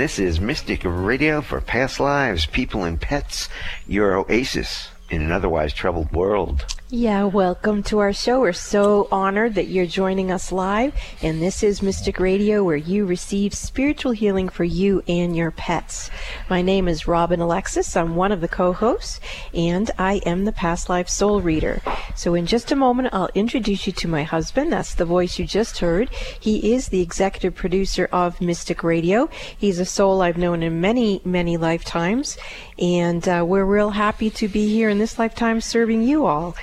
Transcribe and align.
this 0.00 0.18
is 0.18 0.40
Mystic 0.40 0.80
Radio 0.82 1.42
for 1.42 1.60
past 1.60 2.00
lives, 2.00 2.46
people, 2.46 2.84
and 2.84 2.98
pets, 2.98 3.50
your 3.86 4.14
oasis 4.14 4.88
in 5.10 5.20
an 5.20 5.30
otherwise 5.30 5.74
troubled 5.74 6.10
world. 6.10 6.64
Yeah, 6.92 7.22
welcome 7.22 7.84
to 7.84 8.00
our 8.00 8.12
show. 8.12 8.40
We're 8.40 8.52
so 8.52 9.06
honored 9.12 9.54
that 9.54 9.68
you're 9.68 9.86
joining 9.86 10.32
us 10.32 10.50
live. 10.50 10.92
And 11.22 11.40
this 11.40 11.62
is 11.62 11.82
Mystic 11.82 12.18
Radio, 12.18 12.64
where 12.64 12.74
you 12.74 13.06
receive 13.06 13.54
spiritual 13.54 14.10
healing 14.10 14.48
for 14.48 14.64
you 14.64 15.00
and 15.06 15.36
your 15.36 15.52
pets. 15.52 16.10
My 16.48 16.62
name 16.62 16.88
is 16.88 17.06
Robin 17.06 17.38
Alexis. 17.38 17.96
I'm 17.96 18.16
one 18.16 18.32
of 18.32 18.40
the 18.40 18.48
co 18.48 18.72
hosts, 18.72 19.20
and 19.54 19.88
I 19.98 20.14
am 20.26 20.46
the 20.46 20.52
past 20.52 20.88
life 20.88 21.08
soul 21.08 21.40
reader. 21.40 21.80
So, 22.16 22.34
in 22.34 22.46
just 22.46 22.72
a 22.72 22.76
moment, 22.76 23.10
I'll 23.12 23.30
introduce 23.36 23.86
you 23.86 23.92
to 23.92 24.08
my 24.08 24.24
husband. 24.24 24.72
That's 24.72 24.96
the 24.96 25.04
voice 25.04 25.38
you 25.38 25.46
just 25.46 25.78
heard. 25.78 26.10
He 26.40 26.72
is 26.72 26.88
the 26.88 27.02
executive 27.02 27.54
producer 27.54 28.08
of 28.10 28.40
Mystic 28.40 28.82
Radio. 28.82 29.28
He's 29.56 29.78
a 29.78 29.84
soul 29.84 30.22
I've 30.22 30.38
known 30.38 30.64
in 30.64 30.80
many, 30.80 31.20
many 31.24 31.56
lifetimes. 31.56 32.36
And 32.80 33.28
uh, 33.28 33.44
we're 33.46 33.64
real 33.64 33.90
happy 33.90 34.30
to 34.30 34.48
be 34.48 34.68
here 34.68 34.88
in 34.88 34.98
this 34.98 35.20
lifetime 35.20 35.60
serving 35.60 36.02
you 36.02 36.26
all. 36.26 36.56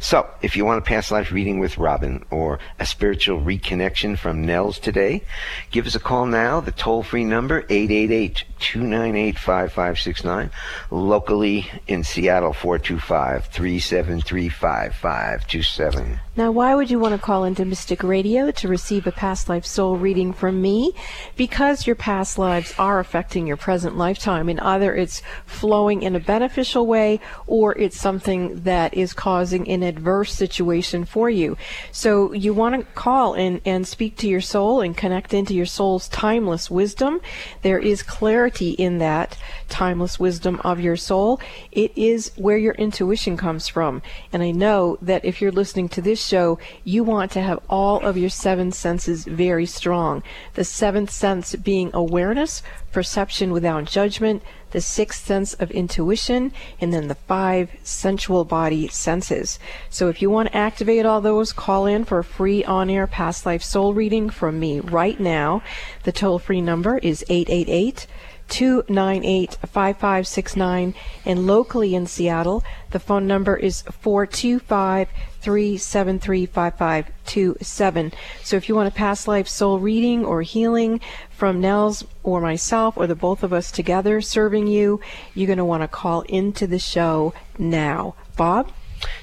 So, 0.00 0.28
if 0.42 0.56
you 0.56 0.64
want 0.64 0.78
a 0.78 0.82
past 0.82 1.10
life 1.10 1.32
reading 1.32 1.58
with 1.58 1.78
Robin 1.78 2.24
or 2.30 2.58
a 2.78 2.86
spiritual 2.86 3.40
reconnection 3.40 4.18
from 4.18 4.44
Nels 4.44 4.78
today, 4.78 5.22
give 5.70 5.86
us 5.86 5.94
a 5.94 6.00
call 6.00 6.26
now. 6.26 6.60
The 6.60 6.72
toll 6.72 7.02
free 7.02 7.24
number 7.24 7.64
888 7.68 8.44
298 8.60 9.38
5569. 9.38 10.50
Locally 10.90 11.70
in 11.86 12.04
Seattle 12.04 12.52
425 12.52 13.46
373 13.46 14.48
5527. 14.48 16.20
Now, 16.36 16.52
why 16.52 16.74
would 16.74 16.90
you 16.90 17.00
want 17.00 17.14
to 17.16 17.20
call 17.20 17.44
into 17.44 17.64
Mystic 17.64 18.04
Radio 18.04 18.52
to 18.52 18.68
receive 18.68 19.06
a 19.06 19.12
past 19.12 19.48
life 19.48 19.66
soul 19.66 19.96
reading 19.96 20.32
from 20.32 20.62
me? 20.62 20.92
Because 21.36 21.86
your 21.86 21.96
past 21.96 22.38
lives 22.38 22.72
are 22.78 23.00
affecting 23.00 23.46
your 23.46 23.56
present 23.56 23.96
lifetime, 23.98 24.48
and 24.48 24.60
either 24.60 24.94
it's 24.94 25.20
flowing 25.46 26.02
in 26.02 26.14
a 26.14 26.20
beneficial 26.20 26.86
way 26.86 27.20
or 27.48 27.76
it's 27.76 28.00
something 28.00 28.62
that 28.62 28.94
is 28.94 29.12
causing 29.12 29.57
an 29.66 29.82
adverse 29.82 30.34
situation 30.34 31.04
for 31.06 31.30
you. 31.30 31.56
So 31.90 32.32
you 32.32 32.52
want 32.52 32.74
to 32.74 32.82
call 32.92 33.34
and, 33.34 33.60
and 33.64 33.88
speak 33.88 34.16
to 34.18 34.28
your 34.28 34.40
soul 34.42 34.80
and 34.82 34.96
connect 34.96 35.32
into 35.32 35.54
your 35.54 35.66
soul's 35.66 36.08
timeless 36.08 36.70
wisdom. 36.70 37.20
There 37.62 37.78
is 37.78 38.02
clarity 38.02 38.70
in 38.70 38.98
that 38.98 39.38
timeless 39.68 40.20
wisdom 40.20 40.60
of 40.64 40.80
your 40.80 40.96
soul. 40.96 41.40
It 41.72 41.92
is 41.96 42.32
where 42.36 42.58
your 42.58 42.74
intuition 42.74 43.36
comes 43.36 43.68
from. 43.68 44.02
And 44.32 44.42
I 44.42 44.50
know 44.50 44.98
that 45.00 45.24
if 45.24 45.40
you're 45.40 45.50
listening 45.50 45.88
to 45.90 46.02
this 46.02 46.24
show, 46.24 46.58
you 46.84 47.02
want 47.02 47.32
to 47.32 47.40
have 47.40 47.60
all 47.68 48.04
of 48.04 48.18
your 48.18 48.30
seven 48.30 48.72
senses 48.72 49.24
very 49.24 49.66
strong. 49.66 50.22
The 50.54 50.64
seventh 50.64 51.10
sense 51.10 51.54
being 51.56 51.90
awareness, 51.94 52.62
perception 52.92 53.52
without 53.52 53.84
judgment, 53.84 54.42
the 54.70 54.80
sixth 54.80 55.26
sense 55.26 55.54
of 55.54 55.70
intuition, 55.70 56.52
and 56.80 56.92
then 56.92 57.08
the 57.08 57.14
five 57.14 57.70
sensual 57.82 58.44
body 58.44 58.88
senses. 58.88 59.58
So 59.90 60.08
if 60.08 60.20
you 60.20 60.30
want 60.30 60.48
to 60.48 60.56
activate 60.56 61.06
all 61.06 61.20
those, 61.20 61.52
call 61.52 61.86
in 61.86 62.04
for 62.04 62.18
a 62.18 62.24
free 62.24 62.64
on 62.64 62.90
air 62.90 63.06
past 63.06 63.46
life 63.46 63.62
soul 63.62 63.94
reading 63.94 64.30
from 64.30 64.58
me 64.60 64.80
right 64.80 65.18
now. 65.18 65.62
The 66.04 66.12
toll 66.12 66.38
free 66.38 66.60
number 66.60 66.98
is 66.98 67.24
888 67.28 68.06
298 68.48 69.58
5569. 69.66 70.94
And 71.24 71.46
locally 71.46 71.94
in 71.94 72.06
Seattle, 72.06 72.64
the 72.90 72.98
phone 72.98 73.26
number 73.26 73.56
is 73.56 73.82
425 73.82 75.08
373 75.40 76.46
5527. 76.46 78.12
So 78.42 78.56
if 78.56 78.68
you 78.68 78.74
want 78.74 78.88
a 78.88 78.96
past 78.96 79.28
life 79.28 79.48
soul 79.48 79.78
reading 79.78 80.24
or 80.24 80.42
healing 80.42 81.00
from 81.30 81.60
Nels 81.60 82.04
or 82.22 82.40
myself 82.40 82.96
or 82.96 83.06
the 83.06 83.14
both 83.14 83.42
of 83.42 83.52
us 83.52 83.70
together 83.70 84.20
serving 84.20 84.66
you, 84.66 85.00
you're 85.34 85.46
going 85.46 85.58
to 85.58 85.64
want 85.64 85.82
to 85.82 85.88
call 85.88 86.22
into 86.22 86.66
the 86.66 86.78
show 86.78 87.34
now. 87.58 88.14
Bob? 88.36 88.72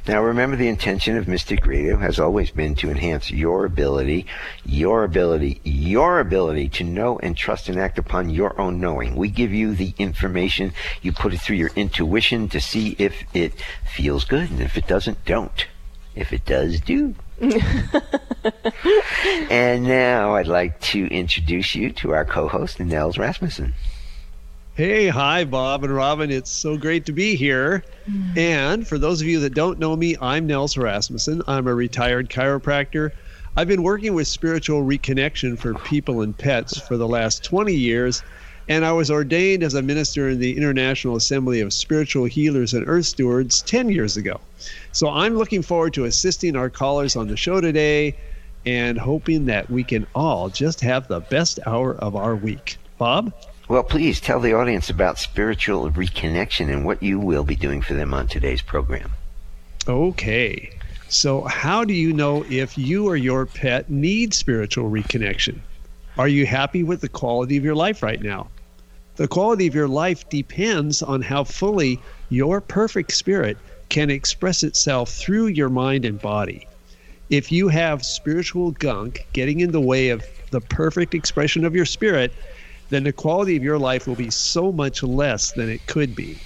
Now, 0.07 0.21
remember 0.21 0.55
the 0.55 0.67
intention 0.67 1.17
of 1.17 1.27
Mystic 1.27 1.65
Radio 1.65 1.97
has 1.97 2.19
always 2.19 2.51
been 2.51 2.75
to 2.75 2.91
enhance 2.91 3.31
your 3.31 3.65
ability, 3.65 4.27
your 4.65 5.03
ability, 5.03 5.61
your 5.63 6.19
ability 6.19 6.69
to 6.69 6.83
know 6.83 7.17
and 7.19 7.35
trust 7.35 7.69
and 7.69 7.79
act 7.79 7.97
upon 7.97 8.29
your 8.29 8.59
own 8.59 8.79
knowing. 8.79 9.15
We 9.15 9.29
give 9.29 9.51
you 9.51 9.73
the 9.73 9.93
information, 9.97 10.73
you 11.01 11.11
put 11.11 11.33
it 11.33 11.41
through 11.41 11.57
your 11.57 11.71
intuition 11.75 12.49
to 12.49 12.61
see 12.61 12.95
if 12.99 13.23
it 13.33 13.53
feels 13.83 14.25
good, 14.25 14.51
and 14.51 14.61
if 14.61 14.77
it 14.77 14.87
doesn't, 14.87 15.25
don't. 15.25 15.65
If 16.15 16.31
it 16.31 16.45
does, 16.45 16.79
do. 16.79 17.15
and 19.49 19.83
now 19.83 20.35
I'd 20.35 20.47
like 20.47 20.79
to 20.81 21.07
introduce 21.07 21.75
you 21.75 21.91
to 21.93 22.13
our 22.13 22.23
co 22.23 22.47
host, 22.47 22.79
Nels 22.79 23.17
Rasmussen. 23.17 23.73
Hey, 24.75 25.07
hi, 25.07 25.45
Bob 25.45 25.85
and 25.85 25.95
Robin. 25.95 26.29
It's 26.29 26.51
so 26.51 26.75
great 26.75 27.05
to 27.05 27.13
be 27.13 27.37
here. 27.37 27.81
Mm. 28.11 28.37
And 28.37 28.85
for 28.85 28.97
those 28.97 29.21
of 29.21 29.27
you 29.27 29.39
that 29.39 29.53
don't 29.53 29.79
know 29.79 29.95
me, 29.95 30.17
I'm 30.19 30.45
Nels 30.45 30.75
Rasmussen. 30.75 31.41
I'm 31.47 31.65
a 31.67 31.73
retired 31.73 32.29
chiropractor. 32.29 33.11
I've 33.55 33.69
been 33.69 33.83
working 33.83 34.13
with 34.13 34.27
spiritual 34.27 34.83
reconnection 34.83 35.57
for 35.57 35.75
people 35.75 36.23
and 36.23 36.37
pets 36.37 36.77
for 36.77 36.97
the 36.97 37.07
last 37.07 37.41
20 37.45 37.73
years, 37.73 38.21
and 38.67 38.83
I 38.83 38.91
was 38.91 39.09
ordained 39.09 39.63
as 39.63 39.75
a 39.75 39.81
minister 39.81 40.27
in 40.27 40.39
the 40.39 40.57
International 40.57 41.15
Assembly 41.15 41.61
of 41.61 41.71
Spiritual 41.71 42.25
Healers 42.25 42.73
and 42.73 42.83
Earth 42.85 43.05
Stewards 43.05 43.61
10 43.61 43.87
years 43.87 44.17
ago. 44.17 44.41
So 44.91 45.09
I'm 45.09 45.37
looking 45.37 45.61
forward 45.61 45.93
to 45.93 46.03
assisting 46.03 46.57
our 46.57 46.69
callers 46.69 47.15
on 47.15 47.29
the 47.29 47.37
show 47.37 47.61
today 47.61 48.17
and 48.65 48.97
hoping 48.97 49.45
that 49.45 49.69
we 49.69 49.85
can 49.85 50.05
all 50.13 50.49
just 50.49 50.81
have 50.81 51.07
the 51.07 51.21
best 51.21 51.61
hour 51.65 51.95
of 51.95 52.17
our 52.17 52.35
week. 52.35 52.75
Bob? 52.97 53.31
Well, 53.67 53.83
please 53.83 54.21
tell 54.21 54.39
the 54.39 54.53
audience 54.53 54.91
about 54.91 55.17
spiritual 55.17 55.89
reconnection 55.91 56.71
and 56.71 56.85
what 56.85 57.01
you 57.01 57.19
will 57.19 57.43
be 57.43 57.55
doing 57.55 57.81
for 57.81 57.95
them 57.95 58.13
on 58.13 58.27
today's 58.27 58.61
program. 58.61 59.11
Okay. 59.87 60.69
So, 61.07 61.41
how 61.41 61.83
do 61.83 61.93
you 61.93 62.13
know 62.13 62.45
if 62.49 62.77
you 62.77 63.07
or 63.07 63.15
your 63.15 63.47
pet 63.47 63.89
need 63.89 64.33
spiritual 64.35 64.91
reconnection? 64.91 65.59
Are 66.17 66.27
you 66.27 66.45
happy 66.45 66.83
with 66.83 67.01
the 67.01 67.09
quality 67.09 67.57
of 67.57 67.63
your 67.63 67.75
life 67.75 68.03
right 68.03 68.21
now? 68.21 68.47
The 69.15 69.27
quality 69.27 69.65
of 69.65 69.73
your 69.73 69.87
life 69.87 70.29
depends 70.29 71.01
on 71.01 71.21
how 71.21 71.43
fully 71.43 71.99
your 72.29 72.61
perfect 72.61 73.13
spirit 73.13 73.57
can 73.89 74.09
express 74.09 74.61
itself 74.61 75.09
through 75.09 75.47
your 75.47 75.69
mind 75.69 76.05
and 76.05 76.21
body. 76.21 76.67
If 77.29 77.51
you 77.51 77.67
have 77.69 78.05
spiritual 78.05 78.71
gunk 78.71 79.25
getting 79.33 79.61
in 79.61 79.71
the 79.71 79.81
way 79.81 80.09
of 80.09 80.23
the 80.51 80.61
perfect 80.61 81.15
expression 81.15 81.65
of 81.65 81.75
your 81.75 81.85
spirit, 81.85 82.31
then 82.89 83.03
the 83.03 83.11
quality 83.11 83.55
of 83.55 83.63
your 83.63 83.79
life 83.79 84.07
will 84.07 84.15
be 84.15 84.29
so 84.29 84.71
much 84.71 85.03
less 85.03 85.51
than 85.51 85.69
it 85.69 85.85
could 85.87 86.15
be. 86.15 86.37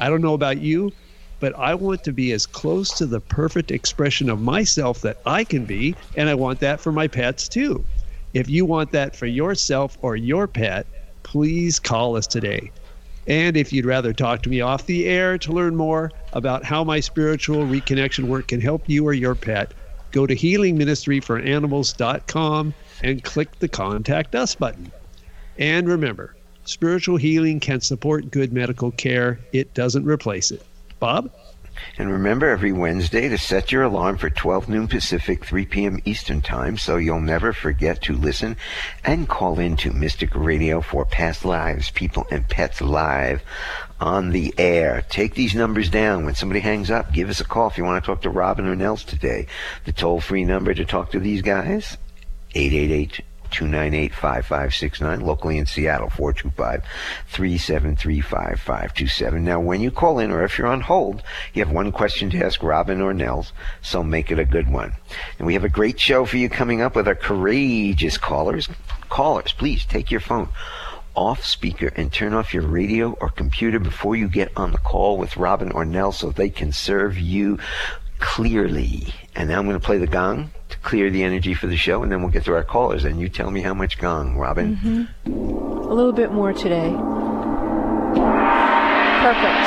I 0.00 0.08
don't 0.08 0.22
know 0.22 0.34
about 0.34 0.60
you, 0.60 0.92
but 1.40 1.56
I 1.58 1.74
want 1.74 2.04
to 2.04 2.12
be 2.12 2.32
as 2.32 2.46
close 2.46 2.96
to 2.98 3.06
the 3.06 3.20
perfect 3.20 3.70
expression 3.70 4.30
of 4.30 4.40
myself 4.40 5.00
that 5.02 5.18
I 5.26 5.44
can 5.44 5.64
be, 5.64 5.94
and 6.16 6.28
I 6.28 6.34
want 6.34 6.60
that 6.60 6.80
for 6.80 6.92
my 6.92 7.06
pets 7.06 7.48
too. 7.48 7.84
If 8.32 8.48
you 8.48 8.64
want 8.64 8.92
that 8.92 9.14
for 9.14 9.26
yourself 9.26 9.98
or 10.02 10.16
your 10.16 10.48
pet, 10.48 10.86
please 11.22 11.78
call 11.78 12.16
us 12.16 12.26
today. 12.26 12.70
And 13.26 13.56
if 13.56 13.72
you'd 13.72 13.86
rather 13.86 14.12
talk 14.12 14.42
to 14.42 14.50
me 14.50 14.60
off 14.60 14.86
the 14.86 15.06
air 15.06 15.38
to 15.38 15.52
learn 15.52 15.76
more 15.76 16.12
about 16.32 16.64
how 16.64 16.84
my 16.84 17.00
spiritual 17.00 17.66
reconnection 17.66 18.24
work 18.24 18.48
can 18.48 18.60
help 18.60 18.86
you 18.88 19.06
or 19.06 19.14
your 19.14 19.34
pet, 19.34 19.72
go 20.10 20.26
to 20.26 20.34
healingministryforanimals.com 20.34 22.74
and 23.02 23.24
click 23.24 23.58
the 23.58 23.68
Contact 23.68 24.34
Us 24.34 24.54
button. 24.54 24.92
And 25.58 25.88
remember, 25.88 26.34
spiritual 26.64 27.16
healing 27.16 27.60
can 27.60 27.80
support 27.80 28.30
good 28.30 28.52
medical 28.52 28.90
care, 28.90 29.38
it 29.52 29.74
doesn't 29.74 30.04
replace 30.04 30.50
it. 30.50 30.64
Bob? 30.98 31.30
And 31.98 32.10
remember 32.10 32.48
every 32.48 32.72
Wednesday 32.72 33.28
to 33.28 33.36
set 33.36 33.72
your 33.72 33.82
alarm 33.82 34.16
for 34.16 34.30
12 34.30 34.68
noon 34.68 34.88
Pacific, 34.88 35.44
3 35.44 35.66
p.m. 35.66 35.98
Eastern 36.04 36.40
Time 36.40 36.78
so 36.78 36.96
you'll 36.96 37.20
never 37.20 37.52
forget 37.52 38.00
to 38.02 38.14
listen 38.14 38.56
and 39.04 39.28
call 39.28 39.58
in 39.58 39.76
to 39.78 39.92
Mystic 39.92 40.34
Radio 40.34 40.80
for 40.80 41.04
past 41.04 41.44
lives, 41.44 41.90
people, 41.90 42.26
and 42.30 42.48
pets 42.48 42.80
live 42.80 43.42
on 44.00 44.30
the 44.30 44.54
air. 44.56 45.04
Take 45.08 45.34
these 45.34 45.54
numbers 45.54 45.88
down. 45.88 46.24
When 46.24 46.34
somebody 46.34 46.60
hangs 46.60 46.90
up, 46.90 47.12
give 47.12 47.28
us 47.28 47.40
a 47.40 47.44
call 47.44 47.68
if 47.68 47.78
you 47.78 47.84
want 47.84 48.02
to 48.02 48.06
talk 48.06 48.22
to 48.22 48.30
Robin 48.30 48.66
or 48.66 48.76
Nels 48.76 49.04
today. 49.04 49.46
The 49.84 49.92
toll 49.92 50.20
free 50.20 50.44
number 50.44 50.74
to 50.74 50.84
talk 50.84 51.10
to 51.12 51.20
these 51.20 51.42
guys, 51.42 51.96
888 52.54 53.20
298 53.54 54.12
5569, 54.12 55.20
locally 55.20 55.58
in 55.58 55.66
Seattle, 55.66 56.10
425 56.10 56.82
373 57.28 58.20
5527. 58.20 59.44
Now, 59.44 59.60
when 59.60 59.80
you 59.80 59.92
call 59.92 60.18
in 60.18 60.32
or 60.32 60.42
if 60.42 60.58
you're 60.58 60.66
on 60.66 60.80
hold, 60.80 61.22
you 61.52 61.64
have 61.64 61.72
one 61.72 61.92
question 61.92 62.30
to 62.30 62.44
ask 62.44 62.62
Robin 62.64 63.00
or 63.00 63.14
Nels, 63.14 63.52
so 63.80 64.02
make 64.02 64.32
it 64.32 64.40
a 64.40 64.44
good 64.44 64.68
one. 64.68 64.92
And 65.38 65.46
we 65.46 65.54
have 65.54 65.62
a 65.62 65.68
great 65.68 66.00
show 66.00 66.24
for 66.24 66.36
you 66.36 66.48
coming 66.48 66.82
up 66.82 66.96
with 66.96 67.06
our 67.06 67.14
courageous 67.14 68.18
callers. 68.18 68.68
Callers, 69.08 69.52
please 69.52 69.84
take 69.84 70.10
your 70.10 70.20
phone 70.20 70.48
off 71.14 71.44
speaker 71.44 71.92
and 71.94 72.12
turn 72.12 72.34
off 72.34 72.52
your 72.52 72.66
radio 72.66 73.12
or 73.20 73.30
computer 73.30 73.78
before 73.78 74.16
you 74.16 74.28
get 74.28 74.50
on 74.56 74.72
the 74.72 74.78
call 74.78 75.16
with 75.16 75.36
Robin 75.36 75.70
or 75.70 75.84
Nels 75.84 76.18
so 76.18 76.30
they 76.30 76.50
can 76.50 76.72
serve 76.72 77.16
you 77.16 77.60
clearly. 78.18 79.14
And 79.36 79.48
now 79.48 79.60
I'm 79.60 79.66
going 79.66 79.78
to 79.78 79.86
play 79.86 79.98
the 79.98 80.08
gong 80.08 80.50
clear 80.84 81.10
the 81.10 81.24
energy 81.24 81.54
for 81.54 81.66
the 81.66 81.76
show, 81.76 82.02
and 82.02 82.12
then 82.12 82.20
we'll 82.20 82.30
get 82.30 82.44
to 82.44 82.54
our 82.54 82.62
callers. 82.62 83.04
And 83.04 83.20
you 83.20 83.28
tell 83.28 83.50
me 83.50 83.62
how 83.62 83.74
much 83.74 83.98
gong, 83.98 84.36
Robin. 84.36 84.76
Mm-hmm. 84.76 85.32
A 85.32 85.94
little 85.94 86.12
bit 86.12 86.30
more 86.30 86.52
today. 86.52 86.90
Perfect. 89.24 89.64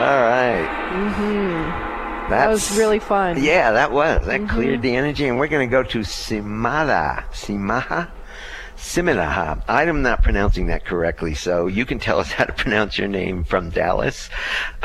All 0.00 0.22
right. 0.22 0.68
Mm-hmm. 0.92 2.30
That 2.30 2.48
was 2.48 2.70
really 2.76 3.00
fun. 3.00 3.42
Yeah, 3.42 3.72
that 3.72 3.90
was. 3.90 4.24
That 4.26 4.40
mm-hmm. 4.40 4.54
cleared 4.54 4.82
the 4.82 4.94
energy, 4.94 5.26
and 5.26 5.38
we're 5.38 5.48
going 5.48 5.68
to 5.68 5.70
go 5.70 5.82
to 5.82 5.98
Simada. 6.00 7.24
Simaha? 7.32 8.08
Siminaha. 8.76 9.62
I'm 9.68 10.02
not 10.02 10.22
pronouncing 10.22 10.68
that 10.68 10.84
correctly, 10.84 11.34
so 11.34 11.66
you 11.66 11.84
can 11.84 11.98
tell 11.98 12.20
us 12.20 12.30
how 12.36 12.44
to 12.44 12.52
pronounce 12.52 12.98
your 12.98 13.08
name 13.08 13.44
from 13.44 13.70
Dallas. 13.70 14.30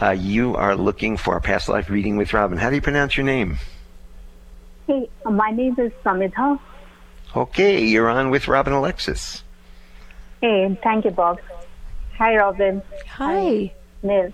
Uh, 0.02 0.12
you 0.12 0.56
are 0.56 0.76
looking 0.76 1.18
for 1.18 1.38
a 1.38 1.42
past 1.42 1.70
life 1.70 1.90
reading 1.90 2.18
with 2.18 2.34
Robin. 2.34 2.58
How 2.58 2.70
do 2.70 2.76
you 2.76 2.82
pronounce 2.82 3.16
your 3.16 3.26
name? 3.26 3.58
Hey, 4.88 5.10
my 5.26 5.50
name 5.52 5.76
is 5.80 5.92
Samitha. 6.04 6.60
Okay, 7.36 7.84
you're 7.84 8.10
on 8.10 8.30
with 8.30 8.48
Robin 8.48 8.74
Alexis. 8.74 9.44
Hey, 10.42 10.78
thank 10.84 11.06
you, 11.06 11.12
Bob. 11.12 11.40
Hi, 12.18 12.38
Robin. 12.38 12.82
Hi. 13.10 13.74
Neil. 14.04 14.32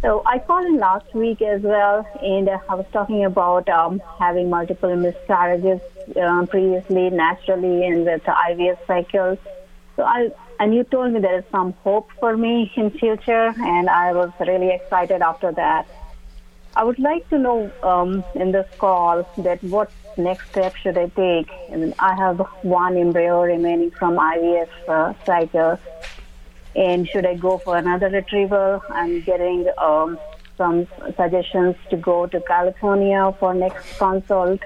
So 0.00 0.22
I 0.24 0.38
called 0.38 0.64
in 0.64 0.78
last 0.78 1.14
week 1.14 1.42
as 1.42 1.60
well, 1.60 2.06
and 2.22 2.48
uh, 2.48 2.58
I 2.70 2.74
was 2.74 2.86
talking 2.90 3.24
about 3.26 3.68
um, 3.68 4.00
having 4.18 4.48
multiple 4.48 4.96
miscarriages 4.96 5.80
uh, 6.16 6.46
previously, 6.46 7.10
naturally, 7.10 7.86
and 7.86 8.06
with 8.06 8.24
the 8.24 8.32
IVF 8.32 8.78
cycles. 8.86 9.38
So 9.96 10.04
I 10.04 10.30
and 10.58 10.74
you 10.74 10.84
told 10.84 11.12
me 11.12 11.20
there 11.20 11.38
is 11.38 11.44
some 11.50 11.74
hope 11.84 12.08
for 12.18 12.34
me 12.34 12.72
in 12.76 12.90
future, 12.90 13.54
and 13.58 13.90
I 13.90 14.12
was 14.14 14.30
really 14.40 14.70
excited 14.70 15.20
after 15.20 15.52
that. 15.52 15.86
I 16.76 16.84
would 16.84 16.98
like 16.98 17.28
to 17.30 17.38
know 17.38 17.70
um, 17.82 18.24
in 18.34 18.52
this 18.52 18.68
call 18.78 19.28
that 19.38 19.62
what 19.64 19.90
next 20.16 20.50
step 20.50 20.76
should 20.76 20.96
I 20.96 21.08
take? 21.08 21.50
And 21.70 21.94
I 21.98 22.14
have 22.14 22.38
one 22.62 22.96
embryo 22.96 23.42
remaining 23.42 23.90
from 23.90 24.16
IVF 24.16 24.68
uh, 24.88 25.14
cycle 25.24 25.78
and 26.76 27.08
should 27.08 27.26
I 27.26 27.34
go 27.34 27.58
for 27.58 27.76
another 27.76 28.08
retrieval? 28.08 28.82
I'm 28.90 29.20
getting 29.22 29.66
um, 29.78 30.18
some 30.56 30.86
suggestions 31.16 31.76
to 31.90 31.96
go 31.96 32.26
to 32.26 32.40
California 32.40 33.34
for 33.38 33.54
next 33.54 33.98
consult. 33.98 34.60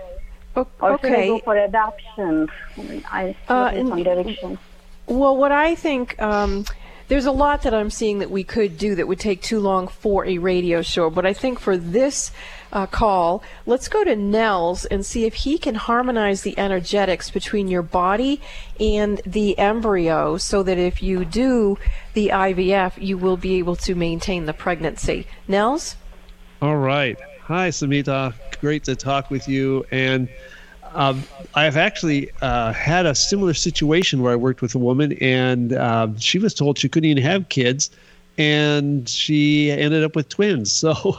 Okay. 0.57 0.71
Or 0.81 0.99
should 1.01 1.13
I 1.13 1.27
go 1.27 1.39
for 1.41 1.57
adoption? 1.57 2.49
I 3.11 3.35
uh, 3.49 3.73
some 3.73 4.03
direction. 4.03 4.59
Well, 5.07 5.37
what 5.37 5.53
I 5.53 5.75
think. 5.75 6.21
Um, 6.21 6.65
there's 7.09 7.27
a 7.27 7.33
lot 7.33 7.63
that 7.63 7.75
I'm 7.75 7.91
seeing 7.91 8.19
that 8.21 8.31
we 8.31 8.45
could 8.45 8.79
do 8.79 8.95
that 8.95 9.07
would 9.07 9.21
take 9.21 9.43
too 9.43 9.61
long 9.61 9.89
for 9.89 10.25
a 10.25 10.39
radio 10.39 10.83
show, 10.83 11.11
but 11.11 11.27
I 11.27 11.33
think 11.33 11.59
for 11.59 11.77
this 11.77 12.31
uh, 12.73 12.87
call, 12.87 13.43
let's 13.67 13.89
go 13.89 14.03
to 14.05 14.17
Nels 14.17 14.85
and 14.87 15.05
see 15.05 15.25
if 15.25 15.35
he 15.35 15.59
can 15.59 15.75
harmonize 15.75 16.43
the 16.43 16.59
energetics 16.59 17.31
between 17.31 17.69
your 17.69 17.83
body 17.83 18.41
and 18.81 19.21
the 19.25 19.57
embryo 19.59 20.37
so 20.37 20.63
that 20.63 20.79
if 20.79 21.03
you 21.03 21.25
do 21.25 21.79
the 22.15 22.29
IVF, 22.29 23.01
you 23.01 23.17
will 23.17 23.37
be 23.37 23.55
able 23.57 23.77
to 23.77 23.95
maintain 23.95 24.47
the 24.47 24.53
pregnancy. 24.53 25.27
Nels? 25.47 25.97
All 26.61 26.77
right. 26.77 27.17
Hi, 27.43 27.69
Samita. 27.69 28.35
Great 28.61 28.85
to 28.85 28.97
talk 28.97 29.31
with 29.31 29.47
you. 29.47 29.85
And 29.93 30.29
um, 30.95 31.23
I've 31.55 31.77
actually 31.77 32.31
uh, 32.41 32.73
had 32.73 33.07
a 33.07 33.15
similar 33.15 33.55
situation 33.55 34.23
where 34.23 34.33
I 34.33 34.37
worked 34.37 34.63
with 34.63 34.75
a 34.75 34.79
woman, 34.79 35.13
and 35.21 35.73
uh, 35.73 36.09
she 36.19 36.39
was 36.39 36.55
told 36.55 36.79
she 36.79 36.89
couldn't 36.89 37.11
even 37.11 37.23
have 37.23 37.49
kids, 37.49 37.91
and 38.39 39.09
she 39.09 39.71
ended 39.71 40.05
up 40.05 40.17
with 40.17 40.29
twins. 40.29 40.73
So 40.85 41.19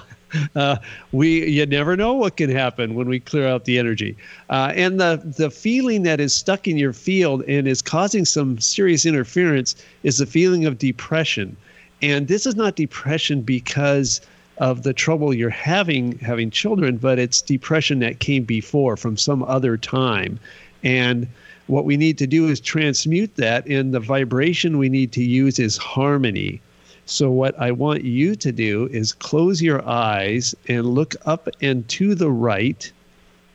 uh, 0.55 0.77
we 1.11 1.47
you 1.47 1.65
never 1.65 1.95
know 1.95 2.13
what 2.13 2.37
can 2.37 2.49
happen 2.49 2.95
when 2.95 3.07
we 3.07 3.19
clear 3.19 3.47
out 3.47 3.65
the 3.65 3.79
energy, 3.79 4.17
uh, 4.49 4.73
and 4.75 4.99
the 4.99 5.21
the 5.37 5.49
feeling 5.49 6.03
that 6.03 6.19
is 6.19 6.33
stuck 6.33 6.67
in 6.67 6.77
your 6.77 6.93
field 6.93 7.43
and 7.47 7.67
is 7.67 7.81
causing 7.81 8.25
some 8.25 8.59
serious 8.59 9.05
interference 9.05 9.75
is 10.03 10.17
the 10.17 10.25
feeling 10.25 10.65
of 10.65 10.77
depression, 10.77 11.55
and 12.01 12.27
this 12.27 12.45
is 12.45 12.55
not 12.55 12.75
depression 12.75 13.41
because 13.41 14.19
of 14.57 14.83
the 14.83 14.93
trouble 14.93 15.33
you're 15.33 15.49
having 15.49 16.17
having 16.19 16.49
children, 16.49 16.97
but 16.97 17.19
it's 17.19 17.41
depression 17.41 17.99
that 17.99 18.19
came 18.19 18.43
before 18.43 18.97
from 18.97 19.17
some 19.17 19.43
other 19.43 19.77
time, 19.77 20.39
and 20.83 21.27
what 21.67 21.85
we 21.85 21.97
need 21.97 22.17
to 22.19 22.27
do 22.27 22.47
is 22.47 22.59
transmute 22.59 23.35
that 23.35 23.65
and 23.65 23.93
the 23.93 23.99
vibration 23.99 24.77
we 24.77 24.89
need 24.89 25.11
to 25.11 25.23
use 25.23 25.57
is 25.59 25.77
harmony 25.77 26.61
so, 27.07 27.29
what 27.29 27.57
I 27.59 27.71
want 27.71 28.03
you 28.03 28.35
to 28.35 28.51
do 28.51 28.89
is 28.91 29.13
close 29.13 29.61
your 29.61 29.87
eyes 29.87 30.55
and 30.67 30.87
look 30.87 31.15
up 31.23 31.47
and 31.61 31.87
to 31.89 32.15
the 32.15 32.31
right 32.31 32.91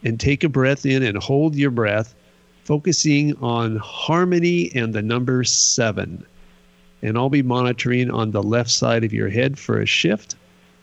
and 0.05 0.21
take 0.21 0.45
a 0.45 0.49
breath 0.49 0.87
in 0.87 1.03
and 1.03 1.19
hold 1.19 1.57
your 1.57 1.73
breath, 1.73 2.15
focusing 2.63 3.35
on 3.39 3.77
harmony 3.79 4.71
and 4.73 4.95
the 4.95 5.03
number 5.03 5.43
seven. 5.43 6.25
And 7.03 7.19
I'll 7.19 7.29
be 7.29 7.43
monitoring 7.43 8.09
on 8.09 8.31
the 8.31 8.43
left 8.43 8.71
side 8.71 9.03
of 9.03 9.13
your 9.13 9.31
head 9.31 9.59
for 9.59 9.81
a 9.81 9.87
shift. 9.87 10.37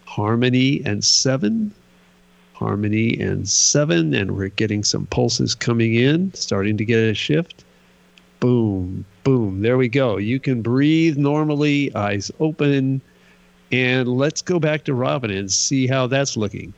Harmony 0.08 0.82
and 0.86 1.04
seven, 1.04 1.74
harmony 2.54 3.20
and 3.20 3.48
seven. 3.48 4.14
And 4.14 4.38
we're 4.38 4.48
getting 4.48 4.86
some 4.86 5.06
pulses 5.08 5.54
coming 5.54 5.96
in, 5.96 6.34
starting 6.34 6.78
to 6.78 6.86
get 6.86 7.00
a 7.00 7.14
shift. 7.14 7.66
Boom, 8.40 9.06
boom. 9.24 9.62
There 9.62 9.78
we 9.78 9.90
go. 9.90 10.16
You 10.16 10.40
can 10.40 10.62
breathe 10.62 11.18
normally, 11.18 11.94
eyes 11.94 12.32
open. 12.40 13.02
And 13.70 14.08
let's 14.08 14.42
go 14.42 14.60
back 14.60 14.86
to 14.86 14.94
Robin 14.94 15.30
and 15.30 15.52
see 15.52 15.88
how 15.88 16.08
that's 16.08 16.38
looking. 16.38 16.74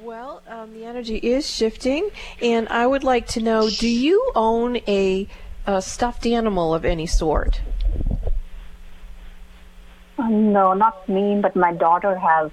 Well, 0.00 0.42
um, 0.48 0.72
the 0.72 0.86
energy 0.86 1.16
is 1.16 1.48
shifting, 1.48 2.08
and 2.40 2.66
I 2.68 2.86
would 2.86 3.04
like 3.04 3.26
to 3.28 3.40
know 3.40 3.68
do 3.68 3.88
you 3.88 4.32
own 4.34 4.78
a, 4.88 5.28
a 5.66 5.82
stuffed 5.82 6.24
animal 6.24 6.74
of 6.74 6.84
any 6.84 7.06
sort? 7.06 7.60
Uh, 10.18 10.28
no, 10.28 10.72
not 10.72 11.08
me, 11.08 11.38
but 11.40 11.54
my 11.56 11.72
daughter 11.72 12.16
has. 12.16 12.50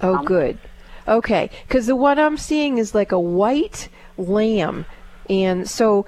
Oh, 0.00 0.16
um, 0.16 0.24
good. 0.24 0.58
Okay, 1.06 1.50
because 1.66 1.86
the 1.86 1.96
one 1.96 2.18
I'm 2.18 2.36
seeing 2.36 2.78
is 2.78 2.94
like 2.94 3.10
a 3.10 3.18
white 3.18 3.88
lamb 4.16 4.86
and 5.28 5.68
so 5.68 6.06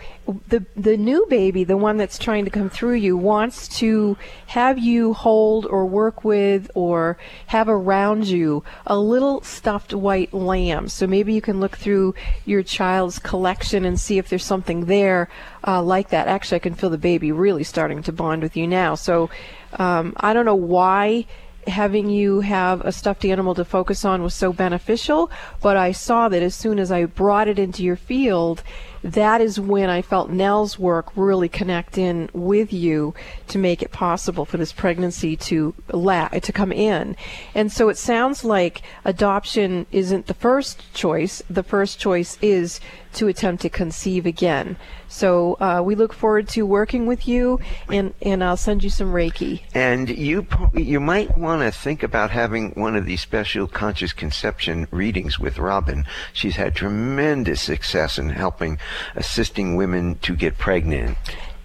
the 0.48 0.64
the 0.76 0.96
new 0.96 1.26
baby, 1.28 1.64
the 1.64 1.76
one 1.76 1.96
that's 1.96 2.18
trying 2.18 2.44
to 2.44 2.50
come 2.50 2.68
through 2.68 2.94
you, 2.94 3.16
wants 3.16 3.68
to 3.78 4.16
have 4.46 4.78
you 4.78 5.14
hold 5.14 5.66
or 5.66 5.86
work 5.86 6.24
with 6.24 6.70
or 6.74 7.16
have 7.46 7.68
around 7.68 8.26
you 8.26 8.64
a 8.86 8.98
little 8.98 9.40
stuffed 9.42 9.94
white 9.94 10.34
lamb. 10.34 10.88
So 10.88 11.06
maybe 11.06 11.32
you 11.32 11.40
can 11.40 11.60
look 11.60 11.76
through 11.76 12.14
your 12.44 12.62
child's 12.62 13.18
collection 13.18 13.84
and 13.84 13.98
see 13.98 14.18
if 14.18 14.28
there's 14.28 14.44
something 14.44 14.86
there 14.86 15.28
uh, 15.66 15.82
like 15.82 16.10
that. 16.10 16.28
Actually, 16.28 16.56
I 16.56 16.60
can 16.60 16.74
feel 16.74 16.90
the 16.90 16.98
baby 16.98 17.30
really 17.32 17.64
starting 17.64 18.02
to 18.02 18.12
bond 18.12 18.42
with 18.42 18.56
you 18.56 18.66
now. 18.66 18.94
So 18.94 19.30
um, 19.78 20.14
I 20.16 20.32
don't 20.32 20.44
know 20.44 20.54
why 20.54 21.26
having 21.66 22.10
you 22.10 22.40
have 22.40 22.80
a 22.82 22.92
stuffed 22.92 23.24
animal 23.24 23.54
to 23.54 23.64
focus 23.64 24.04
on 24.04 24.22
was 24.22 24.34
so 24.34 24.52
beneficial, 24.52 25.30
but 25.62 25.76
I 25.76 25.92
saw 25.92 26.28
that 26.28 26.42
as 26.42 26.54
soon 26.54 26.78
as 26.78 26.92
I 26.92 27.06
brought 27.06 27.48
it 27.48 27.58
into 27.58 27.82
your 27.82 27.96
field, 27.96 28.62
that 29.04 29.42
is 29.42 29.60
when 29.60 29.90
I 29.90 30.00
felt 30.00 30.30
Nels' 30.30 30.78
work 30.78 31.12
really 31.14 31.48
connect 31.48 31.98
in 31.98 32.30
with 32.32 32.72
you 32.72 33.14
to 33.48 33.58
make 33.58 33.82
it 33.82 33.92
possible 33.92 34.46
for 34.46 34.56
this 34.56 34.72
pregnancy 34.72 35.36
to 35.36 35.74
la- 35.92 36.28
to 36.28 36.52
come 36.52 36.72
in. 36.72 37.14
And 37.54 37.70
so 37.70 37.90
it 37.90 37.98
sounds 37.98 38.44
like 38.44 38.80
adoption 39.04 39.86
isn't 39.92 40.26
the 40.26 40.34
first 40.34 40.92
choice. 40.94 41.42
The 41.50 41.62
first 41.62 42.00
choice 42.00 42.38
is 42.40 42.80
to 43.14 43.28
attempt 43.28 43.62
to 43.62 43.68
conceive 43.68 44.26
again. 44.26 44.76
So 45.08 45.56
uh, 45.60 45.80
we 45.84 45.94
look 45.94 46.12
forward 46.12 46.48
to 46.48 46.66
working 46.66 47.06
with 47.06 47.28
you, 47.28 47.60
and, 47.88 48.12
and 48.20 48.42
I'll 48.42 48.56
send 48.56 48.82
you 48.82 48.90
some 48.90 49.12
Reiki. 49.12 49.62
And 49.72 50.08
you 50.08 50.46
you 50.74 50.98
might 50.98 51.38
want 51.38 51.62
to 51.62 51.70
think 51.70 52.02
about 52.02 52.30
having 52.30 52.72
one 52.72 52.96
of 52.96 53.06
these 53.06 53.20
special 53.20 53.68
conscious 53.68 54.12
conception 54.12 54.88
readings 54.90 55.38
with 55.38 55.58
Robin. 55.58 56.04
She's 56.32 56.56
had 56.56 56.74
tremendous 56.74 57.62
success 57.62 58.18
in 58.18 58.30
helping 58.30 58.78
assisting 59.16 59.76
women 59.76 60.16
to 60.20 60.34
get 60.34 60.58
pregnant. 60.58 61.16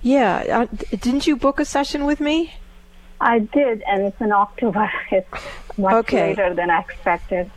Yeah, 0.01 0.67
uh, 0.71 0.85
didn't 0.89 1.27
you 1.27 1.35
book 1.35 1.59
a 1.59 1.65
session 1.65 2.05
with 2.05 2.19
me? 2.19 2.53
I 3.21 3.39
did, 3.39 3.83
and 3.87 4.03
it's 4.03 4.21
in 4.21 4.31
October. 4.31 4.89
It's 5.11 5.27
much 5.77 5.93
okay. 5.93 6.29
later 6.29 6.53
than 6.53 6.69
I 6.69 6.79
expected. 6.79 7.51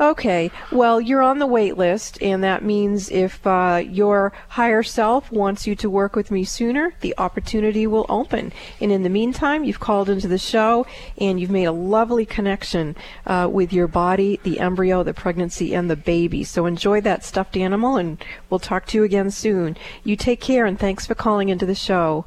Okay, 0.00 0.50
well, 0.72 0.98
you're 0.98 1.20
on 1.20 1.40
the 1.40 1.46
wait 1.46 1.76
list, 1.76 2.16
and 2.22 2.42
that 2.42 2.64
means 2.64 3.10
if 3.10 3.46
uh, 3.46 3.82
your 3.86 4.32
higher 4.48 4.82
self 4.82 5.30
wants 5.30 5.66
you 5.66 5.76
to 5.76 5.90
work 5.90 6.16
with 6.16 6.30
me 6.30 6.42
sooner, 6.42 6.94
the 7.02 7.14
opportunity 7.18 7.86
will 7.86 8.06
open. 8.08 8.50
And 8.80 8.90
in 8.90 9.02
the 9.02 9.10
meantime, 9.10 9.62
you've 9.62 9.78
called 9.78 10.08
into 10.08 10.26
the 10.26 10.38
show 10.38 10.86
and 11.18 11.38
you've 11.38 11.50
made 11.50 11.66
a 11.66 11.72
lovely 11.72 12.24
connection 12.24 12.96
uh, 13.26 13.50
with 13.52 13.74
your 13.74 13.88
body, 13.88 14.40
the 14.42 14.58
embryo, 14.58 15.02
the 15.02 15.12
pregnancy, 15.12 15.74
and 15.74 15.90
the 15.90 15.96
baby. 15.96 16.44
So 16.44 16.64
enjoy 16.64 17.02
that 17.02 17.22
stuffed 17.22 17.58
animal, 17.58 17.96
and 17.96 18.24
we'll 18.48 18.58
talk 18.58 18.86
to 18.86 18.96
you 18.96 19.04
again 19.04 19.30
soon. 19.30 19.76
You 20.02 20.16
take 20.16 20.40
care, 20.40 20.64
and 20.64 20.78
thanks 20.78 21.04
for 21.04 21.14
calling 21.14 21.50
into 21.50 21.66
the 21.66 21.74
show. 21.74 22.24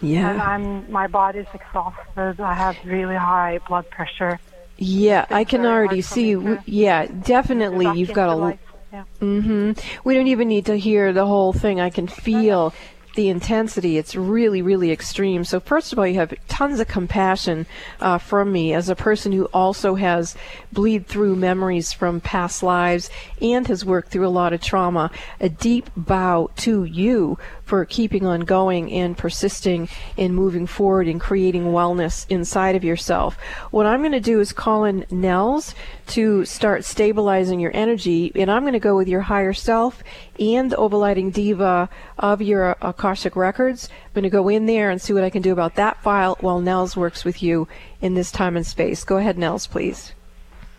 Yeah. 0.00 0.30
And. 0.30 0.40
I'm, 0.40 0.92
my 0.92 1.08
body's 1.08 1.46
exhausted. 1.52 2.40
I 2.40 2.54
have 2.54 2.76
really 2.84 3.16
high 3.16 3.58
blood 3.66 3.90
pressure. 3.90 4.38
Yeah, 4.76 5.26
I 5.28 5.42
can 5.42 5.66
already 5.66 6.02
see. 6.02 6.34
to 6.34 6.62
Yeah, 6.66 7.06
definitely. 7.06 7.98
You've 7.98 8.12
got 8.12 8.28
a. 8.28 8.36
life. 8.36 8.60
Yeah. 8.92 9.04
hmm 9.18 9.72
We 10.04 10.14
don't 10.14 10.28
even 10.28 10.46
need 10.46 10.66
to 10.66 10.78
hear 10.78 11.12
the 11.12 11.26
whole 11.26 11.52
thing. 11.52 11.80
I 11.80 11.90
can 11.90 12.06
feel 12.06 12.72
the 13.14 13.28
intensity. 13.28 13.98
It's 13.98 14.14
really, 14.14 14.62
really 14.62 14.90
extreme. 14.90 15.44
So, 15.44 15.60
first 15.60 15.92
of 15.92 15.98
all, 15.98 16.06
you 16.06 16.14
have 16.14 16.34
tons 16.48 16.80
of 16.80 16.88
compassion 16.88 17.66
uh, 18.00 18.18
from 18.18 18.52
me 18.52 18.72
as 18.72 18.88
a 18.88 18.94
person 18.94 19.32
who 19.32 19.46
also 19.46 19.94
has 19.96 20.36
bleed 20.72 21.06
through 21.06 21.36
memories 21.36 21.92
from 21.92 22.20
past 22.20 22.62
lives 22.62 23.10
and 23.40 23.66
has 23.68 23.84
worked 23.84 24.10
through 24.10 24.26
a 24.26 24.28
lot 24.28 24.52
of 24.52 24.60
trauma. 24.60 25.10
A 25.40 25.48
deep 25.48 25.90
bow 25.96 26.50
to 26.56 26.84
you 26.84 27.38
for 27.68 27.84
keeping 27.84 28.24
on 28.24 28.40
going 28.40 28.90
and 28.90 29.16
persisting 29.16 29.90
in 30.16 30.34
moving 30.34 30.66
forward 30.66 31.06
and 31.06 31.20
creating 31.20 31.64
wellness 31.64 32.24
inside 32.30 32.74
of 32.74 32.82
yourself. 32.82 33.36
What 33.70 33.84
I'm 33.84 34.00
going 34.00 34.12
to 34.12 34.20
do 34.20 34.40
is 34.40 34.52
call 34.52 34.84
in 34.84 35.04
Nels 35.10 35.74
to 36.08 36.46
start 36.46 36.86
stabilizing 36.86 37.60
your 37.60 37.70
energy, 37.74 38.32
and 38.34 38.50
I'm 38.50 38.62
going 38.62 38.72
to 38.72 38.78
go 38.78 38.96
with 38.96 39.06
your 39.06 39.20
higher 39.20 39.52
self 39.52 40.02
and 40.40 40.72
the 40.72 40.76
overlighting 40.76 41.30
deva 41.30 41.90
of 42.18 42.40
your 42.40 42.74
Akashic 42.80 43.36
records. 43.36 43.90
I'm 44.06 44.14
going 44.14 44.22
to 44.22 44.30
go 44.30 44.48
in 44.48 44.64
there 44.64 44.88
and 44.88 45.00
see 45.00 45.12
what 45.12 45.24
I 45.24 45.30
can 45.30 45.42
do 45.42 45.52
about 45.52 45.74
that 45.74 46.02
file 46.02 46.38
while 46.40 46.60
Nels 46.60 46.96
works 46.96 47.22
with 47.22 47.42
you 47.42 47.68
in 48.00 48.14
this 48.14 48.32
time 48.32 48.56
and 48.56 48.66
space. 48.66 49.04
Go 49.04 49.18
ahead, 49.18 49.36
Nels, 49.36 49.66
please. 49.66 50.14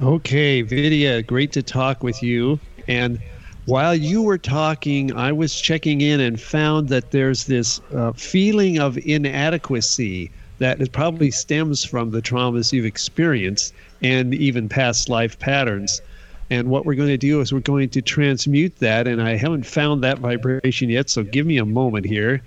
Okay, 0.02 0.64
Vidya, 0.64 1.22
great 1.22 1.52
to 1.52 1.62
talk 1.62 2.02
with 2.02 2.24
you. 2.24 2.60
And 2.88 3.22
while 3.70 3.94
you 3.94 4.24
were 4.24 4.40
talking, 4.40 5.16
I 5.16 5.32
was 5.32 5.62
checking 5.62 6.02
in 6.02 6.20
and 6.20 6.42
found 6.42 6.90
that 6.90 7.12
there's 7.12 7.46
this 7.46 7.80
uh, 7.94 8.14
feeling 8.14 8.80
of 8.80 8.98
inadequacy 8.98 10.32
that 10.58 10.92
probably 10.92 11.30
stems 11.30 11.86
from 11.86 12.10
the 12.10 12.20
traumas 12.20 12.74
you've 12.74 12.86
experienced 12.86 13.76
and 14.02 14.34
even 14.34 14.70
past 14.70 15.08
life 15.08 15.38
patterns. 15.38 16.02
And 16.50 16.70
what 16.70 16.84
we're 16.84 16.96
going 16.96 17.10
to 17.10 17.18
do 17.18 17.42
is 17.42 17.54
we're 17.54 17.60
going 17.60 17.90
to 17.90 18.02
transmute 18.02 18.76
that. 18.80 19.08
And 19.08 19.22
I 19.22 19.36
haven't 19.36 19.68
found 19.68 20.04
that 20.04 20.18
vibration 20.18 20.90
yet, 20.90 21.12
so 21.12 21.22
give 21.22 21.46
me 21.46 21.60
a 21.60 21.66
moment 21.66 22.08
here. 22.08 22.42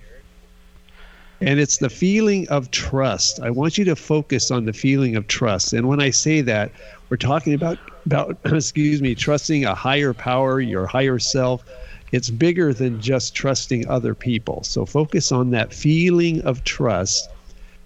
And 1.39 1.57
it's 1.57 1.77
the 1.77 1.89
feeling 1.89 2.49
of 2.49 2.69
trust. 2.71 3.39
I 3.39 3.49
want 3.49 3.77
you 3.77 3.85
to 3.85 3.95
focus 3.95 4.51
on 4.51 4.65
the 4.65 4.73
feeling 4.73 5.15
of 5.15 5.27
trust. 5.27 5.71
And 5.71 5.87
when 5.87 6.01
I 6.01 6.09
say 6.09 6.41
that, 6.41 6.71
we're 7.09 7.15
talking 7.15 7.53
about 7.53 7.77
about 8.05 8.37
excuse 8.45 9.01
me, 9.01 9.15
trusting 9.15 9.65
a 9.65 9.75
higher 9.75 10.13
power, 10.13 10.59
your 10.59 10.85
higher 10.85 11.19
self. 11.19 11.63
It's 12.11 12.29
bigger 12.29 12.73
than 12.73 13.01
just 13.01 13.33
trusting 13.33 13.87
other 13.87 14.13
people. 14.13 14.63
So 14.63 14.85
focus 14.85 15.31
on 15.31 15.49
that 15.51 15.73
feeling 15.73 16.41
of 16.41 16.63
trust. 16.63 17.29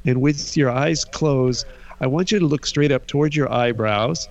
And 0.05 0.21
with 0.21 0.57
your 0.57 0.69
eyes 0.69 1.05
closed, 1.05 1.65
I 2.01 2.07
want 2.07 2.31
you 2.31 2.39
to 2.39 2.45
look 2.45 2.65
straight 2.65 2.91
up 2.91 3.07
towards 3.07 3.36
your 3.36 3.51
eyebrows 3.51 4.27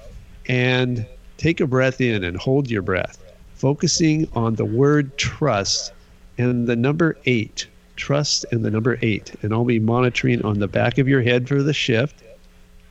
and 0.48 1.06
take 1.38 1.60
a 1.60 1.66
breath 1.66 2.00
in 2.00 2.24
and 2.24 2.36
hold 2.36 2.70
your 2.70 2.82
breath, 2.82 3.22
focusing 3.54 4.28
on 4.34 4.54
the 4.54 4.64
word 4.64 5.16
trust 5.16 5.92
and 6.38 6.66
the 6.66 6.76
number 6.76 7.16
8 7.24 7.66
trust 7.96 8.44
and 8.52 8.64
the 8.64 8.70
number 8.70 8.98
eight. 9.02 9.34
And 9.42 9.52
I'll 9.52 9.64
be 9.64 9.80
monitoring 9.80 10.42
on 10.42 10.58
the 10.58 10.68
back 10.68 10.98
of 10.98 11.08
your 11.08 11.22
head 11.22 11.48
for 11.48 11.62
the 11.62 11.72
shift. 11.72 12.22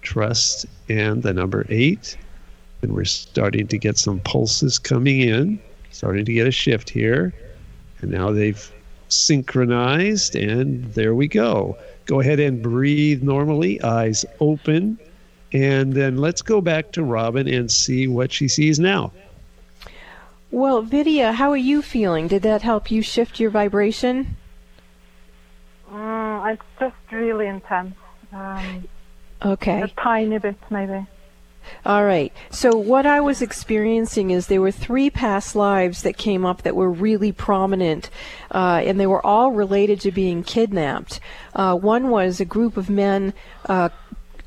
Trust 0.01 0.65
and 0.89 1.23
the 1.23 1.33
number 1.33 1.65
eight. 1.69 2.17
And 2.85 2.93
we're 2.93 3.03
starting 3.05 3.65
to 3.69 3.79
get 3.79 3.97
some 3.97 4.19
pulses 4.19 4.77
coming 4.77 5.19
in, 5.19 5.59
starting 5.89 6.23
to 6.23 6.31
get 6.31 6.45
a 6.45 6.51
shift 6.51 6.87
here. 6.87 7.33
And 7.99 8.11
now 8.11 8.29
they've 8.29 8.71
synchronized, 9.09 10.35
and 10.35 10.85
there 10.93 11.15
we 11.15 11.27
go. 11.27 11.79
Go 12.05 12.19
ahead 12.19 12.39
and 12.39 12.61
breathe 12.61 13.23
normally, 13.23 13.81
eyes 13.81 14.23
open. 14.39 14.99
And 15.51 15.93
then 15.93 16.17
let's 16.17 16.43
go 16.43 16.61
back 16.61 16.91
to 16.91 17.01
Robin 17.01 17.47
and 17.47 17.71
see 17.71 18.07
what 18.07 18.31
she 18.31 18.47
sees 18.47 18.79
now. 18.79 19.11
Well, 20.51 20.83
Vidya, 20.83 21.31
how 21.31 21.49
are 21.49 21.57
you 21.57 21.81
feeling? 21.81 22.27
Did 22.27 22.43
that 22.43 22.61
help 22.61 22.91
you 22.91 23.01
shift 23.01 23.39
your 23.39 23.49
vibration? 23.49 24.37
Mm, 25.91 26.53
it's 26.53 26.61
just 26.79 26.95
really 27.11 27.47
intense. 27.47 27.95
Um, 28.31 28.87
Okay. 29.43 29.81
a 29.81 29.87
tiny 29.87 30.37
bit, 30.37 30.55
maybe. 30.69 31.07
All 31.85 32.03
right. 32.03 32.33
So 32.49 32.75
what 32.75 33.05
I 33.05 33.19
was 33.19 33.41
experiencing 33.41 34.31
is 34.31 34.47
there 34.47 34.61
were 34.61 34.71
three 34.71 35.09
past 35.09 35.55
lives 35.55 36.01
that 36.03 36.17
came 36.17 36.45
up 36.45 36.63
that 36.63 36.75
were 36.75 36.91
really 36.91 37.31
prominent, 37.31 38.09
uh, 38.51 38.81
and 38.83 38.99
they 38.99 39.07
were 39.07 39.25
all 39.25 39.51
related 39.51 39.99
to 40.01 40.11
being 40.11 40.43
kidnapped. 40.43 41.19
Uh, 41.53 41.75
one 41.75 42.09
was 42.09 42.39
a 42.39 42.45
group 42.45 42.77
of 42.77 42.89
men. 42.89 43.33
Uh, 43.67 43.89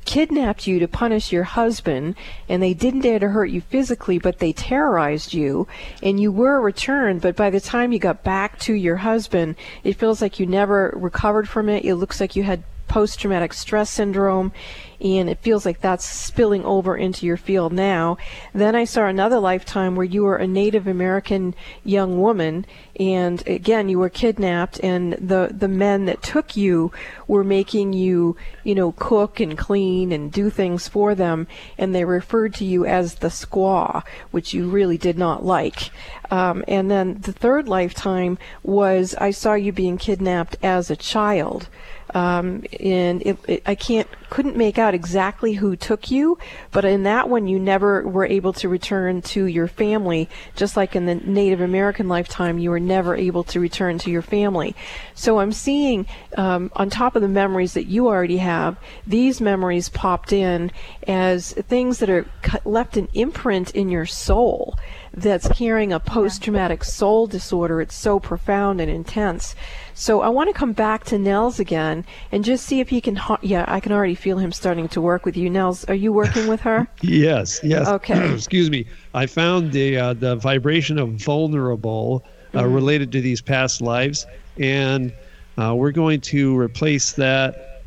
kidnapped 0.05 0.65
you 0.65 0.79
to 0.79 0.87
punish 0.87 1.31
your 1.31 1.43
husband 1.43 2.15
and 2.47 2.63
they 2.63 2.73
didn't 2.73 3.01
dare 3.01 3.19
to 3.19 3.29
hurt 3.29 3.51
you 3.51 3.61
physically 3.61 4.17
but 4.17 4.39
they 4.39 4.51
terrorized 4.51 5.35
you 5.35 5.67
and 6.01 6.19
you 6.19 6.31
were 6.31 6.59
returned 6.59 7.21
but 7.21 7.35
by 7.35 7.51
the 7.51 7.59
time 7.59 7.91
you 7.91 7.99
got 7.99 8.23
back 8.23 8.57
to 8.57 8.73
your 8.73 8.95
husband 8.95 9.55
it 9.83 9.93
feels 9.93 10.19
like 10.19 10.39
you 10.39 10.47
never 10.47 10.91
recovered 10.95 11.47
from 11.47 11.69
it 11.69 11.85
it 11.85 11.93
looks 11.93 12.19
like 12.19 12.35
you 12.35 12.41
had 12.41 12.63
post 12.89 13.19
traumatic 13.19 13.53
stress 13.53 13.89
syndrome, 13.89 14.51
and 14.99 15.29
it 15.29 15.39
feels 15.39 15.65
like 15.65 15.79
that's 15.79 16.03
spilling 16.03 16.65
over 16.65 16.97
into 16.97 17.25
your 17.25 17.37
field 17.37 17.71
now. 17.71 18.17
Then 18.53 18.75
I 18.75 18.83
saw 18.83 19.05
another 19.05 19.39
lifetime 19.39 19.95
where 19.95 20.05
you 20.05 20.23
were 20.23 20.35
a 20.35 20.47
Native 20.47 20.87
American 20.87 21.55
young 21.85 22.19
woman, 22.19 22.65
and 22.99 23.47
again, 23.47 23.87
you 23.87 23.99
were 23.99 24.09
kidnapped, 24.09 24.79
and 24.83 25.13
the, 25.13 25.51
the 25.57 25.69
men 25.69 26.05
that 26.05 26.21
took 26.21 26.57
you 26.57 26.91
were 27.27 27.45
making 27.45 27.93
you, 27.93 28.35
you 28.63 28.75
know, 28.75 28.91
cook 28.91 29.39
and 29.39 29.57
clean 29.57 30.11
and 30.11 30.33
do 30.33 30.49
things 30.49 30.87
for 30.89 31.15
them, 31.15 31.47
and 31.77 31.95
they 31.95 32.03
referred 32.03 32.53
to 32.55 32.65
you 32.65 32.85
as 32.85 33.15
the 33.15 33.29
squaw, 33.29 34.03
which 34.31 34.53
you 34.53 34.67
really 34.67 34.97
did 34.97 35.17
not 35.17 35.45
like. 35.45 35.91
Um, 36.31 36.63
and 36.67 36.91
then 36.91 37.21
the 37.21 37.33
third 37.33 37.69
lifetime 37.69 38.37
was 38.63 39.15
I 39.15 39.31
saw 39.31 39.53
you 39.53 39.71
being 39.71 39.97
kidnapped 39.97 40.57
as 40.61 40.91
a 40.91 40.95
child 40.95 41.69
um, 42.13 42.63
and 42.79 43.21
it, 43.21 43.37
it, 43.47 43.63
I 43.65 43.75
can't 43.75 44.07
couldn't 44.29 44.55
make 44.55 44.77
out 44.77 44.93
exactly 44.93 45.53
who 45.53 45.75
took 45.75 46.11
you, 46.11 46.37
but 46.71 46.85
in 46.85 47.03
that 47.03 47.27
one, 47.29 47.47
you 47.47 47.59
never 47.59 48.07
were 48.07 48.25
able 48.25 48.53
to 48.53 48.69
return 48.69 49.21
to 49.23 49.45
your 49.45 49.67
family, 49.67 50.29
just 50.55 50.77
like 50.77 50.95
in 50.95 51.05
the 51.05 51.15
Native 51.15 51.61
American 51.61 52.07
lifetime, 52.07 52.59
you 52.59 52.69
were 52.69 52.79
never 52.79 53.15
able 53.15 53.43
to 53.45 53.59
return 53.59 53.97
to 53.99 54.11
your 54.11 54.21
family. 54.21 54.75
So 55.15 55.39
I'm 55.39 55.51
seeing, 55.51 56.05
um, 56.37 56.71
on 56.75 56.89
top 56.89 57.15
of 57.15 57.23
the 57.23 57.27
memories 57.27 57.73
that 57.73 57.87
you 57.87 58.07
already 58.07 58.37
have, 58.37 58.77
these 59.07 59.41
memories 59.41 59.89
popped 59.89 60.31
in 60.31 60.71
as 61.07 61.53
things 61.53 61.99
that 61.99 62.09
are 62.09 62.25
left 62.65 62.97
an 62.97 63.07
imprint 63.13 63.71
in 63.71 63.89
your 63.89 64.05
soul 64.05 64.77
that's 65.21 65.47
carrying 65.49 65.93
a 65.93 65.99
post 65.99 66.43
traumatic 66.43 66.83
soul 66.83 67.27
disorder. 67.27 67.81
It's 67.81 67.95
so 67.95 68.19
profound 68.19 68.81
and 68.81 68.89
intense. 68.89 69.55
So 69.93 70.21
I 70.21 70.29
want 70.29 70.49
to 70.49 70.53
come 70.53 70.73
back 70.73 71.03
to 71.05 71.19
Nels 71.19 71.59
again 71.59 72.05
and 72.31 72.43
just 72.43 72.65
see 72.65 72.79
if 72.79 72.89
he 72.89 73.01
can. 73.01 73.19
yeah, 73.41 73.65
I 73.67 73.79
can 73.79 73.91
already 73.91 74.15
feel 74.15 74.37
him 74.37 74.51
starting 74.51 74.87
to 74.89 75.01
work 75.01 75.25
with 75.25 75.35
you. 75.35 75.49
Nels, 75.49 75.83
are 75.85 75.95
you 75.95 76.13
working 76.13 76.47
with 76.47 76.61
her? 76.61 76.87
yes, 77.01 77.59
yes. 77.63 77.87
Okay. 77.99 78.33
Excuse 78.33 78.69
me. 78.69 78.85
I 79.13 79.25
found 79.25 79.71
the 79.71 79.97
uh, 79.97 80.13
the 80.13 80.35
vibration 80.35 80.97
of 80.97 81.09
vulnerable 81.13 82.23
uh, 82.53 82.59
mm-hmm. 82.59 82.73
related 82.73 83.11
to 83.11 83.21
these 83.21 83.41
past 83.41 83.81
lives, 83.81 84.25
and 84.57 85.11
uh, 85.57 85.73
we're 85.75 85.91
going 85.91 86.21
to 86.21 86.57
replace 86.57 87.13
that, 87.13 87.83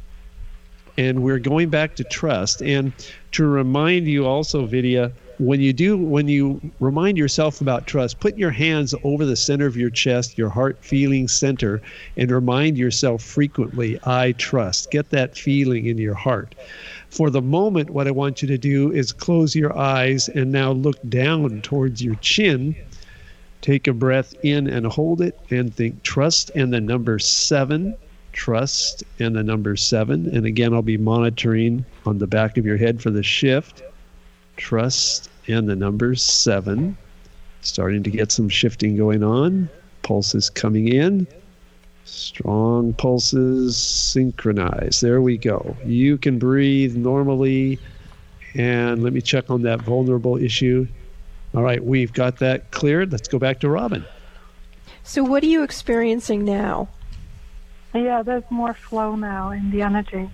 and 0.99 1.23
we're 1.23 1.39
going 1.39 1.71
back 1.71 1.97
to 1.97 2.05
trust. 2.05 2.63
And 2.63 2.93
to 3.33 3.47
remind 3.47 4.07
you 4.07 4.27
also, 4.27 4.67
Vidya, 4.67 5.13
when 5.39 5.61
you 5.61 5.73
do 5.73 5.97
when 5.97 6.29
you 6.29 6.61
remind 6.81 7.17
yourself 7.17 7.61
about 7.61 7.87
trust 7.87 8.21
put 8.21 8.37
your 8.37 8.51
hands 8.51 8.95
over 9.03 9.25
the 9.25 9.37
center 9.37 9.67
of 9.67 9.77
your 9.77 9.91
chest 9.91 10.37
your 10.37 10.49
heart 10.49 10.77
feeling 10.85 11.27
center 11.27 11.81
and 12.17 12.31
remind 12.31 12.77
yourself 12.77 13.23
frequently 13.23 13.99
i 14.05 14.33
trust. 14.33 14.91
Get 14.91 15.11
that 15.11 15.37
feeling 15.37 15.87
in 15.87 15.99
your 15.99 16.15
heart. 16.15 16.55
For 17.11 17.31
the 17.31 17.43
moment 17.43 17.91
what 17.91 18.07
i 18.07 18.11
want 18.11 18.43
you 18.43 18.49
to 18.49 18.59
do 18.59 18.93
is 18.93 19.13
close 19.13 19.55
your 19.55 19.77
eyes 19.77 20.29
and 20.29 20.53
now 20.53 20.73
look 20.73 20.99
down 21.09 21.63
towards 21.63 22.03
your 22.03 22.17
chin. 22.17 22.75
Take 23.61 23.87
a 23.87 23.93
breath 23.93 24.35
in 24.43 24.67
and 24.67 24.87
hold 24.87 25.21
it 25.21 25.39
and 25.51 25.75
think 25.75 26.03
trust 26.03 26.51
and 26.55 26.73
the 26.73 26.81
number 26.81 27.19
7 27.19 27.95
trust 28.33 29.05
and 29.19 29.37
the 29.37 29.43
number 29.43 29.77
7 29.77 30.27
and 30.35 30.47
again 30.47 30.73
I'll 30.73 30.83
be 30.83 30.97
monitoring 30.97 31.85
on 32.07 32.19
the 32.19 32.27
back 32.27 32.57
of 32.57 32.65
your 32.65 32.79
head 32.79 33.03
for 33.03 33.11
the 33.11 33.23
shift 33.23 33.83
trust 34.63 35.29
and 35.49 35.69
the 35.69 35.77
number 35.77 36.15
seven. 36.15 36.97
Starting 37.61 38.03
to 38.05 38.11
get 38.11 38.33
some 38.33 38.49
shifting 38.49 38.97
going 38.97 39.23
on. 39.23 39.69
Pulses 40.03 40.49
coming 40.49 40.89
in. 40.89 41.27
Strong 42.05 42.95
pulses 42.95 43.77
synchronized. 43.77 45.03
There 45.03 45.21
we 45.21 45.37
go. 45.37 45.77
You 45.85 46.17
can 46.17 46.39
breathe 46.39 46.97
normally. 46.97 47.79
And 48.55 49.03
let 49.03 49.13
me 49.13 49.21
check 49.21 49.51
on 49.51 49.63
that 49.63 49.83
vulnerable 49.83 50.37
issue. 50.37 50.87
All 51.55 51.63
right, 51.63 51.83
we've 51.85 52.13
got 52.13 52.39
that 52.39 52.71
cleared. 52.71 53.13
Let's 53.13 53.29
go 53.29 53.39
back 53.39 53.61
to 53.61 53.69
Robin. 53.69 54.05
So, 55.03 55.23
what 55.23 55.43
are 55.43 55.47
you 55.47 55.63
experiencing 55.63 56.45
now? 56.45 56.89
Yeah, 57.95 58.23
there's 58.23 58.45
more 58.51 58.75
flow 58.75 59.17
now 59.17 59.51
in 59.51 59.71
the 59.71 59.83
energy. 59.83 60.31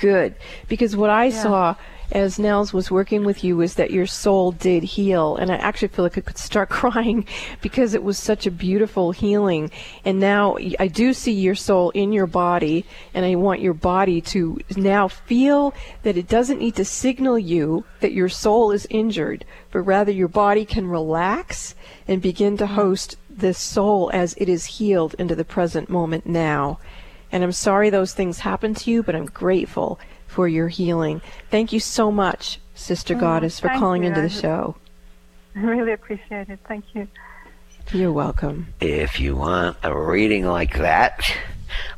Good. 0.00 0.34
Because 0.68 0.96
what 0.96 1.10
I 1.10 1.26
yeah. 1.26 1.42
saw 1.42 1.74
as 2.12 2.38
Nels 2.38 2.72
was 2.72 2.90
working 2.90 3.24
with 3.24 3.42
you 3.42 3.56
was 3.56 3.74
that 3.74 3.90
your 3.90 4.06
soul 4.06 4.52
did 4.52 4.82
heal. 4.82 5.36
And 5.36 5.50
I 5.50 5.56
actually 5.56 5.88
feel 5.88 6.04
like 6.04 6.18
I 6.18 6.20
could 6.20 6.38
start 6.38 6.68
crying 6.80 7.26
because 7.60 7.94
it 7.94 8.02
was 8.02 8.18
such 8.18 8.46
a 8.46 8.50
beautiful 8.50 9.12
healing. 9.12 9.70
And 10.04 10.20
now 10.20 10.56
I 10.78 10.86
do 10.88 11.12
see 11.12 11.32
your 11.32 11.54
soul 11.54 11.90
in 11.90 12.12
your 12.12 12.26
body, 12.26 12.84
and 13.14 13.24
I 13.24 13.34
want 13.34 13.60
your 13.60 13.74
body 13.74 14.20
to 14.22 14.58
now 14.76 15.08
feel 15.08 15.74
that 16.02 16.16
it 16.16 16.28
doesn't 16.28 16.58
need 16.58 16.76
to 16.76 16.84
signal 16.84 17.38
you 17.38 17.84
that 18.00 18.12
your 18.12 18.28
soul 18.28 18.70
is 18.70 18.86
injured, 18.90 19.44
but 19.70 19.80
rather 19.80 20.12
your 20.12 20.28
body 20.28 20.64
can 20.64 20.86
relax 20.86 21.74
and 22.06 22.20
begin 22.20 22.56
to 22.58 22.66
host 22.66 23.16
this 23.30 23.58
soul 23.58 24.10
as 24.12 24.34
it 24.38 24.48
is 24.48 24.66
healed 24.66 25.14
into 25.18 25.34
the 25.34 25.44
present 25.44 25.88
moment 25.88 26.26
now. 26.26 26.78
And 27.32 27.42
I'm 27.42 27.52
sorry 27.52 27.90
those 27.90 28.14
things 28.14 28.38
happened 28.40 28.76
to 28.78 28.90
you, 28.90 29.02
but 29.02 29.16
I'm 29.16 29.26
grateful 29.26 29.98
for 30.34 30.48
your 30.48 30.66
healing. 30.66 31.22
Thank 31.48 31.72
you 31.72 31.78
so 31.78 32.10
much, 32.10 32.58
Sister 32.74 33.14
oh, 33.14 33.20
Goddess, 33.20 33.60
for 33.60 33.68
calling 33.68 34.02
you. 34.02 34.08
into 34.08 34.20
the 34.20 34.28
show. 34.28 34.74
I 35.54 35.60
really 35.60 35.92
appreciate 35.92 36.48
it. 36.48 36.58
Thank 36.66 36.84
you. 36.92 37.06
You're 37.92 38.12
welcome. 38.12 38.66
If 38.80 39.20
you 39.20 39.36
want 39.36 39.76
a 39.84 39.96
reading 39.96 40.44
like 40.46 40.78
that 40.78 41.22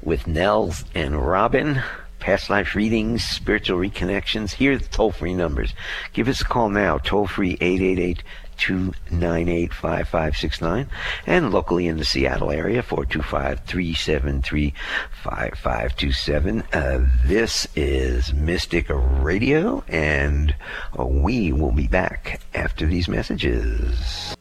with 0.03 0.27
Nels 0.27 0.85
and 0.95 1.27
Robin, 1.27 1.81
past 2.19 2.51
life 2.51 2.75
readings, 2.75 3.25
spiritual 3.25 3.79
reconnections, 3.79 4.53
here 4.53 4.73
are 4.73 4.79
the 4.79 4.89
toll 4.89 5.13
free 5.13 5.33
numbers. 5.33 5.73
Give 6.13 6.29
us 6.29 6.43
a 6.43 6.45
call 6.45 6.69
now, 6.69 6.99
toll 6.99 7.27
free 7.27 7.57
888 7.61 8.23
298 8.57 9.73
5569 9.73 10.89
and 11.27 11.53
locally 11.53 11.87
in 11.87 11.97
the 11.97 12.05
Seattle 12.05 12.51
area 12.51 12.83
425 12.83 13.61
373 13.61 14.75
5527. 15.23 16.63
Uh, 16.73 17.07
this 17.25 17.69
is 17.75 18.33
Mystic 18.33 18.87
Radio 18.89 19.85
and 19.89 20.55
we 20.99 21.53
will 21.53 21.73
be 21.73 21.87
back 21.87 22.41
after 22.55 22.87
these 22.87 23.09
messages. 23.09 24.37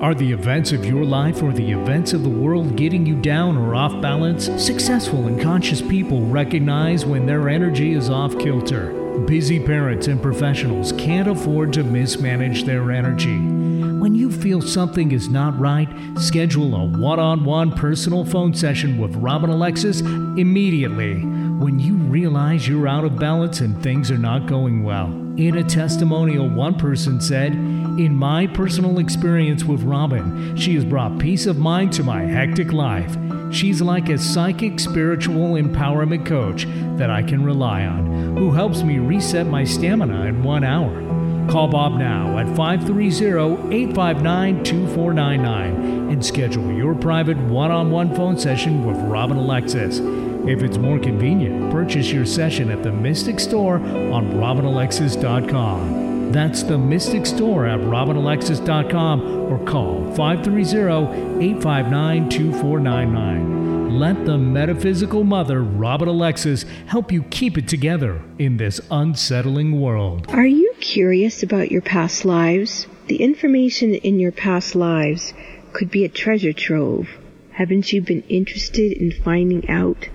Are 0.00 0.14
the 0.14 0.30
events 0.30 0.72
of 0.72 0.84
your 0.84 1.04
life 1.04 1.42
or 1.42 1.52
the 1.52 1.70
events 1.70 2.12
of 2.12 2.22
the 2.22 2.28
world 2.28 2.76
getting 2.76 3.06
you 3.06 3.14
down 3.14 3.56
or 3.56 3.74
off 3.74 3.98
balance? 4.02 4.44
Successful 4.62 5.26
and 5.26 5.40
conscious 5.40 5.80
people 5.80 6.20
recognize 6.26 7.06
when 7.06 7.24
their 7.24 7.48
energy 7.48 7.92
is 7.92 8.10
off 8.10 8.38
kilter. 8.38 9.05
Busy 9.24 9.58
parents 9.58 10.06
and 10.06 10.22
professionals 10.22 10.92
can't 10.92 11.26
afford 11.26 11.72
to 11.72 11.82
mismanage 11.82 12.64
their 12.64 12.92
energy. 12.92 13.38
When 13.38 14.14
you 14.14 14.30
feel 14.30 14.60
something 14.60 15.10
is 15.10 15.28
not 15.28 15.58
right, 15.58 15.88
schedule 16.18 16.74
a 16.76 16.84
one 16.84 17.18
on 17.18 17.44
one 17.44 17.72
personal 17.72 18.24
phone 18.24 18.54
session 18.54 18.98
with 18.98 19.16
Robin 19.16 19.50
Alexis 19.50 20.00
immediately 20.00 21.22
when 21.22 21.80
you 21.80 21.94
realize 21.94 22.68
you're 22.68 22.86
out 22.86 23.04
of 23.04 23.18
balance 23.18 23.60
and 23.60 23.82
things 23.82 24.10
are 24.10 24.18
not 24.18 24.46
going 24.46 24.84
well. 24.84 25.06
In 25.36 25.56
a 25.56 25.64
testimonial, 25.64 26.48
one 26.48 26.76
person 26.76 27.20
said, 27.20 27.52
In 27.52 28.14
my 28.14 28.46
personal 28.46 28.98
experience 28.98 29.64
with 29.64 29.82
Robin, 29.82 30.56
she 30.56 30.74
has 30.76 30.84
brought 30.84 31.18
peace 31.18 31.46
of 31.46 31.58
mind 31.58 31.92
to 31.94 32.04
my 32.04 32.22
hectic 32.22 32.72
life. 32.72 33.16
She's 33.50 33.80
like 33.80 34.08
a 34.08 34.18
psychic 34.18 34.80
spiritual 34.80 35.54
empowerment 35.54 36.26
coach 36.26 36.66
that 36.98 37.10
I 37.10 37.22
can 37.22 37.44
rely 37.44 37.84
on, 37.84 38.36
who 38.36 38.50
helps 38.50 38.82
me 38.82 38.98
reset 38.98 39.46
my 39.46 39.64
stamina 39.64 40.26
in 40.26 40.42
one 40.42 40.64
hour. 40.64 41.02
Call 41.48 41.68
Bob 41.68 41.98
now 41.98 42.38
at 42.38 42.46
530 42.56 43.74
859 43.74 44.64
2499 44.64 46.10
and 46.10 46.24
schedule 46.24 46.72
your 46.72 46.94
private 46.94 47.38
one 47.38 47.70
on 47.70 47.90
one 47.90 48.14
phone 48.14 48.38
session 48.38 48.84
with 48.84 48.96
Robin 49.10 49.36
Alexis. 49.36 50.00
If 50.48 50.62
it's 50.62 50.78
more 50.78 50.98
convenient, 50.98 51.70
purchase 51.72 52.10
your 52.10 52.26
session 52.26 52.70
at 52.70 52.82
the 52.82 52.92
Mystic 52.92 53.38
Store 53.40 53.76
on 53.76 54.32
RobinAlexis.com. 54.32 56.05
That's 56.32 56.62
the 56.64 56.76
Mystic 56.76 57.24
Store 57.24 57.66
at 57.66 57.78
RobinAlexis.com 57.80 59.22
or 59.52 59.64
call 59.64 60.12
530 60.14 61.44
859 61.44 62.28
2499. 62.28 63.98
Let 63.98 64.26
the 64.26 64.36
metaphysical 64.36 65.24
mother, 65.24 65.62
Robin 65.62 66.08
Alexis, 66.08 66.64
help 66.86 67.12
you 67.12 67.22
keep 67.22 67.56
it 67.56 67.68
together 67.68 68.20
in 68.38 68.56
this 68.56 68.80
unsettling 68.90 69.80
world. 69.80 70.26
Are 70.28 70.46
you 70.46 70.74
curious 70.80 71.42
about 71.42 71.70
your 71.70 71.80
past 71.80 72.24
lives? 72.24 72.86
The 73.06 73.22
information 73.22 73.94
in 73.94 74.18
your 74.18 74.32
past 74.32 74.74
lives 74.74 75.32
could 75.72 75.90
be 75.90 76.04
a 76.04 76.08
treasure 76.08 76.52
trove. 76.52 77.08
Haven't 77.52 77.92
you 77.92 78.02
been 78.02 78.22
interested 78.22 78.92
in 78.92 79.12
finding 79.12 79.70
out 79.70 80.08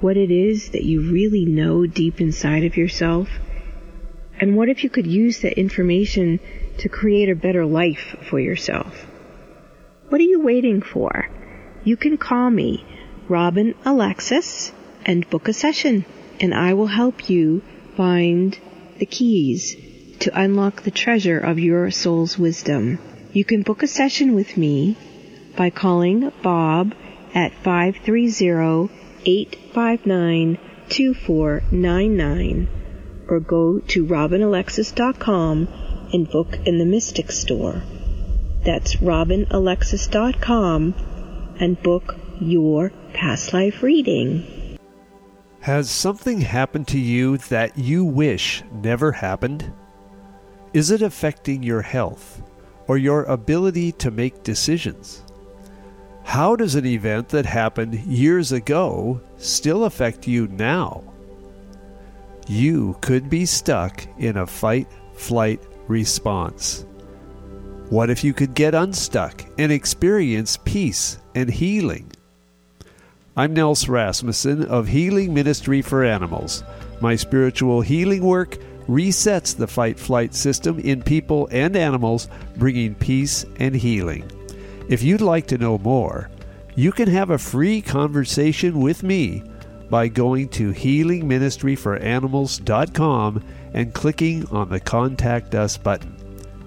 what 0.00 0.16
it 0.16 0.30
is 0.30 0.70
that 0.70 0.84
you 0.84 1.12
really 1.12 1.44
know 1.44 1.86
deep 1.86 2.20
inside 2.20 2.64
of 2.64 2.76
yourself? 2.76 3.28
And 4.40 4.56
what 4.56 4.68
if 4.68 4.84
you 4.84 4.90
could 4.90 5.06
use 5.06 5.40
that 5.40 5.58
information 5.58 6.38
to 6.78 6.88
create 6.88 7.28
a 7.28 7.34
better 7.34 7.66
life 7.66 8.16
for 8.28 8.38
yourself? 8.38 9.06
What 10.08 10.20
are 10.20 10.24
you 10.24 10.40
waiting 10.40 10.80
for? 10.80 11.28
You 11.84 11.96
can 11.96 12.16
call 12.16 12.48
me, 12.50 12.84
Robin 13.28 13.74
Alexis, 13.84 14.72
and 15.04 15.28
book 15.28 15.48
a 15.48 15.52
session, 15.52 16.04
and 16.40 16.54
I 16.54 16.74
will 16.74 16.86
help 16.86 17.28
you 17.28 17.62
find 17.96 18.56
the 18.98 19.06
keys 19.06 19.76
to 20.20 20.40
unlock 20.40 20.82
the 20.82 20.90
treasure 20.90 21.38
of 21.38 21.58
your 21.58 21.90
soul's 21.90 22.38
wisdom. 22.38 22.98
You 23.32 23.44
can 23.44 23.62
book 23.62 23.82
a 23.82 23.88
session 23.88 24.34
with 24.34 24.56
me 24.56 24.96
by 25.56 25.70
calling 25.70 26.32
Bob 26.42 26.94
at 27.34 27.52
530 27.54 28.88
859 29.24 30.58
2499 30.88 32.68
or 33.28 33.40
go 33.40 33.78
to 33.80 34.04
robinalexis.com 34.04 35.68
and 36.12 36.30
book 36.30 36.58
in 36.64 36.78
the 36.78 36.86
Mystic 36.86 37.30
Store. 37.30 37.82
That's 38.64 38.96
robinalexis.com 38.96 40.94
and 41.60 41.82
book 41.82 42.16
your 42.40 42.90
past 43.12 43.52
life 43.52 43.82
reading. 43.82 44.78
Has 45.60 45.90
something 45.90 46.40
happened 46.40 46.88
to 46.88 46.98
you 46.98 47.36
that 47.38 47.76
you 47.76 48.04
wish 48.04 48.62
never 48.72 49.12
happened? 49.12 49.72
Is 50.72 50.90
it 50.90 51.02
affecting 51.02 51.62
your 51.62 51.82
health 51.82 52.42
or 52.86 52.96
your 52.96 53.24
ability 53.24 53.92
to 53.92 54.10
make 54.10 54.42
decisions? 54.42 55.24
How 56.24 56.56
does 56.56 56.74
an 56.74 56.86
event 56.86 57.30
that 57.30 57.46
happened 57.46 57.94
years 57.94 58.52
ago 58.52 59.20
still 59.38 59.84
affect 59.84 60.28
you 60.28 60.46
now? 60.48 61.02
You 62.50 62.96
could 63.02 63.28
be 63.28 63.44
stuck 63.44 64.06
in 64.18 64.38
a 64.38 64.46
fight 64.46 64.88
flight 65.12 65.60
response. 65.86 66.86
What 67.90 68.08
if 68.08 68.24
you 68.24 68.32
could 68.32 68.54
get 68.54 68.74
unstuck 68.74 69.44
and 69.58 69.70
experience 69.70 70.56
peace 70.64 71.18
and 71.34 71.50
healing? 71.50 72.10
I'm 73.36 73.52
Nels 73.52 73.86
Rasmussen 73.86 74.64
of 74.64 74.88
Healing 74.88 75.34
Ministry 75.34 75.82
for 75.82 76.02
Animals. 76.02 76.64
My 77.02 77.16
spiritual 77.16 77.82
healing 77.82 78.24
work 78.24 78.56
resets 78.88 79.54
the 79.54 79.66
fight 79.66 79.98
flight 79.98 80.34
system 80.34 80.78
in 80.78 81.02
people 81.02 81.50
and 81.52 81.76
animals, 81.76 82.28
bringing 82.56 82.94
peace 82.94 83.44
and 83.60 83.76
healing. 83.76 84.24
If 84.88 85.02
you'd 85.02 85.20
like 85.20 85.46
to 85.48 85.58
know 85.58 85.76
more, 85.76 86.30
you 86.76 86.92
can 86.92 87.08
have 87.08 87.28
a 87.28 87.36
free 87.36 87.82
conversation 87.82 88.80
with 88.80 89.02
me 89.02 89.42
by 89.90 90.08
going 90.08 90.48
to 90.50 90.72
healingministryforanimals.com 90.72 93.44
and 93.74 93.94
clicking 93.94 94.46
on 94.48 94.68
the 94.68 94.80
Contact 94.80 95.54
Us 95.54 95.76
button. 95.76 96.16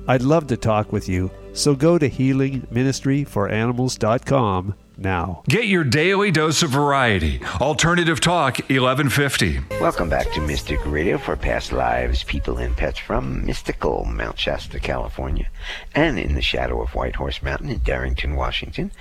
I'd 0.07 0.23
love 0.23 0.47
to 0.47 0.57
talk 0.57 0.91
with 0.91 1.07
you, 1.07 1.31
so 1.53 1.75
go 1.75 1.97
to 1.97 2.10
healingministryforanimals.com 2.10 4.75
now. 4.97 5.43
Get 5.47 5.67
your 5.67 5.84
daily 5.84 6.32
dose 6.32 6.63
of 6.63 6.71
variety. 6.71 7.41
Alternative 7.60 8.19
Talk 8.19 8.58
1150. 8.69 9.60
Welcome 9.80 10.10
back 10.10 10.32
to 10.34 10.41
Mystic 10.41 10.80
Radio 10.86 11.17
for 11.17 11.36
past 11.36 11.71
lives, 11.71 12.23
people, 12.23 12.58
and 12.58 12.75
pets 12.75 12.99
from 12.99 13.45
mystical 13.45 14.06
Mount 14.06 14.39
Shasta, 14.39 14.80
California, 14.80 15.49
and 15.95 16.19
in 16.19 16.36
the 16.36 16.41
shadow 16.41 16.82
of 16.82 16.95
White 16.95 17.15
Horse 17.15 17.41
Mountain 17.41 17.69
in 17.69 17.80
Darrington, 17.80 18.36
Washington, 18.36 18.91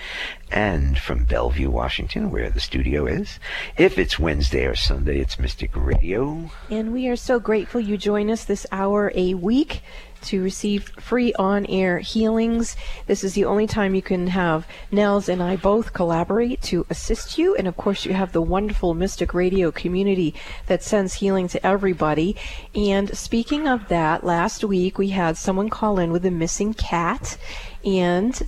and 0.50 0.98
from 0.98 1.24
Bellevue, 1.24 1.70
Washington, 1.70 2.30
where 2.30 2.50
the 2.50 2.60
studio 2.60 3.06
is. 3.06 3.38
If 3.76 3.98
it's 3.98 4.18
Wednesday 4.18 4.66
or 4.66 4.74
Sunday, 4.74 5.20
it's 5.20 5.38
Mystic 5.38 5.70
Radio. 5.74 6.50
And 6.70 6.92
we 6.92 7.08
are 7.08 7.16
so 7.16 7.38
grateful 7.38 7.80
you 7.80 7.96
join 7.96 8.30
us 8.30 8.44
this 8.44 8.66
hour 8.72 9.12
a 9.14 9.34
week 9.34 9.82
to 10.22 10.42
receive 10.42 10.88
free 10.98 11.32
on 11.34 11.66
air 11.66 11.98
healings. 11.98 12.76
This 13.06 13.24
is 13.24 13.34
the 13.34 13.44
only 13.44 13.66
time 13.66 13.94
you 13.94 14.02
can 14.02 14.28
have 14.28 14.66
Nels 14.90 15.28
and 15.28 15.42
I 15.42 15.56
both 15.56 15.92
collaborate 15.92 16.62
to 16.62 16.86
assist 16.90 17.38
you. 17.38 17.54
And 17.54 17.66
of 17.66 17.76
course, 17.76 18.04
you 18.04 18.12
have 18.14 18.32
the 18.32 18.42
wonderful 18.42 18.94
Mystic 18.94 19.34
Radio 19.34 19.70
community 19.70 20.34
that 20.66 20.82
sends 20.82 21.14
healing 21.14 21.48
to 21.48 21.66
everybody. 21.66 22.36
And 22.74 23.16
speaking 23.16 23.68
of 23.68 23.88
that, 23.88 24.24
last 24.24 24.64
week 24.64 24.98
we 24.98 25.10
had 25.10 25.36
someone 25.36 25.70
call 25.70 25.98
in 25.98 26.12
with 26.12 26.24
a 26.26 26.30
missing 26.30 26.74
cat. 26.74 27.36
And 27.84 28.40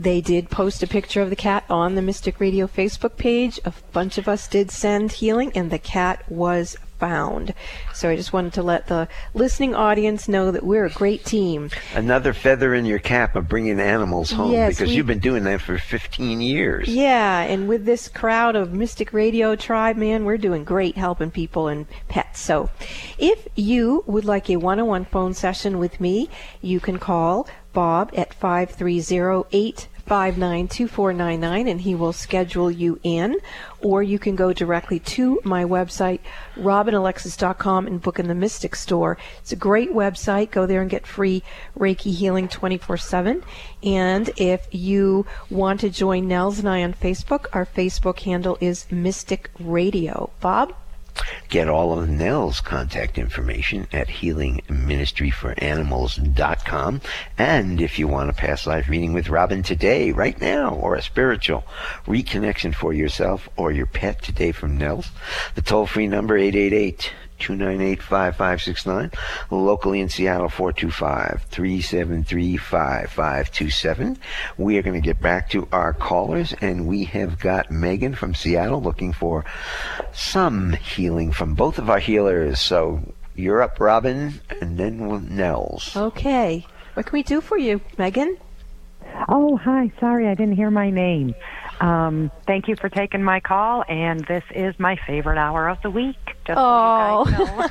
they 0.00 0.22
did 0.22 0.48
post 0.48 0.82
a 0.82 0.86
picture 0.86 1.20
of 1.20 1.28
the 1.28 1.36
cat 1.36 1.64
on 1.68 1.94
the 1.94 2.00
Mystic 2.00 2.40
Radio 2.40 2.66
Facebook 2.66 3.16
page. 3.16 3.60
A 3.66 3.74
bunch 3.92 4.16
of 4.16 4.28
us 4.28 4.48
did 4.48 4.70
send 4.70 5.12
healing, 5.12 5.52
and 5.54 5.70
the 5.70 5.78
cat 5.78 6.24
was 6.30 6.76
found. 7.00 7.54
So 7.94 8.08
I 8.08 8.16
just 8.16 8.32
wanted 8.32 8.52
to 8.52 8.62
let 8.62 8.86
the 8.86 9.08
listening 9.34 9.74
audience 9.74 10.28
know 10.28 10.50
that 10.52 10.62
we're 10.62 10.84
a 10.84 10.90
great 10.90 11.24
team. 11.24 11.70
Another 11.94 12.32
feather 12.32 12.74
in 12.74 12.84
your 12.84 12.98
cap 12.98 13.34
of 13.34 13.48
bringing 13.48 13.80
animals 13.80 14.30
home 14.30 14.52
Yes, 14.52 14.74
because 14.74 14.90
we- 14.90 14.96
you've 14.96 15.06
been 15.06 15.18
doing 15.18 15.44
that 15.44 15.60
for 15.60 15.78
15 15.78 16.40
years. 16.40 16.88
Yeah, 16.88 17.40
and 17.40 17.66
with 17.66 17.86
this 17.86 18.08
crowd 18.08 18.54
of 18.54 18.72
Mystic 18.72 19.12
Radio 19.12 19.56
tribe, 19.56 19.96
man, 19.96 20.24
we're 20.24 20.36
doing 20.36 20.62
great 20.62 20.96
helping 20.96 21.30
people 21.30 21.66
and 21.68 21.86
pets. 22.08 22.40
So 22.40 22.70
if 23.18 23.48
you 23.56 24.04
would 24.06 24.24
like 24.24 24.50
a 24.50 24.56
one 24.56 24.78
on 24.78 24.86
one 24.86 25.04
phone 25.06 25.34
session 25.34 25.78
with 25.78 26.00
me, 26.00 26.28
you 26.60 26.80
can 26.80 26.98
call 26.98 27.48
Bob 27.72 28.10
at 28.16 28.34
530 28.34 29.88
859 30.10 31.68
and 31.68 31.80
he 31.80 31.94
will 31.94 32.12
schedule 32.12 32.70
you 32.70 32.98
in. 33.02 33.36
Or 33.80 34.02
you 34.02 34.18
can 34.18 34.36
go 34.36 34.52
directly 34.52 34.98
to 35.00 35.40
my 35.44 35.64
website, 35.64 36.20
robinalexis.com, 36.56 37.86
and 37.86 38.02
book 38.02 38.18
in 38.18 38.28
the 38.28 38.34
Mystic 38.34 38.74
Store. 38.76 39.16
It's 39.38 39.52
a 39.52 39.56
great 39.56 39.92
website. 39.92 40.50
Go 40.50 40.66
there 40.66 40.82
and 40.82 40.90
get 40.90 41.06
free 41.06 41.42
Reiki 41.78 42.12
healing 42.12 42.48
24 42.48 42.96
7. 42.96 43.42
And 43.82 44.30
if 44.36 44.66
you 44.70 45.26
want 45.48 45.80
to 45.80 45.90
join 45.90 46.28
Nels 46.28 46.58
and 46.58 46.68
I 46.68 46.82
on 46.82 46.92
Facebook, 46.92 47.46
our 47.52 47.64
Facebook 47.64 48.20
handle 48.20 48.58
is 48.60 48.90
Mystic 48.90 49.50
Radio. 49.58 50.30
Bob? 50.40 50.74
Get 51.48 51.68
all 51.68 51.98
of 51.98 52.08
Nels' 52.08 52.60
contact 52.60 53.18
information 53.18 53.88
at 53.92 54.06
healingministryforanimals.com. 54.08 57.00
And 57.38 57.80
if 57.80 57.98
you 57.98 58.06
want 58.08 58.30
a 58.30 58.34
past 58.34 58.66
life 58.66 58.88
reading 58.88 59.12
with 59.12 59.28
Robin 59.28 59.62
today, 59.62 60.10
right 60.12 60.40
now, 60.40 60.74
or 60.74 60.94
a 60.94 61.02
spiritual 61.02 61.64
reconnection 62.06 62.74
for 62.74 62.92
yourself 62.92 63.48
or 63.56 63.72
your 63.72 63.86
pet 63.86 64.22
today 64.22 64.52
from 64.52 64.78
Nels, 64.78 65.10
the 65.54 65.62
toll 65.62 65.86
free 65.86 66.06
number 66.06 66.36
888 66.36 67.12
298 67.40 68.02
5569. 68.02 69.10
Locally 69.50 70.00
in 70.00 70.08
Seattle, 70.08 70.48
425 70.48 71.44
373 71.48 72.56
5527. 72.56 74.18
We 74.58 74.78
are 74.78 74.82
going 74.82 75.00
to 75.00 75.06
get 75.06 75.20
back 75.20 75.50
to 75.50 75.68
our 75.72 75.92
callers, 75.92 76.54
and 76.60 76.86
we 76.86 77.04
have 77.04 77.38
got 77.38 77.70
Megan 77.70 78.14
from 78.14 78.34
Seattle 78.34 78.82
looking 78.82 79.12
for 79.12 79.44
some 80.12 80.72
healing 80.72 81.32
from 81.32 81.54
both 81.54 81.78
of 81.78 81.90
our 81.90 81.98
healers. 81.98 82.60
So 82.60 83.00
you're 83.34 83.62
up, 83.62 83.80
Robin, 83.80 84.40
and 84.60 84.78
then 84.78 85.06
we'll 85.06 85.20
Nels. 85.20 85.96
Okay. 85.96 86.66
What 86.94 87.06
can 87.06 87.12
we 87.12 87.22
do 87.22 87.40
for 87.40 87.56
you, 87.56 87.80
Megan? 87.98 88.36
Oh, 89.28 89.56
hi. 89.56 89.92
Sorry, 90.00 90.28
I 90.28 90.34
didn't 90.34 90.56
hear 90.56 90.70
my 90.70 90.90
name. 90.90 91.34
Um, 91.80 92.30
thank 92.46 92.68
you 92.68 92.76
for 92.76 92.88
taking 92.88 93.22
my 93.22 93.40
call, 93.40 93.84
and 93.88 94.20
this 94.26 94.44
is 94.54 94.78
my 94.78 94.96
favorite 95.06 95.38
hour 95.38 95.68
of 95.68 95.80
the 95.82 95.90
week. 95.90 96.16
Just 96.46 96.58
Oh. 96.60 97.24
so 97.24 97.30
you 97.30 97.46
guys 97.46 97.58
know. 97.58 97.66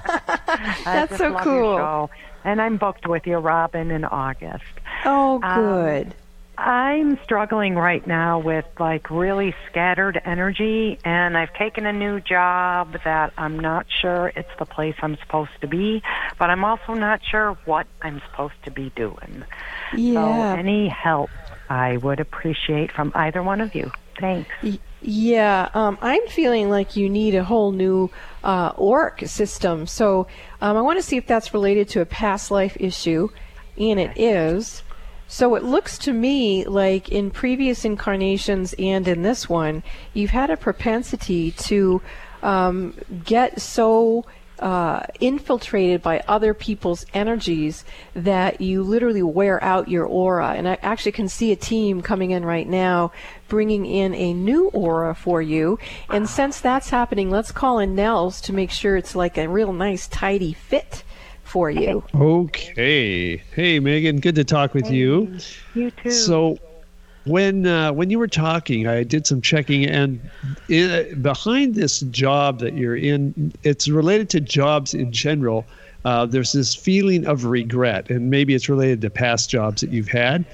That's 0.85 1.17
so 1.17 1.35
cool. 1.39 2.11
And 2.43 2.61
I'm 2.61 2.77
booked 2.77 3.07
with 3.07 3.27
you, 3.27 3.37
Robin, 3.37 3.91
in 3.91 4.05
August. 4.05 4.63
Oh, 5.05 5.39
Um, 5.43 5.61
good. 5.61 6.15
I'm 6.57 7.17
struggling 7.23 7.75
right 7.75 8.05
now 8.05 8.39
with 8.39 8.65
like 8.79 9.09
really 9.09 9.55
scattered 9.69 10.19
energy, 10.25 10.99
and 11.05 11.37
I've 11.37 11.53
taken 11.53 11.85
a 11.85 11.93
new 11.93 12.19
job 12.19 12.97
that 13.05 13.31
I'm 13.37 13.57
not 13.59 13.85
sure 14.01 14.33
it's 14.35 14.49
the 14.57 14.65
place 14.65 14.95
I'm 15.01 15.15
supposed 15.17 15.51
to 15.61 15.67
be, 15.67 16.01
but 16.37 16.49
I'm 16.49 16.65
also 16.65 16.95
not 16.95 17.21
sure 17.23 17.57
what 17.63 17.87
I'm 18.01 18.21
supposed 18.29 18.61
to 18.65 18.71
be 18.71 18.91
doing. 18.95 19.43
yeah. 19.95 20.53
So 20.53 20.59
any 20.59 20.89
help 20.89 21.29
I 21.69 21.97
would 21.97 22.19
appreciate 22.19 22.91
from 22.91 23.11
either 23.15 23.43
one 23.43 23.61
of 23.61 23.75
you. 23.75 23.91
Thanks. 24.19 24.49
Yeah, 25.01 25.69
um, 25.73 25.97
I'm 26.01 26.27
feeling 26.27 26.69
like 26.69 26.97
you 26.97 27.09
need 27.09 27.35
a 27.35 27.43
whole 27.43 27.71
new 27.71 28.09
uh, 28.43 28.73
auric 28.77 29.27
system. 29.27 29.87
So 29.87 30.27
um, 30.61 30.75
I 30.75 30.81
want 30.81 30.99
to 30.99 31.03
see 31.03 31.15
if 31.15 31.25
that's 31.25 31.53
related 31.53 31.87
to 31.89 32.01
a 32.01 32.05
past 32.05 32.51
life 32.51 32.75
issue, 32.79 33.29
and 33.77 33.99
it 33.99 34.17
is. 34.17 34.83
So 35.27 35.55
it 35.55 35.63
looks 35.63 35.97
to 35.99 36.11
me 36.11 36.65
like 36.65 37.09
in 37.09 37.29
previous 37.29 37.85
incarnations 37.85 38.73
and 38.79 39.07
in 39.07 39.21
this 39.21 39.47
one, 39.47 39.83
you've 40.13 40.31
had 40.31 40.49
a 40.49 40.57
propensity 40.57 41.51
to 41.51 42.01
um, 42.41 42.95
get 43.23 43.61
so 43.61 44.25
uh, 44.59 45.03
infiltrated 45.19 46.01
by 46.01 46.23
other 46.27 46.53
people's 46.53 47.05
energies 47.13 47.83
that 48.13 48.61
you 48.61 48.83
literally 48.83 49.23
wear 49.23 49.63
out 49.63 49.89
your 49.89 50.05
aura. 50.05 50.49
And 50.49 50.67
I 50.67 50.77
actually 50.81 51.13
can 51.13 51.29
see 51.29 51.51
a 51.51 51.55
team 51.55 52.01
coming 52.01 52.31
in 52.31 52.45
right 52.45 52.67
now 52.67 53.11
bringing 53.47 53.85
in 53.85 54.13
a 54.13 54.33
new 54.33 54.67
aura 54.69 55.15
for 55.15 55.41
you. 55.41 55.79
And 56.09 56.29
since 56.29 56.59
that's 56.59 56.89
happening, 56.89 57.29
let's 57.29 57.51
call 57.51 57.79
in 57.79 57.95
Nels 57.95 58.41
to 58.41 58.53
make 58.53 58.71
sure 58.71 58.95
it's 58.95 59.15
like 59.15 59.37
a 59.37 59.47
real 59.47 59.73
nice, 59.73 60.07
tidy 60.07 60.53
fit 60.53 61.03
for 61.43 61.71
you. 61.71 62.03
Okay. 62.13 63.37
Hey, 63.55 63.79
Megan, 63.79 64.19
good 64.19 64.35
to 64.35 64.43
talk 64.43 64.73
with 64.73 64.91
you. 64.91 65.37
You 65.73 65.91
too. 65.91 66.11
So, 66.11 66.57
when 67.29 67.67
uh, 67.67 67.91
when 67.93 68.09
you 68.09 68.17
were 68.17 68.27
talking, 68.27 68.87
I 68.87 69.03
did 69.03 69.27
some 69.27 69.41
checking, 69.41 69.85
and 69.85 70.19
i 70.69 71.13
behind 71.21 71.75
this 71.75 71.99
job 72.01 72.59
that 72.59 72.73
you're 72.73 72.95
in, 72.95 73.53
it's 73.63 73.87
related 73.87 74.29
to 74.31 74.41
jobs 74.41 74.93
in 74.93 75.11
general. 75.11 75.65
Uh, 76.05 76.25
there's 76.25 76.53
this 76.53 76.73
feeling 76.73 77.27
of 77.27 77.45
regret, 77.45 78.09
and 78.09 78.29
maybe 78.29 78.55
it's 78.55 78.67
related 78.67 79.01
to 79.01 79.09
past 79.09 79.49
jobs 79.49 79.81
that 79.81 79.91
you've 79.91 80.07
had. 80.07 80.45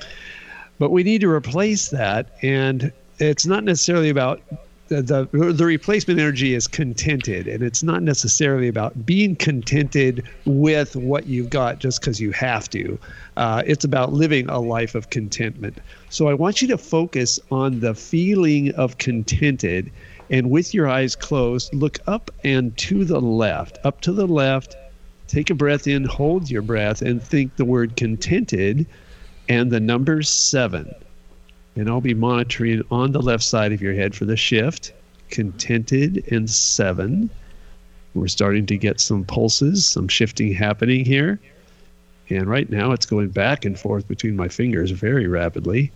But 0.77 0.91
we 0.91 1.03
need 1.03 1.21
to 1.21 1.29
replace 1.29 1.89
that, 1.89 2.35
and 2.41 2.91
it's 3.19 3.45
not 3.45 3.63
necessarily 3.63 4.09
about 4.09 4.41
the, 4.87 5.01
the 5.01 5.53
the 5.53 5.65
replacement 5.65 6.19
energy 6.19 6.53
is 6.53 6.67
contented, 6.67 7.47
and 7.47 7.63
it's 7.63 7.83
not 7.83 8.03
necessarily 8.03 8.67
about 8.67 9.05
being 9.05 9.35
contented 9.35 10.23
with 10.45 10.95
what 10.95 11.25
you've 11.25 11.49
got 11.49 11.79
just 11.79 12.01
because 12.01 12.19
you 12.19 12.31
have 12.31 12.69
to. 12.71 12.99
Uh, 13.37 13.63
it's 13.65 13.85
about 13.85 14.13
living 14.13 14.47
a 14.49 14.59
life 14.59 14.93
of 14.93 15.09
contentment. 15.09 15.79
So 16.15 16.29
I 16.29 16.33
want 16.33 16.61
you 16.61 16.69
to 16.69 16.77
focus 16.77 17.41
on 17.51 17.81
the 17.81 17.93
feeling 17.93 18.73
of 18.75 18.97
contented, 18.99 19.91
And 20.29 20.49
with 20.49 20.73
your 20.73 20.87
eyes 20.87 21.13
closed, 21.13 21.73
look 21.73 21.99
up 22.07 22.31
and 22.45 22.77
to 22.77 23.03
the 23.03 23.19
left. 23.19 23.79
Up 23.83 23.99
to 23.99 24.13
the 24.13 24.25
left, 24.25 24.77
take 25.27 25.49
a 25.49 25.53
breath 25.53 25.87
in, 25.87 26.05
hold 26.05 26.49
your 26.49 26.61
breath, 26.61 27.01
and 27.01 27.21
think 27.21 27.57
the 27.57 27.65
word 27.65 27.97
contented 27.97 28.85
and 29.49 29.69
the 29.69 29.81
number 29.81 30.23
seven. 30.23 30.95
And 31.75 31.89
I'll 31.89 31.99
be 31.99 32.13
monitoring 32.13 32.81
on 32.89 33.11
the 33.11 33.21
left 33.21 33.43
side 33.43 33.73
of 33.73 33.81
your 33.81 33.93
head 33.93 34.15
for 34.15 34.23
the 34.23 34.37
shift. 34.37 34.93
Contented 35.31 36.23
and 36.31 36.49
seven. 36.49 37.29
We're 38.13 38.29
starting 38.29 38.65
to 38.67 38.77
get 38.77 39.01
some 39.01 39.25
pulses, 39.25 39.85
some 39.85 40.07
shifting 40.07 40.53
happening 40.53 41.03
here. 41.03 41.41
And 42.29 42.47
right 42.47 42.69
now 42.69 42.93
it's 42.93 43.05
going 43.05 43.31
back 43.31 43.65
and 43.65 43.77
forth 43.77 44.07
between 44.07 44.37
my 44.37 44.47
fingers 44.47 44.91
very 44.91 45.27
rapidly. 45.27 45.91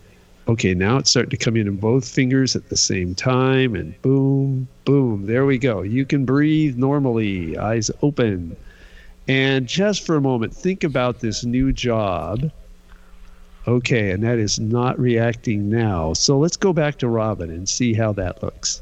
Okay, 0.50 0.74
now 0.74 0.98
it's 0.98 1.12
starting 1.12 1.30
to 1.30 1.38
come 1.38 1.56
in 1.56 1.68
in 1.68 1.76
both 1.76 2.10
fingers 2.10 2.56
at 2.56 2.70
the 2.70 2.76
same 2.76 3.14
time, 3.14 3.76
and 3.76 4.02
boom, 4.02 4.68
boom, 4.84 5.28
there 5.28 5.46
we 5.46 5.60
go. 5.60 5.84
You 5.84 6.08
can 6.08 6.26
breathe 6.26 6.76
normally, 6.76 7.56
eyes 7.56 7.92
open. 8.02 8.58
And 9.28 9.68
just 9.68 10.04
for 10.04 10.16
a 10.16 10.22
moment, 10.22 10.56
think 10.56 10.84
about 10.84 11.20
this 11.20 11.46
new 11.46 11.72
job. 11.72 12.52
Okay, 13.68 14.10
and 14.10 14.24
that 14.24 14.40
is 14.40 14.60
not 14.60 15.00
reacting 15.00 15.70
now. 15.70 16.14
So 16.14 16.40
let's 16.40 16.58
go 16.58 16.74
back 16.74 16.98
to 16.98 17.08
Robin 17.08 17.52
and 17.52 17.70
see 17.70 17.94
how 17.94 18.12
that 18.14 18.42
looks. 18.42 18.82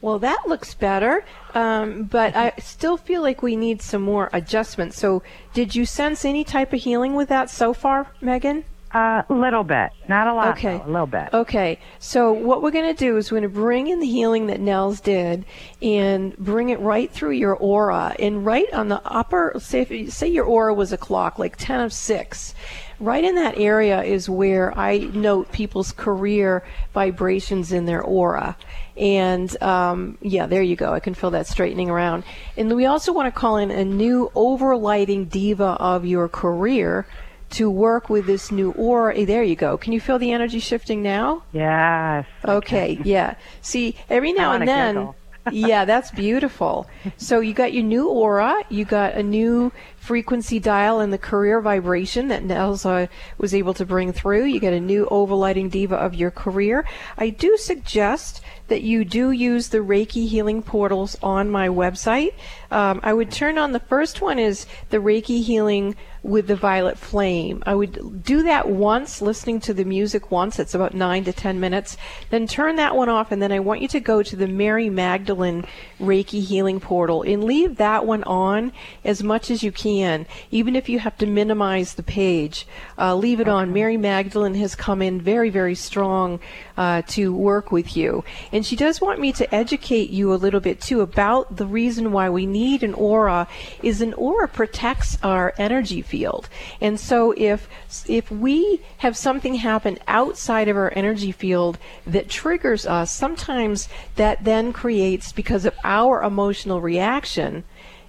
Well, 0.00 0.18
that 0.20 0.44
looks 0.46 0.72
better, 0.72 1.22
um, 1.52 2.04
but 2.04 2.34
I 2.34 2.54
still 2.60 2.96
feel 2.96 3.20
like 3.20 3.42
we 3.42 3.56
need 3.56 3.82
some 3.82 4.00
more 4.00 4.30
adjustments. 4.32 4.98
So, 4.98 5.22
did 5.52 5.74
you 5.74 5.84
sense 5.84 6.24
any 6.24 6.44
type 6.44 6.72
of 6.72 6.80
healing 6.80 7.14
with 7.14 7.28
that 7.28 7.50
so 7.50 7.74
far, 7.74 8.06
Megan? 8.22 8.64
A 8.94 8.98
uh, 8.98 9.22
little 9.28 9.64
bit, 9.64 9.90
not 10.08 10.28
a 10.28 10.34
lot. 10.34 10.56
Okay, 10.56 10.78
though, 10.78 10.86
a 10.86 10.90
little 10.90 11.06
bit. 11.06 11.28
Okay, 11.34 11.78
so 11.98 12.32
what 12.32 12.62
we're 12.62 12.70
going 12.70 12.94
to 12.94 12.98
do 12.98 13.18
is 13.18 13.30
we're 13.30 13.40
going 13.40 13.50
to 13.50 13.54
bring 13.54 13.88
in 13.88 14.00
the 14.00 14.06
healing 14.06 14.46
that 14.46 14.60
Nels 14.60 15.00
did 15.00 15.44
and 15.82 16.34
bring 16.38 16.70
it 16.70 16.80
right 16.80 17.10
through 17.10 17.32
your 17.32 17.54
aura 17.54 18.16
and 18.18 18.46
right 18.46 18.72
on 18.72 18.88
the 18.88 19.02
upper. 19.04 19.52
Say, 19.58 19.82
if, 19.82 20.12
say 20.14 20.28
your 20.28 20.46
aura 20.46 20.72
was 20.72 20.90
a 20.92 20.96
clock, 20.96 21.38
like 21.38 21.56
ten 21.56 21.80
of 21.80 21.92
six 21.92 22.54
right 23.00 23.22
in 23.22 23.36
that 23.36 23.58
area 23.58 24.02
is 24.02 24.28
where 24.28 24.76
I 24.76 24.98
note 24.98 25.52
people's 25.52 25.92
career 25.92 26.64
vibrations 26.94 27.72
in 27.72 27.84
their 27.84 28.02
aura. 28.02 28.56
And 28.96 29.62
um, 29.62 30.18
yeah, 30.20 30.46
there 30.46 30.62
you 30.62 30.74
go. 30.74 30.92
I 30.92 31.00
can 31.00 31.14
feel 31.14 31.30
that 31.30 31.46
straightening 31.46 31.90
around. 31.90 32.24
And 32.56 32.74
we 32.74 32.86
also 32.86 33.12
want 33.12 33.32
to 33.32 33.38
call 33.38 33.56
in 33.58 33.70
a 33.70 33.84
new 33.84 34.30
overlighting 34.34 35.30
deva 35.30 35.76
of 35.78 36.04
your 36.04 36.28
career 36.28 37.06
to 37.50 37.70
work 37.70 38.08
with 38.08 38.26
this 38.26 38.50
new 38.50 38.72
aura. 38.72 39.24
There 39.24 39.42
you 39.42 39.56
go. 39.56 39.76
Can 39.76 39.92
you 39.92 40.00
feel 40.00 40.18
the 40.18 40.32
energy 40.32 40.60
shifting 40.60 41.02
now? 41.02 41.42
Yes. 41.52 42.26
Okay, 42.44 42.98
yeah. 43.04 43.34
See, 43.60 43.96
every 44.10 44.32
now 44.32 44.52
and 44.52 44.66
then. 44.66 45.14
yeah, 45.52 45.84
that's 45.86 46.10
beautiful. 46.10 46.86
So 47.16 47.40
you 47.40 47.54
got 47.54 47.72
your 47.72 47.84
new 47.84 48.08
aura, 48.08 48.62
you 48.68 48.84
got 48.84 49.14
a 49.14 49.22
new 49.22 49.72
frequency 49.98 50.58
dial 50.58 51.00
and 51.00 51.12
the 51.12 51.18
career 51.18 51.60
vibration 51.60 52.28
that 52.28 52.44
Nelsa 52.44 53.08
was 53.36 53.54
able 53.54 53.74
to 53.74 53.84
bring 53.84 54.12
through. 54.12 54.44
You 54.44 54.60
get 54.60 54.72
a 54.72 54.80
new 54.80 55.06
overlighting 55.06 55.70
deva 55.70 55.96
of 55.96 56.14
your 56.14 56.30
career. 56.30 56.86
I 57.16 57.30
do 57.30 57.56
suggest 57.56 58.40
that 58.68 58.82
you 58.82 59.04
do 59.04 59.30
use 59.30 59.68
the 59.68 59.78
Reiki 59.78 60.28
healing 60.28 60.62
portals 60.62 61.16
on 61.22 61.50
my 61.50 61.68
website. 61.68 62.34
Um, 62.70 63.00
I 63.02 63.12
would 63.12 63.30
turn 63.30 63.58
on 63.58 63.72
the 63.72 63.80
first 63.80 64.20
one 64.20 64.38
is 64.38 64.66
the 64.90 64.98
Reiki 64.98 65.42
healing 65.42 65.96
with 66.22 66.48
the 66.48 66.56
violet 66.56 66.98
flame. 66.98 67.62
I 67.64 67.74
would 67.74 68.22
do 68.24 68.42
that 68.42 68.68
once, 68.68 69.22
listening 69.22 69.60
to 69.60 69.72
the 69.72 69.84
music 69.84 70.30
once. 70.30 70.58
It's 70.58 70.74
about 70.74 70.92
nine 70.92 71.24
to 71.24 71.32
ten 71.32 71.60
minutes. 71.60 71.96
Then 72.30 72.46
turn 72.46 72.76
that 72.76 72.96
one 72.96 73.08
off, 73.08 73.32
and 73.32 73.40
then 73.40 73.52
I 73.52 73.60
want 73.60 73.80
you 73.80 73.88
to 73.88 74.00
go 74.00 74.22
to 74.22 74.36
the 74.36 74.48
Mary 74.48 74.90
Magdalene 74.90 75.64
Reiki 76.00 76.42
healing 76.42 76.80
portal 76.80 77.22
and 77.22 77.44
leave 77.44 77.76
that 77.76 78.04
one 78.04 78.24
on 78.24 78.72
as 79.04 79.22
much 79.22 79.50
as 79.50 79.62
you 79.62 79.72
can, 79.98 80.26
even 80.50 80.76
if 80.76 80.88
you 80.88 80.98
have 80.98 81.16
to 81.18 81.26
minimize 81.26 81.94
the 81.94 82.02
page. 82.02 82.66
Uh, 82.96 83.14
leave 83.14 83.40
it 83.40 83.48
on. 83.48 83.72
Mary 83.72 83.96
Magdalene 83.96 84.54
has 84.54 84.74
come 84.74 85.02
in 85.02 85.20
very, 85.20 85.50
very 85.50 85.74
strong 85.74 86.40
uh, 86.76 87.02
to 87.08 87.34
work 87.34 87.72
with 87.72 87.96
you. 87.96 88.24
And 88.52 88.64
she 88.64 88.76
does 88.76 89.00
want 89.00 89.20
me 89.20 89.32
to 89.32 89.54
educate 89.54 90.10
you 90.10 90.32
a 90.32 90.36
little 90.44 90.60
bit 90.60 90.80
too 90.80 91.00
about 91.00 91.56
the 91.56 91.66
reason 91.66 92.12
why 92.12 92.30
we 92.30 92.46
need 92.46 92.82
an 92.82 92.94
aura 92.94 93.48
is 93.82 94.00
an 94.00 94.14
aura 94.14 94.48
protects 94.48 95.18
our 95.22 95.54
energy 95.58 96.02
field. 96.02 96.48
And 96.80 96.98
so 97.00 97.34
if 97.36 97.68
if 98.06 98.30
we 98.30 98.80
have 98.98 99.16
something 99.16 99.56
happen 99.56 99.98
outside 100.06 100.68
of 100.68 100.76
our 100.76 100.92
energy 100.94 101.32
field 101.32 101.78
that 102.06 102.28
triggers 102.28 102.86
us, 102.86 103.10
sometimes 103.10 103.88
that 104.16 104.44
then 104.44 104.72
creates 104.72 105.32
because 105.32 105.64
of 105.64 105.74
our 105.84 106.22
emotional 106.22 106.80
reaction 106.80 107.64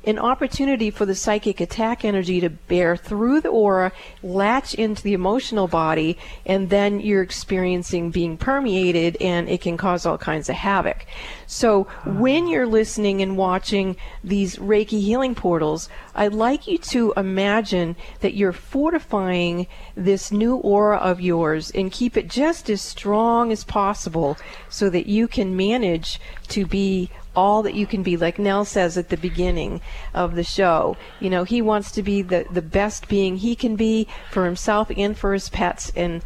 an 0.09 0.17
opportunity 0.17 0.89
for 0.89 1.05
the 1.05 1.13
psychic 1.13 1.61
attack 1.61 2.03
energy 2.03 2.41
to 2.41 2.49
bear 2.49 2.97
through 2.97 3.39
the 3.39 3.49
aura, 3.49 3.91
latch 4.23 4.73
into 4.73 5.03
the 5.03 5.13
emotional 5.13 5.67
body, 5.67 6.17
and 6.45 6.69
then 6.69 6.99
you're 6.99 7.21
experiencing 7.21 8.09
being 8.09 8.35
permeated 8.35 9.15
and 9.21 9.47
it 9.47 9.61
can 9.61 9.77
cause 9.77 10.05
all 10.05 10.17
kinds 10.17 10.49
of 10.49 10.55
havoc. 10.55 11.05
So 11.45 11.83
when 12.05 12.47
you're 12.47 12.65
listening 12.65 13.21
and 13.21 13.37
watching 13.37 13.97
these 14.23 14.55
Reiki 14.57 14.99
healing 14.99 15.35
portals, 15.35 15.89
I'd 16.15 16.33
like 16.33 16.67
you 16.67 16.79
to 16.79 17.13
imagine 17.15 17.95
that 18.21 18.33
you're 18.33 18.51
fortifying 18.51 19.67
this 19.95 20.31
new 20.31 20.55
aura 20.55 20.97
of 20.97 21.21
yours 21.21 21.71
and 21.71 21.91
keep 21.91 22.17
it 22.17 22.27
just 22.27 22.69
as 22.69 22.81
strong 22.81 23.51
as 23.51 23.63
possible 23.63 24.37
so 24.69 24.89
that 24.89 25.05
you 25.05 25.27
can 25.27 25.55
manage 25.55 26.19
to 26.47 26.65
be 26.65 27.11
all 27.39 27.63
that 27.63 27.73
you 27.73 27.87
can 27.87 28.03
be. 28.03 28.17
Like 28.17 28.37
Nell 28.37 28.65
says 28.65 28.97
at 28.97 29.07
the 29.07 29.15
beginning 29.15 29.79
of 30.13 30.35
the 30.35 30.43
show, 30.43 30.97
you 31.21 31.29
know, 31.29 31.45
he 31.45 31.61
wants 31.61 31.89
to 31.93 32.03
be 32.03 32.21
the, 32.21 32.45
the 32.51 32.61
best 32.61 33.07
being 33.07 33.37
he 33.37 33.55
can 33.55 33.77
be 33.77 34.07
for 34.29 34.43
himself 34.43 34.91
and 34.95 35.17
for 35.17 35.31
his 35.31 35.47
pets. 35.47 35.89
And 35.95 36.21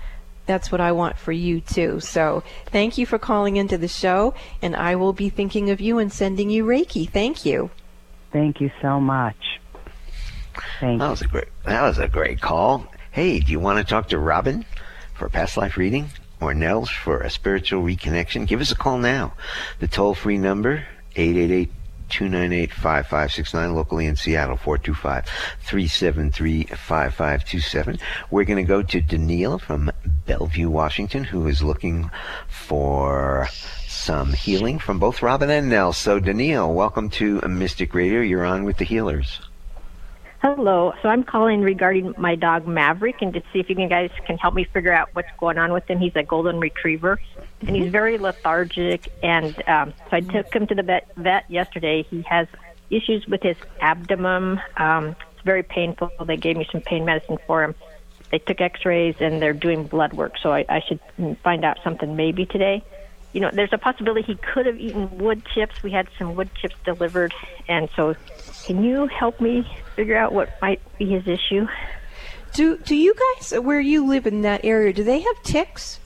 that's 0.47 0.71
what 0.71 0.81
I 0.81 0.91
want 0.91 1.19
for 1.19 1.31
you 1.31 1.61
too. 1.61 1.99
So 1.99 2.43
thank 2.65 2.97
you 2.97 3.05
for 3.05 3.19
calling 3.19 3.57
into 3.57 3.77
the 3.77 3.87
show, 3.87 4.33
and 4.61 4.75
I 4.75 4.95
will 4.95 5.13
be 5.13 5.29
thinking 5.29 5.69
of 5.69 5.79
you 5.79 5.99
and 5.99 6.11
sending 6.11 6.49
you 6.49 6.65
Reiki. 6.65 7.07
Thank 7.07 7.45
you. 7.45 7.69
Thank 8.31 8.59
you 8.59 8.71
so 8.81 8.99
much. 8.99 9.59
Thank 10.79 10.99
that 10.99 11.05
you. 11.05 11.11
was 11.11 11.21
a 11.21 11.27
great. 11.27 11.47
That 11.65 11.83
was 11.83 11.99
a 11.99 12.07
great 12.07 12.41
call. 12.41 12.87
Hey, 13.11 13.39
do 13.39 13.51
you 13.51 13.59
want 13.59 13.77
to 13.77 13.83
talk 13.83 14.09
to 14.09 14.17
Robin 14.17 14.65
for 15.13 15.27
a 15.27 15.29
past 15.29 15.57
life 15.57 15.77
reading 15.77 16.09
or 16.41 16.55
Nels 16.55 16.89
for 16.89 17.19
a 17.19 17.29
spiritual 17.29 17.83
reconnection? 17.83 18.47
Give 18.47 18.59
us 18.59 18.71
a 18.71 18.75
call 18.75 18.97
now. 18.97 19.33
The 19.79 19.87
toll 19.87 20.15
free 20.15 20.39
number 20.39 20.87
888 21.15 21.71
298 22.09 22.71
5569 22.71 23.75
locally 23.75 24.05
in 24.05 24.15
Seattle 24.15 24.57
425 24.57 25.25
373 25.61 26.63
5527. 26.65 27.99
We're 28.29 28.43
going 28.43 28.63
to 28.63 28.67
go 28.67 28.83
to 28.83 29.01
Danielle 29.01 29.57
from 29.57 29.91
Bellevue, 30.27 30.69
Washington, 30.69 31.23
who 31.23 31.47
is 31.47 31.63
looking 31.63 32.11
for 32.47 33.47
some 33.87 34.33
healing 34.33 34.79
from 34.79 34.99
both 34.99 35.21
Robin 35.21 35.49
and 35.49 35.69
Nell. 35.69 35.93
So, 35.93 36.19
Danielle, 36.19 36.73
welcome 36.73 37.09
to 37.11 37.41
Mystic 37.41 37.93
Radio. 37.93 38.21
You're 38.21 38.45
on 38.45 38.63
with 38.63 38.77
the 38.77 38.85
healers. 38.85 39.39
Hello. 40.43 40.93
So 41.01 41.07
I'm 41.07 41.23
calling 41.23 41.61
regarding 41.61 42.13
my 42.17 42.35
dog 42.35 42.67
Maverick 42.67 43.21
and 43.21 43.33
to 43.33 43.41
see 43.53 43.59
if 43.59 43.69
you 43.69 43.75
guys 43.87 44.11
can 44.27 44.37
help 44.37 44.53
me 44.53 44.65
figure 44.65 44.91
out 44.91 45.07
what's 45.13 45.29
going 45.39 45.57
on 45.57 45.71
with 45.71 45.89
him. 45.89 45.99
He's 45.99 46.15
a 46.15 46.23
golden 46.23 46.59
retriever 46.59 47.17
and 47.67 47.75
he's 47.75 47.91
very 47.91 48.17
lethargic. 48.17 49.07
And 49.21 49.55
um, 49.67 49.93
so 50.09 50.17
I 50.17 50.19
took 50.21 50.53
him 50.53 50.67
to 50.67 50.75
the 50.75 50.83
vet, 50.83 51.07
vet 51.15 51.49
yesterday. 51.49 52.03
He 52.03 52.21
has 52.23 52.47
issues 52.89 53.25
with 53.27 53.41
his 53.41 53.57
abdomen. 53.81 54.61
Um, 54.77 55.15
it's 55.31 55.41
very 55.43 55.63
painful. 55.63 56.11
They 56.25 56.37
gave 56.37 56.57
me 56.57 56.67
some 56.71 56.81
pain 56.81 57.05
medicine 57.05 57.37
for 57.47 57.63
him. 57.63 57.75
They 58.31 58.39
took 58.39 58.61
X-rays 58.61 59.15
and 59.19 59.41
they're 59.41 59.53
doing 59.53 59.85
blood 59.85 60.13
work. 60.13 60.33
So 60.41 60.51
I, 60.51 60.65
I 60.67 60.81
should 60.87 60.99
find 61.43 61.63
out 61.63 61.77
something 61.83 62.15
maybe 62.15 62.45
today. 62.45 62.83
You 63.31 63.41
know, 63.41 63.49
there's 63.51 63.73
a 63.73 63.79
possibility 63.79 64.21
he 64.21 64.35
could 64.35 64.67
have 64.67 64.79
eaten 64.79 65.17
wood 65.17 65.43
chips. 65.53 65.81
We 65.81 65.91
had 65.91 66.07
some 66.19 66.35
wood 66.35 66.51
chips 66.53 66.75
delivered, 66.85 67.33
and 67.67 67.89
so 67.95 68.15
can 68.65 68.83
you 68.83 69.07
help 69.07 69.41
me 69.41 69.67
figure 69.95 70.15
out 70.15 70.33
what 70.33 70.49
might 70.61 70.81
be 70.99 71.09
his 71.09 71.27
issue? 71.27 71.67
Do 72.53 72.77
Do 72.77 72.95
you 72.95 73.15
guys, 73.35 73.59
where 73.59 73.79
you 73.79 74.05
live 74.05 74.27
in 74.27 74.43
that 74.43 74.63
area, 74.63 74.93
do 74.93 75.03
they 75.03 75.21
have 75.21 75.41
ticks? 75.41 75.99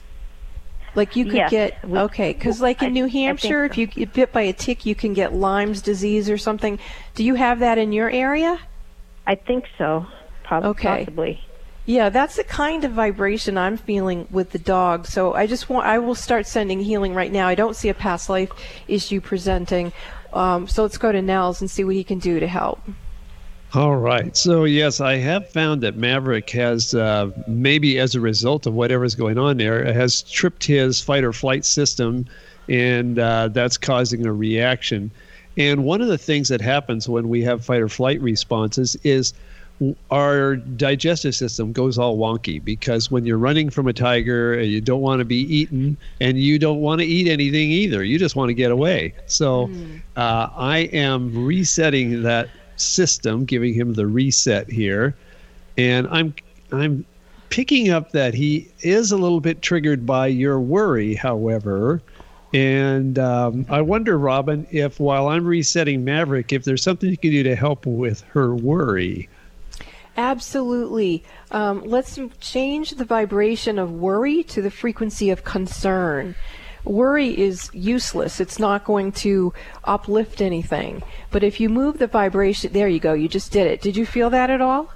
Like 0.94 1.16
you 1.16 1.24
could 1.24 1.34
yes, 1.34 1.50
get 1.50 1.78
okay, 1.84 2.32
because 2.32 2.60
like 2.60 2.82
in 2.82 2.88
I, 2.88 2.90
New 2.90 3.06
Hampshire, 3.06 3.66
so. 3.66 3.70
if 3.70 3.78
you 3.78 3.86
get 3.86 4.12
bit 4.12 4.32
by 4.32 4.42
a 4.42 4.52
tick, 4.52 4.86
you 4.86 4.94
can 4.94 5.12
get 5.12 5.34
Lyme's 5.34 5.82
disease 5.82 6.28
or 6.28 6.38
something. 6.38 6.78
Do 7.14 7.24
you 7.24 7.34
have 7.34 7.60
that 7.60 7.78
in 7.78 7.92
your 7.92 8.10
area? 8.10 8.58
I 9.26 9.34
think 9.34 9.64
so. 9.76 10.06
Prob- 10.44 10.64
okay. 10.64 11.04
Possibly. 11.04 11.40
Yeah, 11.84 12.10
that's 12.10 12.36
the 12.36 12.44
kind 12.44 12.84
of 12.84 12.92
vibration 12.92 13.56
I'm 13.56 13.78
feeling 13.78 14.28
with 14.30 14.50
the 14.50 14.58
dog. 14.58 15.06
So 15.06 15.34
I 15.34 15.46
just 15.46 15.70
want 15.70 15.86
I 15.86 15.98
will 15.98 16.14
start 16.14 16.46
sending 16.46 16.80
healing 16.80 17.14
right 17.14 17.32
now. 17.32 17.48
I 17.48 17.54
don't 17.54 17.76
see 17.76 17.88
a 17.88 17.94
past 17.94 18.28
life 18.28 18.50
issue 18.88 19.20
presenting. 19.20 19.92
Um, 20.32 20.68
so 20.68 20.82
let's 20.82 20.98
go 20.98 21.12
to 21.12 21.22
Nels 21.22 21.60
and 21.60 21.70
see 21.70 21.84
what 21.84 21.94
he 21.94 22.04
can 22.04 22.18
do 22.18 22.40
to 22.40 22.46
help. 22.46 22.80
All 23.74 23.96
right. 23.96 24.34
So, 24.34 24.64
yes, 24.64 24.98
I 24.98 25.16
have 25.16 25.48
found 25.50 25.82
that 25.82 25.94
Maverick 25.96 26.48
has, 26.50 26.94
uh, 26.94 27.30
maybe 27.46 27.98
as 27.98 28.14
a 28.14 28.20
result 28.20 28.66
of 28.66 28.72
whatever's 28.72 29.14
going 29.14 29.36
on 29.36 29.58
there, 29.58 29.92
has 29.92 30.22
tripped 30.22 30.64
his 30.64 31.02
fight 31.02 31.22
or 31.22 31.34
flight 31.34 31.66
system, 31.66 32.24
and 32.68 33.18
uh, 33.18 33.48
that's 33.48 33.76
causing 33.76 34.24
a 34.24 34.32
reaction. 34.32 35.10
And 35.58 35.84
one 35.84 36.00
of 36.00 36.08
the 36.08 36.16
things 36.16 36.48
that 36.48 36.62
happens 36.62 37.10
when 37.10 37.28
we 37.28 37.42
have 37.42 37.62
fight 37.62 37.82
or 37.82 37.88
flight 37.90 38.22
responses 38.22 38.96
is 39.04 39.34
our 40.10 40.56
digestive 40.56 41.34
system 41.34 41.72
goes 41.72 41.98
all 41.98 42.16
wonky 42.16 42.62
because 42.62 43.10
when 43.10 43.24
you're 43.24 43.38
running 43.38 43.70
from 43.70 43.86
a 43.86 43.92
tiger, 43.92 44.54
and 44.54 44.66
you 44.68 44.80
don't 44.80 45.00
want 45.00 45.20
to 45.20 45.24
be 45.24 45.42
eaten 45.54 45.96
and 46.20 46.38
you 46.38 46.58
don't 46.58 46.80
want 46.80 47.00
to 47.00 47.06
eat 47.06 47.28
anything 47.28 47.70
either. 47.70 48.02
You 48.02 48.18
just 48.18 48.34
want 48.34 48.48
to 48.48 48.54
get 48.54 48.72
away. 48.72 49.14
So 49.26 49.68
mm. 49.68 50.00
uh, 50.16 50.48
I 50.56 50.78
am 50.92 51.44
resetting 51.44 52.22
that 52.22 52.48
system, 52.80 53.44
giving 53.44 53.74
him 53.74 53.94
the 53.94 54.06
reset 54.06 54.70
here, 54.70 55.14
and 55.76 56.06
I'm 56.08 56.34
I'm 56.72 57.04
picking 57.50 57.90
up 57.90 58.12
that 58.12 58.34
he 58.34 58.70
is 58.80 59.12
a 59.12 59.16
little 59.16 59.40
bit 59.40 59.62
triggered 59.62 60.04
by 60.06 60.26
your 60.26 60.60
worry, 60.60 61.14
however. 61.14 62.02
And 62.54 63.18
um, 63.18 63.66
I 63.68 63.82
wonder, 63.82 64.18
Robin, 64.18 64.66
if 64.70 64.98
while 64.98 65.28
I'm 65.28 65.44
resetting 65.44 66.04
Maverick, 66.04 66.52
if 66.52 66.64
there's 66.64 66.82
something 66.82 67.10
you 67.10 67.16
can 67.16 67.30
do 67.30 67.42
to 67.42 67.54
help 67.54 67.84
with 67.84 68.22
her 68.22 68.54
worry. 68.54 69.28
Absolutely. 70.16 71.22
Um, 71.50 71.82
let's 71.84 72.18
change 72.40 72.92
the 72.92 73.04
vibration 73.04 73.78
of 73.78 73.92
worry 73.92 74.42
to 74.44 74.62
the 74.62 74.70
frequency 74.70 75.30
of 75.30 75.44
concern. 75.44 76.34
Worry 76.84 77.38
is 77.38 77.70
useless. 77.72 78.40
It's 78.40 78.58
not 78.58 78.84
going 78.84 79.12
to 79.12 79.52
uplift 79.84 80.40
anything. 80.40 81.02
But 81.30 81.42
if 81.42 81.60
you 81.60 81.68
move 81.68 81.98
the 81.98 82.06
vibration, 82.06 82.72
there 82.72 82.88
you 82.88 83.00
go. 83.00 83.12
You 83.12 83.28
just 83.28 83.52
did 83.52 83.66
it. 83.66 83.80
Did 83.80 83.96
you 83.96 84.06
feel 84.06 84.30
that 84.30 84.50
at 84.50 84.60
all? 84.60 84.92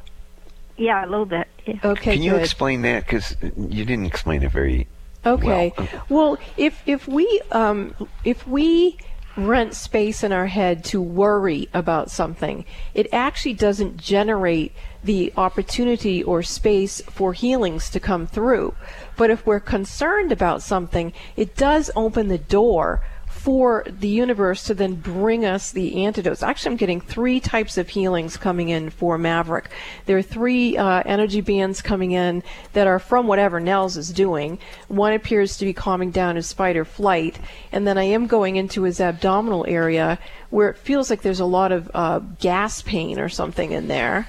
Yeah, 0.77 1.05
a 1.05 1.09
little 1.09 1.27
bit. 1.27 1.49
Yeah. 1.66 1.79
Okay. 1.85 2.14
Can 2.14 2.23
you 2.23 2.33
good. 2.33 2.42
explain 2.42 2.83
that? 2.83 3.05
Because 3.05 3.37
you 3.42 3.85
didn't 3.85 4.07
explain 4.07 4.42
it 4.42 4.51
very 4.51 4.88
Okay. 5.25 5.73
Well, 5.77 5.88
well 6.09 6.38
if 6.57 6.83
if 6.87 7.07
we 7.07 7.40
um, 7.51 7.95
if 8.25 8.47
we 8.47 8.99
rent 9.37 9.75
space 9.75 10.23
in 10.23 10.33
our 10.33 10.47
head 10.47 10.85
to 10.85 11.01
worry 11.01 11.68
about 11.73 12.11
something, 12.11 12.64
it 12.92 13.07
actually 13.12 13.55
doesn't 13.55 13.97
generate 13.97 14.73
the 15.03 15.33
opportunity 15.37 16.23
or 16.23 16.42
space 16.42 17.01
for 17.03 17.33
healings 17.33 17.88
to 17.90 18.01
come 18.01 18.27
through. 18.27 18.75
But 19.16 19.31
if 19.31 19.46
we're 19.46 19.61
concerned 19.61 20.33
about 20.33 20.62
something, 20.62 21.12
it 21.37 21.57
does 21.57 21.90
open 21.94 22.29
the 22.29 22.38
door 22.38 23.03
for 23.42 23.83
the 23.88 24.09
universe 24.09 24.62
to 24.62 24.75
then 24.75 24.94
bring 24.94 25.44
us 25.44 25.72
the 25.72 26.05
antidotes. 26.05 26.44
Actually, 26.44 26.70
I'm 26.72 26.77
getting 26.77 27.01
three 27.01 27.40
types 27.40 27.77
of 27.77 27.88
healings 27.88 28.37
coming 28.37 28.68
in 28.68 28.90
for 28.90 29.18
Maverick. 29.18 29.70
There 30.07 30.16
are 30.16 30.22
three 30.22 30.77
uh, 30.77 31.03
energy 31.07 31.40
bands 31.40 31.83
coming 31.83 32.12
in 32.12 32.44
that 32.75 32.87
are 32.87 33.01
from 33.01 33.27
whatever 33.27 33.59
Nels 33.59 33.96
is 33.96 34.11
doing. 34.11 34.59
One 34.87 35.12
appears 35.12 35.57
to 35.57 35.64
be 35.64 35.72
calming 35.72 36.12
down 36.12 36.37
his 36.37 36.53
fight 36.53 36.77
or 36.77 36.85
flight, 36.85 37.38
and 37.72 37.85
then 37.85 37.98
I 37.98 38.05
am 38.05 38.29
going 38.29 38.57
into 38.57 38.83
his 38.83 39.01
abdominal 39.01 39.64
area 39.66 40.20
where 40.51 40.68
it 40.68 40.77
feels 40.77 41.11
like 41.11 41.22
there's 41.22 41.40
a 41.40 41.44
lot 41.44 41.72
of 41.72 41.90
uh, 41.94 42.20
gas 42.38 42.83
pain 42.83 43.18
or 43.18 43.29
something 43.29 43.72
in 43.72 43.88
there. 43.88 44.29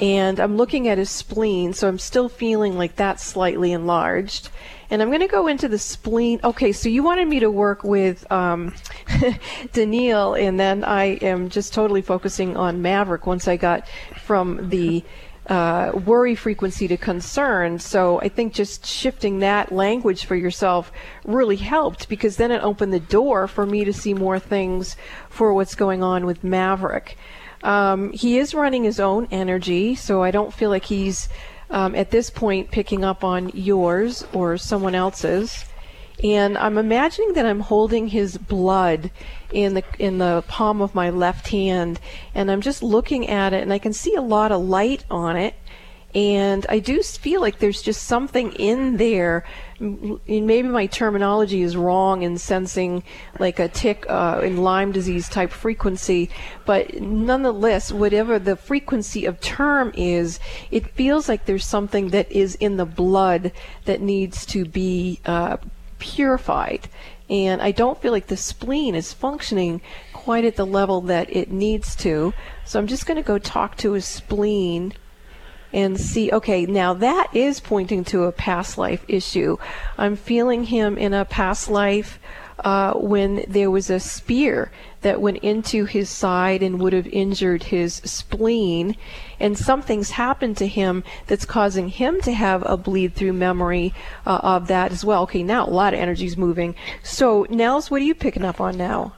And 0.00 0.38
I'm 0.38 0.56
looking 0.56 0.86
at 0.86 0.98
his 0.98 1.10
spleen, 1.10 1.72
so 1.72 1.88
I'm 1.88 1.98
still 1.98 2.28
feeling 2.28 2.78
like 2.78 2.96
that's 2.96 3.24
slightly 3.24 3.72
enlarged. 3.72 4.48
And 4.90 5.02
I'm 5.02 5.08
going 5.08 5.20
to 5.20 5.26
go 5.26 5.48
into 5.48 5.68
the 5.68 5.78
spleen. 5.78 6.40
Okay, 6.44 6.72
so 6.72 6.88
you 6.88 7.02
wanted 7.02 7.28
me 7.28 7.40
to 7.40 7.50
work 7.50 7.82
with 7.82 8.30
um, 8.30 8.74
Daniil, 9.72 10.34
and 10.34 10.58
then 10.58 10.84
I 10.84 11.16
am 11.16 11.48
just 11.48 11.74
totally 11.74 12.00
focusing 12.00 12.56
on 12.56 12.80
Maverick 12.80 13.26
once 13.26 13.48
I 13.48 13.56
got 13.56 13.88
from 14.16 14.70
the 14.70 15.04
uh, 15.48 15.92
worry 16.04 16.34
frequency 16.34 16.86
to 16.88 16.96
concern. 16.96 17.78
So 17.78 18.20
I 18.20 18.28
think 18.28 18.52
just 18.52 18.86
shifting 18.86 19.38
that 19.40 19.72
language 19.72 20.26
for 20.26 20.36
yourself 20.36 20.92
really 21.24 21.56
helped 21.56 22.08
because 22.08 22.36
then 22.36 22.50
it 22.50 22.62
opened 22.62 22.92
the 22.92 23.00
door 23.00 23.48
for 23.48 23.64
me 23.64 23.84
to 23.84 23.92
see 23.92 24.14
more 24.14 24.38
things 24.38 24.96
for 25.28 25.52
what's 25.54 25.74
going 25.74 26.02
on 26.02 26.26
with 26.26 26.44
Maverick. 26.44 27.16
Um, 27.62 28.12
he 28.12 28.38
is 28.38 28.54
running 28.54 28.84
his 28.84 29.00
own 29.00 29.28
energy, 29.30 29.94
so 29.94 30.22
I 30.22 30.30
don't 30.30 30.52
feel 30.52 30.70
like 30.70 30.84
he's 30.84 31.28
um, 31.70 31.94
at 31.94 32.10
this 32.10 32.30
point 32.30 32.70
picking 32.70 33.04
up 33.04 33.24
on 33.24 33.50
yours 33.54 34.24
or 34.32 34.56
someone 34.56 34.94
else's. 34.94 35.64
And 36.22 36.58
I'm 36.58 36.78
imagining 36.78 37.34
that 37.34 37.46
I'm 37.46 37.60
holding 37.60 38.08
his 38.08 38.36
blood 38.36 39.10
in 39.52 39.74
the 39.74 39.84
in 39.98 40.18
the 40.18 40.42
palm 40.48 40.82
of 40.82 40.94
my 40.94 41.10
left 41.10 41.48
hand, 41.48 42.00
and 42.34 42.50
I'm 42.50 42.60
just 42.60 42.82
looking 42.82 43.28
at 43.28 43.52
it, 43.52 43.62
and 43.62 43.72
I 43.72 43.78
can 43.78 43.92
see 43.92 44.14
a 44.14 44.20
lot 44.20 44.50
of 44.50 44.62
light 44.62 45.04
on 45.10 45.36
it. 45.36 45.54
And 46.14 46.64
I 46.70 46.78
do 46.78 47.02
feel 47.02 47.42
like 47.42 47.58
there's 47.58 47.82
just 47.82 48.04
something 48.04 48.52
in 48.52 48.96
there. 48.96 49.44
Maybe 49.78 50.62
my 50.62 50.86
terminology 50.86 51.60
is 51.62 51.76
wrong 51.76 52.22
in 52.22 52.38
sensing 52.38 53.04
like 53.38 53.58
a 53.58 53.68
tick 53.68 54.06
uh, 54.08 54.40
in 54.42 54.56
Lyme 54.56 54.90
disease 54.90 55.28
type 55.28 55.50
frequency, 55.50 56.30
but 56.64 57.00
nonetheless, 57.00 57.92
whatever 57.92 58.38
the 58.38 58.56
frequency 58.56 59.26
of 59.26 59.40
term 59.40 59.92
is, 59.94 60.40
it 60.70 60.94
feels 60.94 61.28
like 61.28 61.44
there's 61.44 61.66
something 61.66 62.08
that 62.08 62.32
is 62.32 62.54
in 62.54 62.78
the 62.78 62.86
blood 62.86 63.52
that 63.84 64.00
needs 64.00 64.46
to 64.46 64.64
be 64.64 65.20
uh, 65.26 65.58
purified. 65.98 66.88
And 67.28 67.60
I 67.60 67.70
don't 67.70 68.00
feel 68.00 68.12
like 68.12 68.28
the 68.28 68.36
spleen 68.38 68.94
is 68.94 69.12
functioning 69.12 69.82
quite 70.14 70.46
at 70.46 70.56
the 70.56 70.64
level 70.64 71.02
that 71.02 71.28
it 71.30 71.50
needs 71.50 71.94
to. 71.96 72.32
So 72.64 72.78
I'm 72.78 72.86
just 72.86 73.04
going 73.04 73.18
to 73.18 73.22
go 73.22 73.38
talk 73.38 73.76
to 73.78 73.94
a 73.94 74.00
spleen 74.00 74.94
and 75.72 75.98
see, 76.00 76.30
okay, 76.32 76.66
now 76.66 76.94
that 76.94 77.28
is 77.34 77.60
pointing 77.60 78.04
to 78.04 78.24
a 78.24 78.32
past 78.32 78.78
life 78.78 79.04
issue. 79.08 79.56
I'm 79.96 80.16
feeling 80.16 80.64
him 80.64 80.96
in 80.96 81.12
a 81.12 81.24
past 81.24 81.68
life 81.68 82.18
uh, 82.64 82.92
when 82.94 83.44
there 83.46 83.70
was 83.70 83.90
a 83.90 84.00
spear 84.00 84.70
that 85.02 85.20
went 85.20 85.38
into 85.38 85.84
his 85.84 86.10
side 86.10 86.62
and 86.62 86.80
would 86.80 86.92
have 86.92 87.06
injured 87.06 87.64
his 87.64 87.96
spleen, 87.96 88.96
and 89.38 89.56
something's 89.56 90.10
happened 90.10 90.56
to 90.56 90.66
him 90.66 91.04
that's 91.28 91.44
causing 91.44 91.88
him 91.88 92.20
to 92.20 92.32
have 92.32 92.64
a 92.66 92.76
bleed 92.76 93.14
through 93.14 93.32
memory 93.32 93.94
uh, 94.26 94.40
of 94.42 94.66
that 94.66 94.90
as 94.90 95.04
well. 95.04 95.22
Okay, 95.22 95.42
now 95.42 95.64
a 95.64 95.70
lot 95.70 95.94
of 95.94 96.00
energy's 96.00 96.36
moving. 96.36 96.74
So, 97.02 97.46
Nels, 97.48 97.90
what 97.90 98.02
are 98.02 98.04
you 98.04 98.14
picking 98.14 98.44
up 98.44 98.60
on 98.60 98.76
now? 98.76 99.12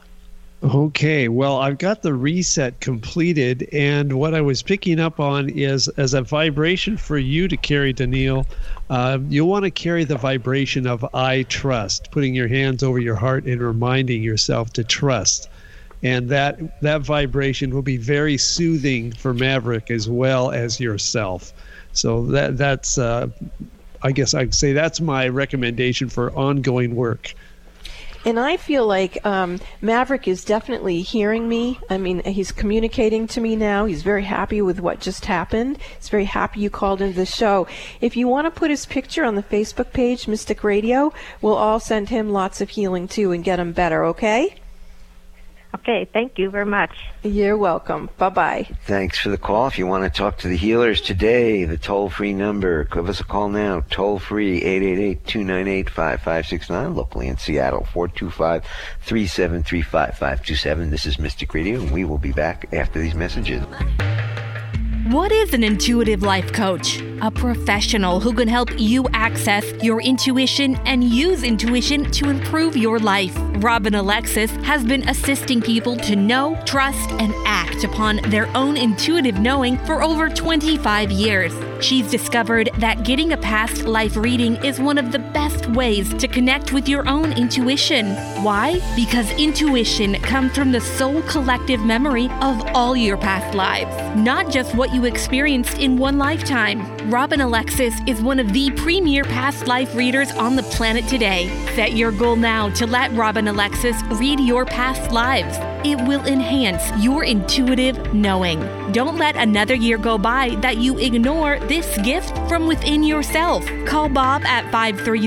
Okay, 0.63 1.29
well, 1.29 1.57
I've 1.57 1.79
got 1.79 2.03
the 2.03 2.13
reset 2.13 2.81
completed, 2.81 3.67
and 3.73 4.13
what 4.13 4.35
I 4.35 4.43
was 4.43 4.63
picking 4.63 5.01
up 5.01 5.19
on 5.19 5.49
is 5.49 5.89
as 5.97 6.13
a 6.13 6.21
vibration 6.21 6.99
for 6.99 7.17
you 7.17 7.49
to 7.49 7.57
carry, 7.57 7.95
Daniil, 7.95 8.47
uh, 8.91 9.19
you 9.29 9.47
want 9.47 9.65
to 9.65 9.71
carry 9.71 10.05
the 10.05 10.17
vibration 10.19 10.87
of 10.87 11.03
I 11.15 11.45
trust, 11.45 12.11
putting 12.11 12.35
your 12.35 12.49
hands 12.49 12.83
over 12.83 12.99
your 12.99 13.15
heart 13.15 13.47
and 13.47 13.63
reminding 13.63 14.23
yourself 14.23 14.71
to 14.75 14.85
trust. 14.85 15.49
And 16.03 16.29
that 16.29 16.59
that 16.83 17.03
vibration 17.03 17.75
will 17.75 17.83
be 17.83 17.97
very 17.97 18.37
soothing 18.37 19.13
for 19.13 19.33
Maverick 19.33 19.91
as 19.91 20.11
well 20.11 20.51
as 20.51 20.79
yourself. 20.79 21.55
So 21.93 22.27
that 22.27 22.59
that's 22.59 22.99
uh, 22.99 23.29
I 24.03 24.13
guess 24.13 24.35
I'd 24.35 24.55
say 24.55 24.75
that's 24.75 25.01
my 25.01 25.29
recommendation 25.29 26.11
for 26.11 26.33
ongoing 26.33 26.95
work. 26.95 27.35
And 28.25 28.39
I 28.39 28.59
feel 28.59 28.87
like 28.87 29.25
um, 29.25 29.61
Maverick 29.81 30.29
is 30.29 30.45
definitely 30.45 31.01
hearing 31.01 31.49
me. 31.49 31.81
I 31.89 31.97
mean, 31.97 32.23
he's 32.25 32.53
communicating 32.53 33.27
to 33.29 33.41
me 33.41 33.57
now. 33.57 33.87
He's 33.87 34.03
very 34.03 34.25
happy 34.25 34.61
with 34.61 34.79
what 34.81 35.01
just 35.01 35.25
happened. 35.25 35.79
He's 35.99 36.11
very 36.11 36.27
happy 36.27 36.61
you 36.61 36.69
called 36.69 37.01
into 37.01 37.17
the 37.17 37.25
show. 37.25 37.67
If 38.01 38.17
you 38.17 38.29
want 38.29 38.47
to 38.47 38.51
put 38.51 38.71
his 38.71 38.85
picture 38.85 39.25
on 39.25 39.37
the 39.37 39.43
Facebook 39.43 39.93
page, 39.93 40.29
Mystic 40.29 40.63
Radio, 40.63 41.15
we'll 41.41 41.55
all 41.55 41.81
send 41.81 42.11
him 42.11 42.31
lots 42.31 42.61
of 42.61 42.71
healing 42.71 43.09
too 43.09 43.33
and 43.33 43.43
get 43.43 43.59
him 43.59 43.73
better, 43.73 44.05
okay? 44.05 44.57
Okay, 45.73 46.09
thank 46.13 46.39
you 46.39 46.51
very 46.51 46.67
much. 46.67 46.91
You're 47.23 47.57
welcome. 47.57 48.11
Bye 48.19 48.29
bye. 48.31 48.69
Thanks 48.87 49.19
for 49.19 49.29
the 49.29 49.39
call. 49.39 49.69
If 49.69 49.79
you 49.79 49.87
want 49.87 50.05
to 50.05 50.11
talk 50.11 50.39
to 50.39 50.49
the 50.49 50.57
healers 50.57 51.01
today, 51.01 51.65
the 51.65 51.79
toll 51.79 52.11
free 52.11 52.33
number, 52.33 52.85
give 52.85 53.09
us 53.09 53.21
a 53.21 53.25
call 53.25 53.49
now. 53.49 53.83
Toll 53.89 54.19
free 54.19 54.63
888 54.63 55.27
298 55.27 55.91
5569, 55.91 56.95
locally 56.95 57.29
in 57.29 57.39
Seattle 57.39 57.87
425 57.93 58.65
373 59.03 59.83
5527. 59.83 60.91
This 60.91 61.07
is 61.07 61.19
Mystic 61.19 61.55
Radio, 61.55 61.81
and 61.81 61.93
we 61.93 62.05
will 62.05 62.19
be 62.19 62.33
back 62.33 62.73
after 62.73 63.01
these 63.01 63.15
messages. 63.15 63.63
What 65.09 65.33
is 65.33 65.55
an 65.55 65.65
intuitive 65.65 66.23
life 66.23 66.53
coach? 66.53 67.01
a 67.23 67.31
professional 67.31 68.21
who 68.21 68.33
can 68.33 68.49
help 68.49 68.71
you 68.79 69.07
access 69.13 69.65
your 69.83 70.01
intuition 70.01 70.77
and 70.87 71.05
use 71.05 71.43
intuition 71.43 72.11
to 72.11 72.31
improve 72.31 72.77
your 72.77 72.99
life. 72.99 73.35
Robin 73.63 73.95
Alexis 73.95 74.51
has 74.63 74.85
been 74.85 75.07
assisting 75.09 75.61
people 75.61 75.97
to 75.97 76.17
know, 76.17 76.59
trust, 76.65 77.11
and 77.13 77.35
act 77.45 77.85
upon 77.85 78.17
their 78.31 78.47
own 78.57 78.77
intuitive 78.77 79.39
knowing 79.39 79.77
for 79.79 80.03
over 80.03 80.29
25 80.31 81.11
years. 81.11 81.53
She's 81.85 82.11
discovered 82.11 82.71
that 82.79 83.05
getting 83.05 83.33
a 83.33 83.37
past 83.37 83.85
life 83.85 84.17
reading 84.17 84.57
is 84.65 84.81
one 84.81 84.99
of 84.99 85.13
the 85.13 85.19
best 85.19 85.67
ways 85.71 86.13
to 86.15 86.29
connect 86.29 86.73
with 86.73 86.89
your 86.89 87.09
own 87.09 87.33
intuition. 87.33 88.15
Why? 88.43 88.81
Because 88.97 89.31
intuition 89.33 90.15
comes 90.17 90.55
from 90.55 90.73
the 90.73 90.81
soul 90.81 91.23
collective 91.23 91.81
memory 91.81 92.27
of 92.41 92.63
all 92.75 92.97
your 92.97 93.17
past 93.17 93.55
lives, 93.55 93.95
not 94.17 94.51
just 94.51 94.75
what 94.75 94.90
you 94.93 95.05
experienced 95.05 95.79
in 95.79 95.97
one 95.97 96.19
lifetime. 96.19 97.11
Robin 97.11 97.41
Alexis 97.41 97.95
is 98.07 98.21
one 98.23 98.39
of 98.39 98.53
the 98.53 98.71
premier 98.73 99.25
past 99.25 99.67
life 99.67 99.95
readers 99.95 100.31
on 100.33 100.57
the 100.57 100.63
planet 100.65 101.07
today. 101.07 101.49
Set 101.75 101.93
your 101.93 102.13
goal 102.13 102.37
now 102.37 102.69
to 102.71 102.87
let 102.87 103.13
Robin 103.13 103.49
Alexis 103.49 104.03
read 104.05 104.41
your 104.41 104.65
past 104.65 105.13
lives. 105.13 105.57
It 105.83 105.99
will 106.07 106.23
enhance 106.27 106.93
your 107.03 107.25
intuitive 107.25 108.13
knowing. 108.13 108.61
Don't 108.93 109.17
let 109.17 109.35
another 109.37 109.75
year 109.75 109.97
go 109.97 110.19
by 110.19 110.57
that 110.57 110.77
you 110.77 110.99
ignore 110.99 111.59
this 111.61 111.97
gift 111.99 112.37
from 112.51 112.67
within 112.67 113.03
yourself. 113.03 113.65
Call 113.87 114.11
Bob 114.11 114.45
at 114.45 114.71
530 114.71 115.27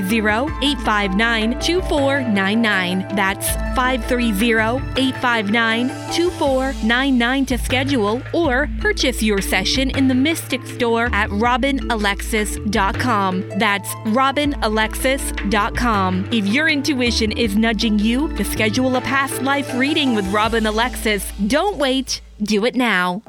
859 0.64 1.58
2499. 1.58 3.16
That's 3.16 3.48
530 3.74 5.00
859 5.00 5.88
2499 5.88 7.46
to 7.46 7.58
schedule 7.58 8.22
or 8.32 8.68
purchase 8.80 9.24
your 9.24 9.40
session 9.40 9.90
in 9.90 10.06
the 10.06 10.14
Mystic 10.14 10.64
Store 10.66 11.06
at 11.12 11.30
robinalexis.com. 11.30 13.48
That's 13.58 13.88
robinalexis.com. 13.88 16.28
If 16.30 16.46
your 16.46 16.68
intuition 16.68 17.32
is 17.32 17.56
nudging 17.56 17.98
you 17.98 18.28
to 18.36 18.44
schedule 18.44 18.94
a 18.94 19.00
past 19.00 19.42
life 19.42 19.74
reading 19.74 20.14
with 20.14 20.28
Robin 20.28 20.43
Alexis, 20.52 21.32
don't 21.46 21.78
wait. 21.78 22.20
Do 22.42 22.66
it 22.66 22.74
now. 22.74 23.22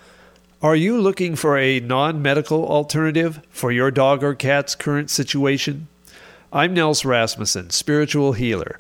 Are 0.62 0.76
you 0.76 0.98
looking 1.00 1.36
for 1.36 1.59
a 1.59 1.80
non 1.80 2.22
medical 2.22 2.66
alternative 2.66 3.42
for 3.50 3.70
your 3.70 3.90
dog 3.90 4.24
or 4.24 4.34
cat's 4.34 4.74
current 4.74 5.11
situation? 5.11 5.88
I'm 6.52 6.72
Nels 6.72 7.04
Rasmussen, 7.04 7.70
spiritual 7.70 8.32
healer. 8.32 8.78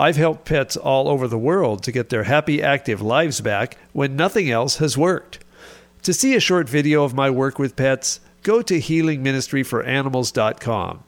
I've 0.00 0.16
helped 0.16 0.46
pets 0.46 0.78
all 0.78 1.08
over 1.08 1.28
the 1.28 1.36
world 1.36 1.82
to 1.82 1.92
get 1.92 2.08
their 2.08 2.22
happy, 2.22 2.62
active 2.62 3.02
lives 3.02 3.42
back 3.42 3.76
when 3.92 4.16
nothing 4.16 4.50
else 4.50 4.78
has 4.78 4.96
worked. 4.96 5.40
To 6.04 6.14
see 6.14 6.34
a 6.34 6.40
short 6.40 6.70
video 6.70 7.04
of 7.04 7.12
my 7.12 7.28
work 7.28 7.58
with 7.58 7.76
pets, 7.76 8.20
go 8.42 8.62
to 8.62 8.78
healingministryforanimals.com. 8.78 11.04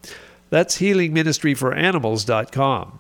That's 0.50 0.78
healingministryforanimals.com. 0.78 2.98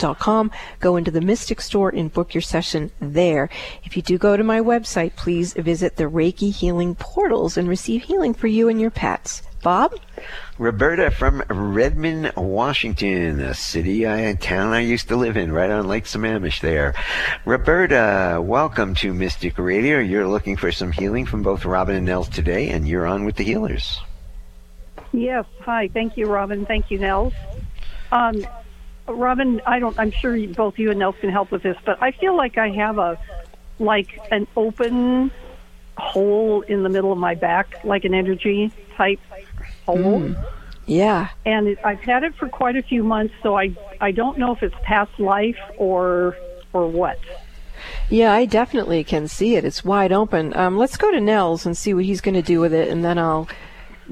robinalexis.com, 0.00 0.50
go 0.80 0.96
into 0.96 1.10
the 1.10 1.20
Mystic 1.20 1.60
Store 1.60 1.90
and 1.90 2.12
book 2.12 2.34
your 2.34 2.42
session 2.42 2.90
there. 3.00 3.48
If 3.84 3.96
you 3.96 4.02
do 4.02 4.18
go 4.18 4.36
to 4.36 4.44
my 4.44 4.60
website, 4.60 5.16
please 5.16 5.52
visit 5.54 5.96
the 5.96 6.04
Reiki 6.04 6.52
Healing 6.52 6.94
Portals 6.94 7.56
and 7.56 7.68
receive 7.68 8.04
healing 8.04 8.34
for 8.34 8.46
you 8.46 8.68
and 8.68 8.80
your 8.80 8.90
pets. 8.90 9.42
Bob? 9.62 9.94
Roberta 10.56 11.10
from 11.10 11.42
Redmond, 11.50 12.32
Washington, 12.34 13.40
a 13.40 13.52
city, 13.52 14.04
a 14.04 14.34
town 14.34 14.72
I 14.72 14.80
used 14.80 15.08
to 15.08 15.16
live 15.16 15.36
in, 15.36 15.52
right 15.52 15.70
on 15.70 15.86
Lake 15.86 16.04
Sammamish 16.04 16.62
there. 16.62 16.94
Roberta, 17.44 18.40
welcome 18.42 18.94
to 18.96 19.12
Mystic 19.12 19.58
Radio. 19.58 19.98
You're 19.98 20.26
looking 20.26 20.56
for 20.56 20.72
some 20.72 20.92
healing 20.92 21.26
from 21.26 21.42
both 21.42 21.66
Robin 21.66 21.96
and 21.96 22.06
Nels 22.06 22.30
today, 22.30 22.70
and 22.70 22.88
you're 22.88 23.06
on 23.06 23.26
with 23.26 23.36
the 23.36 23.44
healers. 23.44 24.00
Yes. 25.12 25.44
Hi. 25.60 25.88
Thank 25.88 26.16
you, 26.16 26.26
Robin. 26.26 26.64
Thank 26.64 26.90
you, 26.90 26.98
Nels. 26.98 27.34
Um, 28.12 28.46
Robin, 29.14 29.60
I 29.66 29.78
don't. 29.78 29.98
I'm 29.98 30.10
sure 30.10 30.36
you, 30.36 30.48
both 30.48 30.78
you 30.78 30.90
and 30.90 30.98
Nels 30.98 31.16
can 31.20 31.30
help 31.30 31.50
with 31.50 31.62
this, 31.62 31.76
but 31.84 32.02
I 32.02 32.12
feel 32.12 32.36
like 32.36 32.58
I 32.58 32.70
have 32.70 32.98
a 32.98 33.18
like 33.78 34.20
an 34.30 34.46
open 34.56 35.30
hole 35.96 36.62
in 36.62 36.82
the 36.82 36.88
middle 36.88 37.12
of 37.12 37.18
my 37.18 37.34
back, 37.34 37.84
like 37.84 38.04
an 38.04 38.14
energy 38.14 38.72
type 38.96 39.20
hole. 39.86 40.20
Mm. 40.20 40.44
Yeah. 40.86 41.28
And 41.44 41.68
it, 41.68 41.78
I've 41.84 42.00
had 42.00 42.24
it 42.24 42.34
for 42.34 42.48
quite 42.48 42.76
a 42.76 42.82
few 42.82 43.02
months, 43.02 43.34
so 43.42 43.56
I 43.56 43.74
I 44.00 44.10
don't 44.12 44.38
know 44.38 44.52
if 44.52 44.62
it's 44.62 44.74
past 44.82 45.18
life 45.18 45.58
or 45.76 46.36
or 46.72 46.86
what. 46.88 47.18
Yeah, 48.08 48.32
I 48.32 48.44
definitely 48.44 49.04
can 49.04 49.28
see 49.28 49.56
it. 49.56 49.64
It's 49.64 49.84
wide 49.84 50.12
open. 50.12 50.54
Um, 50.56 50.76
let's 50.76 50.96
go 50.96 51.10
to 51.10 51.20
Nels 51.20 51.64
and 51.64 51.76
see 51.76 51.94
what 51.94 52.04
he's 52.04 52.20
going 52.20 52.34
to 52.34 52.42
do 52.42 52.60
with 52.60 52.74
it, 52.74 52.88
and 52.88 53.04
then 53.04 53.18
I'll 53.18 53.48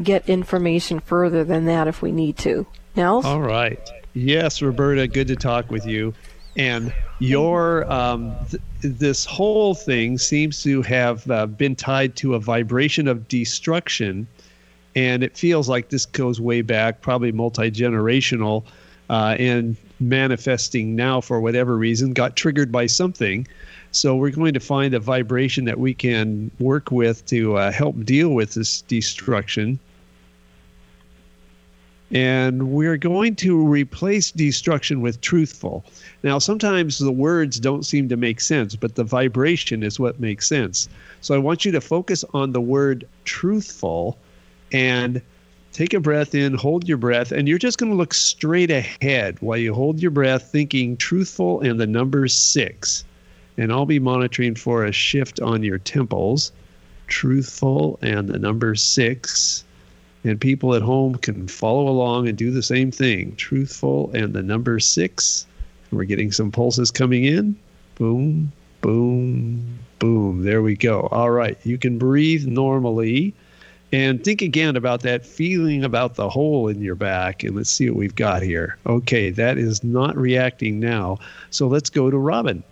get 0.03 0.29
information 0.29 1.01
further 1.01 1.45
than 1.45 1.65
that 1.67 1.89
if 1.89 2.01
we 2.01 2.13
need 2.13 2.39
to. 2.39 2.67
Nels? 2.97 3.25
All 3.25 3.41
right. 3.41 3.81
Yes, 4.19 4.61
Roberta, 4.61 5.07
good 5.07 5.29
to 5.29 5.37
talk 5.37 5.71
with 5.71 5.87
you. 5.87 6.13
And 6.57 6.93
your 7.21 7.91
um, 7.91 8.37
th- 8.51 8.63
this 8.81 9.25
whole 9.25 9.77
thing 9.77 10.19
seems 10.19 10.61
to 10.65 10.83
have 10.83 11.31
uh, 11.31 11.47
been 11.47 11.77
tied 11.77 12.17
to 12.17 12.35
a 12.35 12.41
vibration 12.41 13.07
of 13.07 13.29
destruction, 13.29 14.27
and 14.97 15.23
it 15.23 15.37
feels 15.37 15.69
like 15.69 15.91
this 15.91 16.05
goes 16.05 16.41
way 16.41 16.63
back, 16.63 17.01
probably 17.01 17.31
multi 17.31 17.71
generational, 17.71 18.65
uh, 19.09 19.37
and 19.39 19.77
manifesting 20.01 20.97
now 20.97 21.21
for 21.21 21.41
whatever 21.41 21.77
reason 21.77 22.13
got 22.13 22.35
triggered 22.35 22.73
by 22.73 22.87
something. 22.87 23.47
So 23.93 24.17
we're 24.17 24.31
going 24.31 24.55
to 24.55 24.61
find 24.61 24.95
a 24.95 25.01
vibration 25.01 25.65
that 25.67 25.79
we 25.79 25.95
can 25.95 26.51
work 26.59 26.91
with 26.91 27.25
to 27.27 27.57
uh, 27.57 27.71
help 27.71 28.05
deal 28.05 28.31
with 28.31 28.55
this 28.55 28.83
destruction 28.83 29.79
and 32.11 32.71
we're 32.71 32.97
going 32.97 33.37
to 33.37 33.67
replace 33.67 34.31
destruction 34.31 35.01
with 35.01 35.21
truthful. 35.21 35.85
Now, 36.23 36.39
sometimes 36.39 36.99
the 36.99 37.13
words 37.13 37.61
don't 37.61 37.85
seem 37.85 38.09
to 38.09 38.17
make 38.17 38.41
sense, 38.41 38.75
but 38.75 38.95
the 38.95 39.05
vibration 39.05 39.83
is 39.83 40.01
what 40.01 40.19
makes 40.19 40.49
sense. 40.49 40.89
So 41.21 41.35
I 41.35 41.39
want 41.39 41.65
you 41.65 41.73
to 41.73 41.81
focus 41.81 42.25
on 42.33 42.53
the 42.53 42.61
word 42.61 43.07
truthful 43.25 44.17
and 44.73 45.21
take 45.73 45.93
a 45.93 46.01
breath 46.01 46.35
in, 46.35 46.55
hold 46.55 46.89
your 46.89 46.97
breath, 46.97 47.31
and 47.31 47.47
you're 47.47 47.59
just 47.59 47.79
going 47.79 47.93
to 47.93 47.97
look 47.97 48.15
straight 48.15 48.71
ahead 48.71 49.37
while 49.41 49.59
you 49.59 49.75
hold 49.75 50.01
your 50.01 50.11
breath, 50.11 50.51
thinking 50.51 50.97
truthful 50.97 51.61
and 51.61 51.79
the 51.79 51.87
number 51.87 52.27
six. 52.27 53.05
And 53.59 53.71
I'll 53.71 53.87
be 53.87 53.99
monitoring 53.99 54.55
for 54.55 54.85
a 54.85 54.93
shift 54.93 55.41
on 55.41 55.63
your 55.63 55.79
temples. 55.79 56.53
Truthful 57.07 57.99
and 58.03 58.29
the 58.29 58.39
number 58.39 58.75
six 58.75 59.65
and 60.29 60.41
people 60.41 60.75
at 60.75 60.83
home 60.83 61.15
can 61.17 61.49
follow 61.49 61.89
along 61.89 62.29
and 62.29 62.37
do 62.37 62.51
the 62.51 62.63
same 62.63 62.91
thing. 62.91 63.35
Truthful 63.37 64.11
and 64.13 64.35
the 64.35 64.43
number 64.43 64.79
six. 64.79 65.47
We're 65.91 66.05
getting 66.05 66.33
some 66.33 66.53
pulses 66.53 66.91
coming 66.91 67.25
in. 67.25 67.57
Boom, 67.95 68.53
boom, 68.83 69.79
boom. 69.99 70.45
There 70.45 70.63
we 70.63 70.77
go. 70.77 71.09
All 71.11 71.31
right. 71.31 71.59
You 71.65 71.79
can 71.79 71.99
breathe 71.99 72.47
normally. 72.47 73.35
And 73.91 74.23
think 74.23 74.43
again 74.43 74.77
about 74.77 75.01
that 75.01 75.25
feeling 75.25 75.83
about 75.83 76.17
the 76.17 76.29
hole 76.29 76.69
in 76.69 76.83
your 76.83 76.95
back. 76.95 77.43
And 77.43 77.57
let's 77.57 77.71
see 77.71 77.89
what 77.89 77.99
we've 77.99 78.15
got 78.15 78.43
here. 78.43 78.77
Okay, 78.87 79.31
that 79.31 79.57
is 79.57 79.83
not 79.83 80.15
reacting 80.15 80.79
now. 80.79 81.19
So 81.49 81.69
let's 81.69 81.89
go 81.89 82.11
to 82.11 82.19
Robin. 82.19 82.63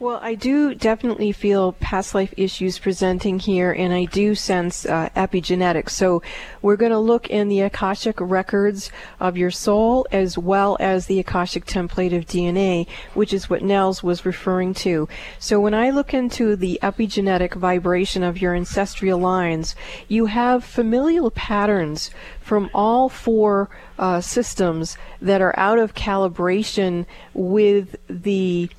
Well, 0.00 0.20
I 0.22 0.36
do 0.36 0.76
definitely 0.76 1.32
feel 1.32 1.72
past 1.72 2.14
life 2.14 2.32
issues 2.36 2.78
presenting 2.78 3.40
here, 3.40 3.72
and 3.72 3.92
I 3.92 4.04
do 4.04 4.36
sense 4.36 4.86
uh, 4.86 5.08
epigenetics. 5.16 5.90
So 5.90 6.22
we're 6.62 6.76
going 6.76 6.92
to 6.92 7.00
look 7.00 7.28
in 7.28 7.48
the 7.48 7.62
Akashic 7.62 8.20
records 8.20 8.92
of 9.18 9.36
your 9.36 9.50
soul 9.50 10.06
as 10.12 10.38
well 10.38 10.76
as 10.78 11.06
the 11.06 11.18
Akashic 11.18 11.66
template 11.66 12.16
of 12.16 12.26
DNA, 12.26 12.86
which 13.14 13.32
is 13.32 13.50
what 13.50 13.64
Nels 13.64 14.00
was 14.00 14.24
referring 14.24 14.72
to. 14.74 15.08
So 15.40 15.58
when 15.58 15.74
I 15.74 15.90
look 15.90 16.14
into 16.14 16.54
the 16.54 16.78
epigenetic 16.80 17.54
vibration 17.54 18.22
of 18.22 18.40
your 18.40 18.54
ancestral 18.54 19.18
lines, 19.18 19.74
you 20.06 20.26
have 20.26 20.62
familial 20.62 21.32
patterns 21.32 22.12
from 22.40 22.70
all 22.72 23.08
four 23.08 23.68
uh, 23.98 24.20
systems 24.20 24.96
that 25.20 25.40
are 25.40 25.58
out 25.58 25.80
of 25.80 25.96
calibration 25.96 27.04
with 27.34 27.96
the 28.08 28.70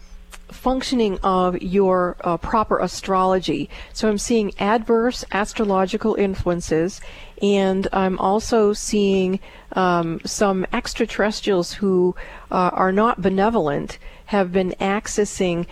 functioning 0.51 1.19
of 1.23 1.61
your 1.61 2.17
uh, 2.21 2.37
proper 2.37 2.79
astrology. 2.79 3.69
So 3.93 4.09
I'm 4.09 4.17
seeing 4.17 4.53
adverse 4.59 5.23
astrological 5.31 6.15
influences, 6.15 7.01
and 7.41 7.87
I'm 7.93 8.17
also 8.19 8.73
seeing 8.73 9.39
um, 9.73 10.19
some 10.25 10.65
extraterrestrials 10.73 11.73
who 11.73 12.15
uh, 12.51 12.71
are 12.73 12.91
not 12.91 13.21
benevolent 13.21 13.97
have 14.25 14.51
been 14.51 14.71
accessing. 14.79 15.65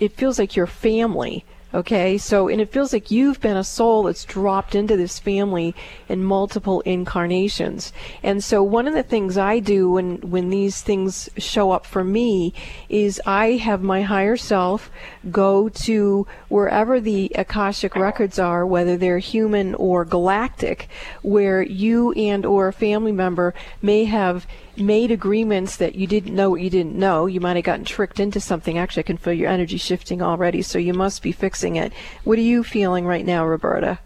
It 0.00 0.12
feels 0.12 0.38
like 0.38 0.56
your 0.56 0.66
family 0.66 1.44
Okay, 1.74 2.18
so, 2.18 2.48
and 2.48 2.60
it 2.60 2.70
feels 2.70 2.92
like 2.92 3.10
you've 3.10 3.40
been 3.40 3.56
a 3.56 3.64
soul 3.64 4.02
that's 4.02 4.26
dropped 4.26 4.74
into 4.74 4.94
this 4.94 5.18
family 5.18 5.74
in 6.06 6.22
multiple 6.22 6.82
incarnations. 6.82 7.94
And 8.22 8.44
so 8.44 8.62
one 8.62 8.86
of 8.86 8.92
the 8.92 9.02
things 9.02 9.38
I 9.38 9.58
do 9.58 9.92
when, 9.92 10.18
when 10.18 10.50
these 10.50 10.82
things 10.82 11.30
show 11.38 11.70
up 11.70 11.86
for 11.86 12.04
me 12.04 12.52
is 12.90 13.22
I 13.24 13.52
have 13.52 13.82
my 13.82 14.02
higher 14.02 14.36
self 14.36 14.90
go 15.30 15.70
to 15.70 16.26
wherever 16.48 17.00
the 17.00 17.32
Akashic 17.36 17.96
records 17.96 18.38
are, 18.38 18.66
whether 18.66 18.98
they're 18.98 19.18
human 19.18 19.74
or 19.76 20.04
galactic, 20.04 20.88
where 21.22 21.62
you 21.62 22.12
and 22.12 22.44
or 22.44 22.68
a 22.68 22.72
family 22.74 23.12
member 23.12 23.54
may 23.80 24.04
have 24.04 24.46
made 24.76 25.10
agreements 25.10 25.76
that 25.76 25.94
you 25.94 26.06
didn't 26.06 26.34
know 26.34 26.50
what 26.50 26.60
you 26.60 26.70
didn't 26.70 26.94
know. 26.94 27.26
You 27.26 27.40
might 27.40 27.56
have 27.56 27.64
gotten 27.64 27.84
tricked 27.84 28.20
into 28.20 28.40
something. 28.40 28.78
Actually, 28.78 29.02
I 29.02 29.04
can 29.04 29.16
feel 29.16 29.32
your 29.32 29.48
energy 29.48 29.76
shifting 29.76 30.22
already, 30.22 30.62
so 30.62 30.78
you 30.78 30.94
must 30.94 31.22
be 31.22 31.32
fixing 31.32 31.76
it. 31.76 31.92
What 32.24 32.38
are 32.38 32.42
you 32.42 32.64
feeling 32.64 33.06
right 33.06 33.24
now, 33.24 33.44
Roberta? 33.44 33.98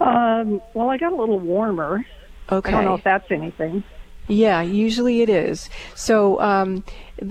Um, 0.00 0.60
well, 0.74 0.90
I 0.90 0.98
got 0.98 1.12
a 1.12 1.16
little 1.16 1.38
warmer. 1.38 2.04
Okay. 2.50 2.68
I 2.68 2.72
don't 2.72 2.84
know 2.84 2.94
if 2.94 3.04
that's 3.04 3.30
anything. 3.30 3.82
Yeah, 4.28 4.62
usually 4.62 5.22
it 5.22 5.28
is. 5.28 5.70
So 5.94 6.40
um, 6.40 6.82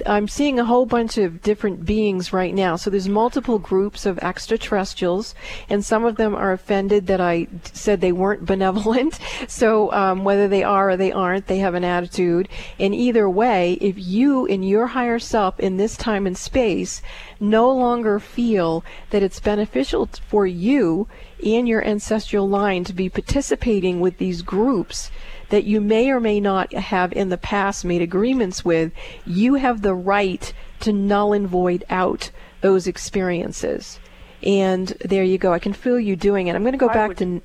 I'm 0.06 0.28
seeing 0.28 0.60
a 0.60 0.66
whole 0.66 0.86
bunch 0.86 1.18
of 1.18 1.42
different 1.44 1.86
beings 1.86 2.34
right 2.34 2.54
now. 2.54 2.76
So 2.76 2.90
there's 2.90 3.08
multiple 3.08 3.60
groups 3.60 4.06
of 4.06 4.18
extraterrestrials, 4.20 5.36
and 5.70 5.86
some 5.86 6.06
of 6.06 6.16
them 6.16 6.34
are 6.34 6.54
offended 6.54 7.06
that 7.08 7.22
I 7.22 7.48
said 7.74 8.02
they 8.02 8.12
weren't 8.12 8.46
benevolent. 8.54 9.20
So 9.48 9.92
um, 9.92 10.24
whether 10.24 10.48
they 10.48 10.64
are 10.64 10.92
or 10.92 10.98
they 10.98 11.12
aren't, 11.12 11.48
they 11.48 11.60
have 11.60 11.76
an 11.76 11.84
attitude. 11.84 12.50
And 12.80 12.96
either 12.96 13.30
way, 13.30 13.74
if 13.74 13.96
you 13.98 14.46
in 14.46 14.64
your 14.64 14.88
higher 14.88 15.20
self 15.20 15.60
in 15.60 15.78
this 15.78 15.96
time 15.96 16.26
and 16.26 16.38
space 16.38 17.02
no 17.40 17.70
longer 17.70 18.20
feel 18.20 18.84
that 19.10 19.22
it's 19.22 19.40
beneficial 19.40 20.10
for 20.28 20.48
you 20.48 21.08
and 21.46 21.68
your 21.68 21.86
ancestral 21.86 22.48
line 22.48 22.84
to 22.86 22.94
be 22.94 23.10
participating 23.10 24.00
with 24.00 24.18
these 24.18 24.42
groups 24.42 25.12
that 25.50 25.64
you 25.66 25.80
may 25.82 26.10
or 26.10 26.20
may 26.20 26.40
not 26.40 26.74
have 26.74 27.14
in 27.14 27.30
the 27.30 27.38
past 27.38 27.86
made 27.86 28.02
agreements 28.02 28.66
with, 28.66 28.92
you 29.26 29.56
have 29.56 29.82
the 29.82 29.94
right 29.94 30.54
to 30.82 30.92
null 30.92 31.34
and 31.34 31.48
void 31.48 31.84
out 31.90 32.32
those 32.62 32.88
experiences. 32.88 34.00
And 34.44 34.88
there 35.04 35.24
you 35.24 35.38
go. 35.38 35.54
I 35.54 35.60
can 35.60 35.74
feel 35.74 36.00
you 36.00 36.16
doing 36.16 36.48
it. 36.48 36.56
I'm 36.56 36.64
going 36.64 36.74
to 36.74 36.78
go 36.78 36.90
I 36.90 36.94
back 36.94 37.08
would- 37.10 37.18
to. 37.20 37.42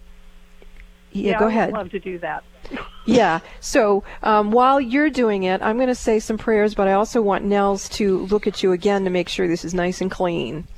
Yeah, 1.12 1.38
go 1.40 1.46
ahead. 1.48 1.70
I 1.70 1.72
would 1.72 1.72
ahead. 1.72 1.84
love 1.84 1.90
to 1.90 1.98
do 2.00 2.18
that. 2.18 2.44
Yeah. 3.06 3.40
So 3.60 4.04
um, 4.22 4.52
while 4.52 4.80
you're 4.80 5.10
doing 5.10 5.42
it, 5.42 5.62
I'm 5.62 5.76
going 5.76 5.88
to 5.88 5.94
say 5.94 6.20
some 6.20 6.38
prayers, 6.38 6.74
but 6.74 6.86
I 6.86 6.92
also 6.92 7.20
want 7.22 7.44
Nels 7.44 7.88
to 7.90 8.18
look 8.26 8.46
at 8.46 8.62
you 8.62 8.70
again 8.72 9.02
to 9.04 9.10
make 9.10 9.28
sure 9.28 9.48
this 9.48 9.64
is 9.64 9.74
nice 9.74 10.00
and 10.00 10.10
clean. 10.10 10.68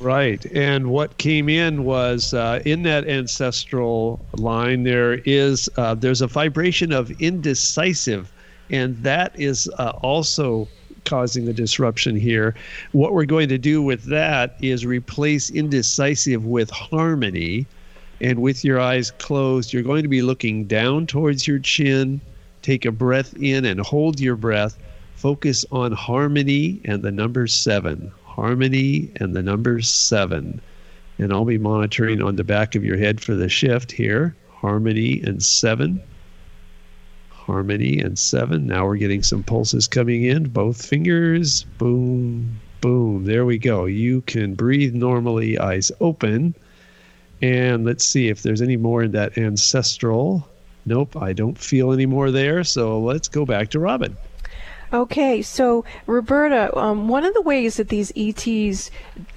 Right. 0.00 0.44
And 0.46 0.90
what 0.90 1.18
came 1.18 1.50
in 1.50 1.84
was 1.84 2.32
uh, 2.32 2.62
in 2.64 2.84
that 2.84 3.06
ancestral 3.06 4.18
line, 4.32 4.84
there 4.84 5.20
is 5.26 5.68
uh, 5.76 5.94
there's 5.94 6.22
a 6.22 6.26
vibration 6.26 6.90
of 6.90 7.10
indecisive, 7.20 8.32
and 8.70 8.96
that 9.02 9.38
is 9.38 9.68
uh, 9.78 9.92
also 10.00 10.66
causing 11.04 11.46
a 11.48 11.52
disruption 11.52 12.16
here. 12.16 12.54
What 12.92 13.12
we're 13.12 13.26
going 13.26 13.50
to 13.50 13.58
do 13.58 13.82
with 13.82 14.04
that 14.04 14.56
is 14.62 14.86
replace 14.86 15.50
indecisive 15.50 16.46
with 16.46 16.70
harmony. 16.70 17.66
And 18.22 18.40
with 18.40 18.64
your 18.64 18.80
eyes 18.80 19.10
closed, 19.10 19.72
you're 19.72 19.82
going 19.82 20.02
to 20.02 20.08
be 20.08 20.22
looking 20.22 20.64
down 20.64 21.06
towards 21.06 21.46
your 21.46 21.58
chin. 21.58 22.22
Take 22.62 22.86
a 22.86 22.92
breath 22.92 23.34
in 23.34 23.66
and 23.66 23.80
hold 23.80 24.18
your 24.20 24.36
breath. 24.36 24.78
Focus 25.16 25.66
on 25.70 25.92
harmony 25.92 26.80
and 26.84 27.02
the 27.02 27.12
number 27.12 27.46
seven 27.46 28.12
harmony 28.40 29.10
and 29.16 29.36
the 29.36 29.42
number 29.42 29.82
seven. 29.82 30.62
And 31.18 31.30
I'll 31.30 31.44
be 31.44 31.58
monitoring 31.58 32.22
on 32.22 32.36
the 32.36 32.44
back 32.44 32.74
of 32.74 32.82
your 32.82 32.96
head 32.96 33.20
for 33.20 33.34
the 33.34 33.50
shift 33.50 33.92
here. 33.92 34.34
Harmony 34.48 35.20
and 35.20 35.42
seven. 35.42 36.02
Harmony 37.28 38.00
and 38.00 38.18
seven. 38.18 38.66
Now 38.66 38.86
we're 38.86 38.96
getting 38.96 39.22
some 39.22 39.42
pulses 39.42 39.86
coming 39.86 40.24
in. 40.24 40.48
Both 40.48 40.86
fingers. 40.86 41.64
Boom, 41.76 42.58
boom. 42.80 43.26
There 43.26 43.44
we 43.44 43.58
go. 43.58 43.84
You 43.84 44.22
can 44.22 44.54
breathe 44.54 44.94
normally, 44.94 45.58
eyes 45.58 45.92
open. 46.00 46.54
And 47.42 47.84
let's 47.84 48.06
see 48.06 48.28
if 48.28 48.42
there's 48.42 48.62
any 48.62 48.78
more 48.78 49.02
in 49.02 49.12
that 49.12 49.36
ancestral. 49.36 50.48
Nope, 50.86 51.14
I 51.14 51.34
don't 51.34 51.58
feel 51.58 51.92
any 51.92 52.06
more 52.06 52.30
there. 52.30 52.64
So 52.64 53.00
let's 53.00 53.28
go 53.28 53.44
back 53.44 53.68
to 53.70 53.80
Robin. 53.80 54.16
Okay, 54.92 55.40
so 55.40 55.84
Roberta, 56.06 56.76
um, 56.76 57.06
one 57.06 57.24
of 57.24 57.32
the 57.32 57.42
ways 57.42 57.76
that 57.76 57.90
these 57.90 58.10
ETs 58.16 58.90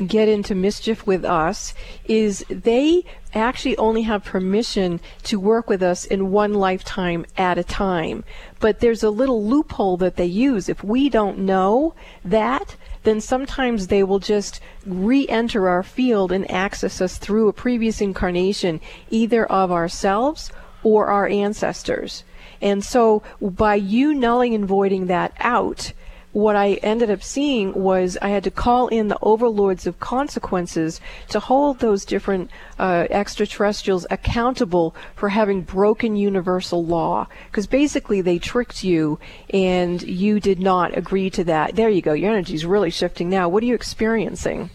get 0.03 0.27
into 0.27 0.55
mischief 0.55 1.05
with 1.05 1.23
us 1.23 1.75
is 2.05 2.43
they 2.49 3.05
actually 3.35 3.77
only 3.77 4.01
have 4.01 4.23
permission 4.23 4.99
to 5.21 5.39
work 5.39 5.69
with 5.69 5.83
us 5.83 6.05
in 6.05 6.31
one 6.31 6.55
lifetime 6.55 7.23
at 7.37 7.59
a 7.59 7.63
time. 7.63 8.23
But 8.59 8.79
there's 8.79 9.03
a 9.03 9.11
little 9.11 9.45
loophole 9.45 9.95
that 9.97 10.15
they 10.15 10.25
use. 10.25 10.69
If 10.69 10.83
we 10.83 11.07
don't 11.07 11.37
know 11.37 11.93
that, 12.25 12.75
then 13.03 13.21
sometimes 13.21 13.87
they 13.87 14.01
will 14.01 14.19
just 14.19 14.59
re 14.87 15.27
enter 15.27 15.69
our 15.69 15.83
field 15.83 16.31
and 16.31 16.49
access 16.49 16.99
us 16.99 17.19
through 17.19 17.47
a 17.47 17.53
previous 17.53 18.01
incarnation, 18.01 18.81
either 19.11 19.45
of 19.45 19.71
ourselves 19.71 20.51
or 20.81 21.07
our 21.07 21.27
ancestors. 21.27 22.23
And 22.64 22.84
so 22.84 23.22
by 23.41 23.76
you 23.76 24.16
nulling 24.16 24.55
and 24.55 24.66
voiding 24.66 25.07
that 25.07 25.34
out, 25.38 25.91
what 26.32 26.55
I 26.55 26.76
ended 26.82 27.11
up 27.11 27.22
seeing 27.22 27.74
was 27.74 28.18
I 28.22 28.30
had 28.30 28.43
to 28.45 28.51
call 28.51 28.88
in 28.88 29.09
the 29.09 29.20
overlords 29.22 29.86
of 29.86 29.99
consequences 29.99 30.99
to 31.28 31.39
hold 31.39 31.78
those 31.78 32.05
different 32.05 32.49
uh, 32.80 33.05
extraterrestrials 33.11 34.07
accountable 34.09 34.95
for 35.14 35.30
having 35.30 35.61
broken 35.61 36.16
universal 36.16 36.84
law. 36.84 37.28
Because 37.51 37.68
basically 37.68 38.22
they 38.22 38.39
tricked 38.39 38.84
you 38.84 39.20
and 39.51 40.01
you 40.01 40.39
did 40.39 40.59
not 40.59 40.97
agree 40.97 41.30
to 41.32 41.43
that. 41.43 41.76
There 41.76 41.89
you 41.89 42.01
go. 42.01 42.14
Your 42.14 42.32
energy 42.32 42.55
is 42.55 42.66
really 42.66 42.89
shifting 42.89 43.30
now. 43.30 43.49
What 43.49 43.61
are 43.61 43.68
you 43.68 43.76
experiencing? 43.76 44.72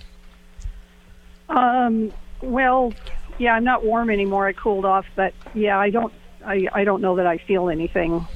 Um, 1.48 2.12
well, 2.42 2.92
yeah, 3.38 3.54
I'm 3.54 3.64
not 3.64 3.82
warm 3.82 4.10
anymore. 4.10 4.46
I 4.46 4.52
cooled 4.52 4.84
off, 4.84 5.06
but 5.16 5.32
yeah, 5.54 5.78
I 5.78 5.90
don't 5.90 6.12
I, 6.48 6.66
I 6.72 6.84
don't 6.84 7.02
know 7.02 7.16
that 7.16 7.26
I 7.26 7.38
feel 7.38 7.68
anything. 7.68 8.26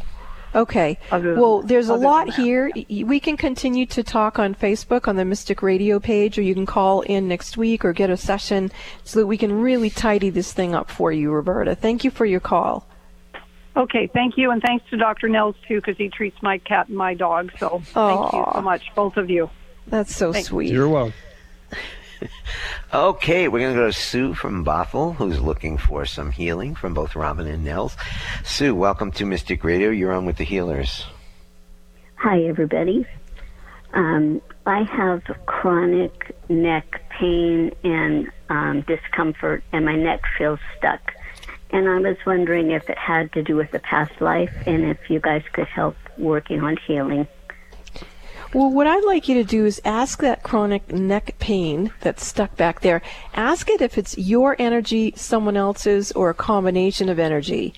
Okay. 0.55 0.99
Well, 1.11 1.63
there's 1.63 1.89
a 1.89 1.95
lot 1.95 2.35
here. 2.35 2.71
We 2.91 3.21
can 3.21 3.39
continue 3.39 3.87
to 3.87 4.03
talk 4.03 4.39
on 4.39 4.55
Facebook 4.55 5.09
on 5.09 5.17
the 5.17 5.25
Mystic 5.25 5.63
Radio 5.63 5.99
page, 5.99 6.37
or 6.39 6.43
you 6.43 6.55
can 6.55 6.67
call 6.67 7.01
in 7.01 7.27
next 7.27 7.57
week 7.57 7.87
or 7.87 7.95
get 7.95 8.11
a 8.11 8.19
session 8.19 8.71
so 9.03 9.21
that 9.21 9.27
we 9.27 9.39
can 9.39 9.63
really 9.63 9.89
tidy 9.89 10.29
this 10.29 10.53
thing 10.53 10.75
up 10.75 10.91
for 10.91 11.11
you, 11.11 11.33
Roberta. 11.33 11.75
Thank 11.75 12.05
you 12.05 12.11
for 12.11 12.27
your 12.27 12.41
call. 12.41 12.87
Okay, 13.75 14.07
thank 14.13 14.37
you, 14.37 14.51
and 14.51 14.61
thanks 14.61 14.85
to 14.91 14.99
Dr. 14.99 15.31
Nels 15.31 15.57
too, 15.67 15.77
because 15.77 15.97
he 15.97 16.11
treats 16.11 16.37
my 16.43 16.59
cat 16.59 16.89
and 16.89 16.97
my 16.99 17.15
dog. 17.15 17.53
So 17.59 17.81
thank 17.87 18.33
you 18.35 18.45
so 18.53 18.61
much, 18.61 18.95
both 18.95 19.17
of 19.17 19.31
you. 19.31 19.49
That's 19.87 20.15
so 20.15 20.35
Thanks. 20.35 20.49
sweet. 20.49 20.71
You're 20.71 20.89
welcome. 20.89 21.15
Okay, 22.93 23.49
we're 23.49 23.61
going 23.61 23.75
to 23.75 23.81
go 23.81 23.87
to 23.87 23.93
Sue 23.93 24.35
from 24.35 24.65
Bothell, 24.65 25.15
who's 25.17 25.41
looking 25.41 25.79
for 25.79 26.05
some 26.05 26.31
healing 26.31 26.75
from 26.75 26.95
both 26.95 27.17
Robin 27.17 27.47
and 27.47 27.65
Nels. 27.65 27.97
Sue, 28.45 28.75
welcome 28.75 29.11
to 29.13 29.25
Mystic 29.25 29.65
Radio. 29.65 29.91
You're 29.91 30.13
on 30.13 30.27
with 30.27 30.37
the 30.37 30.45
healers. 30.45 31.07
Hi, 32.17 32.43
everybody. 32.43 33.07
Um, 33.95 34.41
I 34.67 34.85
have 34.85 35.23
chronic 35.47 36.37
neck 36.49 37.03
pain 37.11 37.73
and 37.83 38.31
um, 38.49 38.83
discomfort, 38.83 39.65
and 39.73 39.85
my 39.85 39.97
neck 39.97 40.23
feels 40.39 40.61
stuck. 40.79 41.13
And 41.71 41.89
I 41.89 41.99
was 41.99 42.17
wondering 42.27 42.71
if 42.71 42.89
it 42.91 42.99
had 42.99 43.33
to 43.33 43.43
do 43.43 43.57
with 43.57 43.71
the 43.71 43.79
past 43.79 44.21
life 44.21 44.53
and 44.67 44.85
if 44.85 44.99
you 45.09 45.21
guys 45.21 45.43
could 45.53 45.67
help 45.67 45.97
working 46.19 46.61
on 46.61 46.77
healing. 46.87 47.27
Well, 48.55 48.71
what 48.71 48.87
I'd 48.87 49.05
like 49.05 49.29
you 49.29 49.35
to 49.37 49.45
do 49.45 49.65
is 49.65 49.81
ask 49.83 50.21
that 50.21 50.43
chronic 50.43 50.93
neck 50.93 51.37
pain 51.39 51.91
that's 52.01 52.25
stuck 52.25 52.55
back 52.57 52.81
there. 52.81 53.01
Ask 53.33 53.71
it 53.71 53.81
if 53.81 53.97
it's 53.97 54.19
your 54.19 54.57
energy, 54.59 55.15
someone 55.17 55.57
else's, 55.57 56.13
or 56.13 56.29
a 56.29 56.35
combination 56.35 57.09
of 57.09 57.19
energy. 57.19 57.73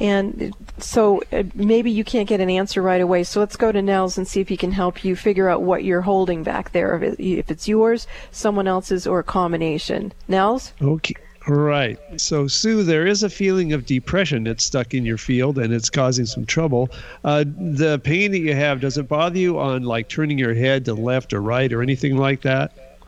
And 0.00 0.52
so 0.78 1.22
uh, 1.32 1.44
maybe 1.54 1.90
you 1.90 2.02
can't 2.02 2.28
get 2.28 2.40
an 2.40 2.50
answer 2.50 2.82
right 2.82 3.00
away. 3.00 3.22
So 3.22 3.38
let's 3.40 3.56
go 3.56 3.70
to 3.70 3.80
Nels 3.80 4.18
and 4.18 4.26
see 4.26 4.40
if 4.40 4.48
he 4.48 4.56
can 4.56 4.72
help 4.72 5.04
you 5.04 5.14
figure 5.14 5.48
out 5.48 5.62
what 5.62 5.84
you're 5.84 6.02
holding 6.02 6.42
back 6.42 6.72
there. 6.72 7.00
If 7.02 7.50
it's 7.50 7.68
yours, 7.68 8.06
someone 8.32 8.66
else's, 8.66 9.06
or 9.06 9.20
a 9.20 9.24
combination. 9.24 10.12
Nels? 10.28 10.72
Okay. 10.82 11.14
Right. 11.48 11.98
So, 12.16 12.48
Sue, 12.48 12.82
there 12.82 13.06
is 13.06 13.22
a 13.22 13.30
feeling 13.30 13.72
of 13.72 13.86
depression 13.86 14.44
that's 14.44 14.64
stuck 14.64 14.94
in 14.94 15.04
your 15.04 15.18
field 15.18 15.58
and 15.58 15.72
it's 15.72 15.88
causing 15.88 16.26
some 16.26 16.44
trouble. 16.44 16.90
Uh, 17.24 17.44
the 17.46 18.00
pain 18.02 18.32
that 18.32 18.40
you 18.40 18.54
have, 18.54 18.80
does 18.80 18.98
it 18.98 19.06
bother 19.08 19.38
you 19.38 19.58
on 19.58 19.84
like 19.84 20.08
turning 20.08 20.38
your 20.38 20.54
head 20.54 20.84
to 20.86 20.94
left 20.94 21.32
or 21.32 21.40
right 21.40 21.72
or 21.72 21.82
anything 21.82 22.16
like 22.16 22.42
that? 22.42 22.98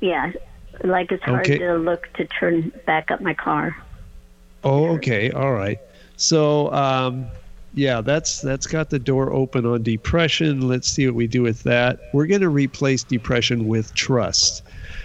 Yeah, 0.00 0.32
like 0.84 1.10
it's 1.10 1.24
hard 1.24 1.40
Okay. 1.40 1.58
to 1.58 1.74
look 1.76 2.12
to 2.14 2.26
turn 2.26 2.70
back 2.86 3.10
up 3.10 3.20
my 3.20 3.34
car. 3.34 3.76
Oh, 4.62 4.86
okay. 4.94 5.30
All 5.30 5.52
right. 5.52 5.78
So, 6.16 6.72
um, 6.72 7.26
yeah, 7.74 8.00
that's 8.00 8.40
that's 8.40 8.68
got 8.68 8.90
the 8.90 9.00
door 9.00 9.32
open 9.32 9.66
on 9.66 9.82
depression. 9.82 10.68
Let's 10.68 10.88
see 10.88 11.06
what 11.06 11.16
we 11.16 11.26
do 11.26 11.42
with 11.42 11.64
that. 11.64 11.98
We're 12.12 12.26
going 12.26 12.40
to 12.42 12.48
replace 12.48 13.02
depression 13.02 13.66
with 13.66 13.92
trust. 13.94 14.62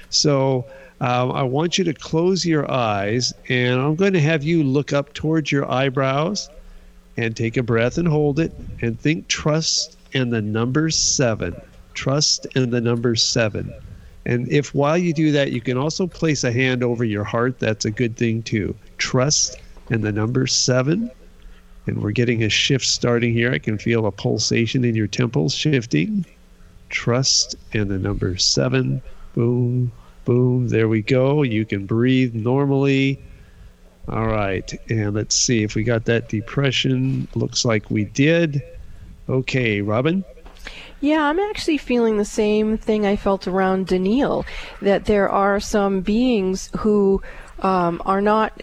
So, 0.09 0.65
um, 1.01 1.31
I 1.31 1.43
want 1.43 1.77
you 1.77 1.85
to 1.85 1.93
close 1.93 2.45
your 2.45 2.69
eyes, 2.69 3.33
and 3.47 3.79
I'm 3.79 3.95
going 3.95 4.13
to 4.13 4.19
have 4.19 4.43
you 4.43 4.63
look 4.63 4.91
up 4.91 5.13
towards 5.13 5.51
your 5.51 5.69
eyebrows, 5.71 6.49
and 7.15 7.35
take 7.35 7.57
a 7.57 7.63
breath 7.63 7.97
and 7.97 8.07
hold 8.07 8.39
it, 8.39 8.53
and 8.81 8.99
think 8.99 9.27
trust 9.27 9.97
and 10.13 10.31
the 10.31 10.41
number 10.41 10.89
seven. 10.89 11.55
Trust 11.93 12.47
and 12.55 12.71
the 12.71 12.81
number 12.81 13.15
seven. 13.15 13.73
And 14.25 14.47
if 14.51 14.73
while 14.75 14.97
you 14.97 15.13
do 15.13 15.31
that, 15.31 15.51
you 15.51 15.61
can 15.61 15.77
also 15.77 16.07
place 16.07 16.43
a 16.43 16.51
hand 16.51 16.83
over 16.83 17.03
your 17.03 17.23
heart, 17.23 17.59
that's 17.59 17.85
a 17.85 17.91
good 17.91 18.15
thing 18.15 18.43
too. 18.43 18.75
Trust 18.97 19.57
and 19.89 20.03
the 20.03 20.11
number 20.11 20.47
seven. 20.47 21.09
And 21.87 22.01
we're 22.01 22.11
getting 22.11 22.43
a 22.43 22.49
shift 22.49 22.85
starting 22.85 23.33
here. 23.33 23.51
I 23.51 23.57
can 23.57 23.77
feel 23.77 24.05
a 24.05 24.11
pulsation 24.11 24.85
in 24.85 24.95
your 24.95 25.07
temples 25.07 25.55
shifting. 25.55 26.25
Trust 26.89 27.55
and 27.73 27.89
the 27.89 27.97
number 27.97 28.37
seven. 28.37 29.01
Boom, 29.33 29.91
boom. 30.25 30.67
There 30.69 30.87
we 30.87 31.01
go. 31.01 31.43
You 31.43 31.65
can 31.65 31.85
breathe 31.85 32.33
normally. 32.33 33.21
All 34.07 34.27
right. 34.27 34.71
And 34.89 35.13
let's 35.13 35.35
see 35.35 35.63
if 35.63 35.75
we 35.75 35.83
got 35.83 36.05
that 36.05 36.29
depression. 36.29 37.27
Looks 37.35 37.65
like 37.65 37.89
we 37.91 38.05
did. 38.05 38.63
Okay, 39.27 39.81
Robin. 39.81 40.23
Yeah, 41.01 41.23
I'm 41.23 41.39
actually 41.39 41.77
feeling 41.77 42.17
the 42.17 42.25
same 42.25 42.77
thing 42.77 43.05
I 43.05 43.15
felt 43.15 43.47
around 43.47 43.87
Daniil, 43.87 44.45
that 44.81 45.05
there 45.05 45.29
are 45.29 45.59
some 45.59 46.01
beings 46.01 46.69
who 46.77 47.21
um, 47.59 48.01
are 48.05 48.21
not 48.21 48.61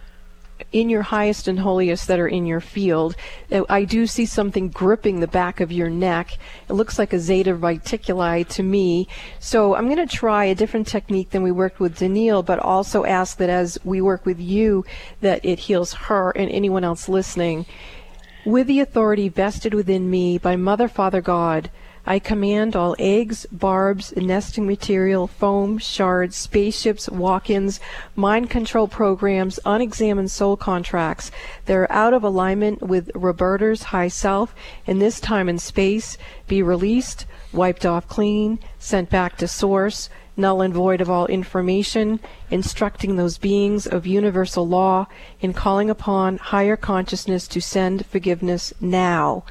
in 0.73 0.89
your 0.89 1.03
highest 1.03 1.49
and 1.49 1.61
holiest 1.61 2.09
that 2.09 2.19
are 2.19 2.29
in 2.29 2.47
your 2.47 2.61
field. 2.61 3.15
Uh, 3.51 3.63
I 3.69 3.85
do 3.85 4.07
see 4.07 4.27
something 4.27 4.69
gripping 4.69 5.21
the 5.21 5.27
back 5.27 5.61
of 5.61 5.73
your 5.73 5.91
neck. 5.91 6.39
It 6.69 6.73
looks 6.73 6.99
like 6.99 7.13
a 7.13 7.19
zeta 7.19 7.55
reticuli 7.55 8.47
to 8.49 8.63
me. 8.63 9.09
So 9.39 9.75
I'm 9.75 9.87
going 9.87 10.07
to 10.07 10.17
try 10.17 10.45
a 10.45 10.55
different 10.55 10.87
technique 10.87 11.31
than 11.31 11.43
we 11.43 11.53
worked 11.53 11.81
with 11.81 11.99
Daniil, 11.99 12.43
but 12.43 12.59
also 12.59 13.05
ask 13.05 13.39
that 13.39 13.51
as 13.51 13.79
we 13.85 14.01
work 14.01 14.27
with 14.27 14.41
you, 14.41 14.85
that 15.21 15.45
it 15.45 15.61
heals 15.61 15.93
her 15.95 16.31
and 16.31 16.51
anyone 16.51 16.85
else 16.85 17.09
listening. 17.09 17.67
With 18.45 18.67
the 18.67 18.81
authority 18.81 19.29
vested 19.29 19.75
within 19.75 20.09
me 20.09 20.39
by 20.39 20.57
Mother, 20.57 20.89
Father, 20.89 21.21
God, 21.21 21.71
I 22.09 22.21
command 22.21 22.77
all 22.77 22.95
eggs, 23.01 23.47
barbs, 23.51 24.15
nesting 24.17 24.65
material, 24.65 25.27
foam, 25.27 25.79
shards, 25.79 26.37
spaceships, 26.37 27.09
walk-ins, 27.09 27.81
mind 28.15 28.49
control 28.49 28.87
programs, 28.87 29.59
unexamined 29.65 30.31
soul 30.31 30.57
contracts 30.57 31.33
They're 31.65 31.91
out 31.91 32.15
of 32.15 32.23
alignment 32.23 32.81
with 32.81 33.11
Roberta's 33.15 33.83
high 33.85 34.07
self 34.07 34.55
in 34.87 35.01
this 35.01 35.19
time 35.19 35.49
and 35.49 35.61
space 35.61 36.17
be 36.47 36.63
released, 36.63 37.27
wiped 37.53 37.85
off 37.85 38.07
clean, 38.07 38.61
sent 38.79 39.11
back 39.11 39.37
to 39.39 39.49
source, 39.49 40.09
null 40.37 40.61
and 40.61 40.73
void 40.73 41.01
of 41.01 41.11
all 41.11 41.27
information, 41.27 42.21
instructing 42.51 43.17
those 43.17 43.39
beings 43.39 43.85
of 43.85 44.07
universal 44.07 44.69
law 44.69 45.07
in 45.41 45.53
calling 45.53 45.91
upon 45.91 46.37
higher 46.37 46.77
consciousness 46.77 47.49
to 47.49 47.61
send 47.61 48.07
forgiveness 48.07 48.73
now. 48.81 49.43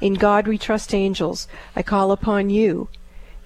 In 0.00 0.14
God 0.14 0.48
we 0.48 0.56
trust 0.56 0.94
angels. 0.94 1.46
I 1.76 1.82
call 1.82 2.12
upon 2.12 2.50
you, 2.50 2.88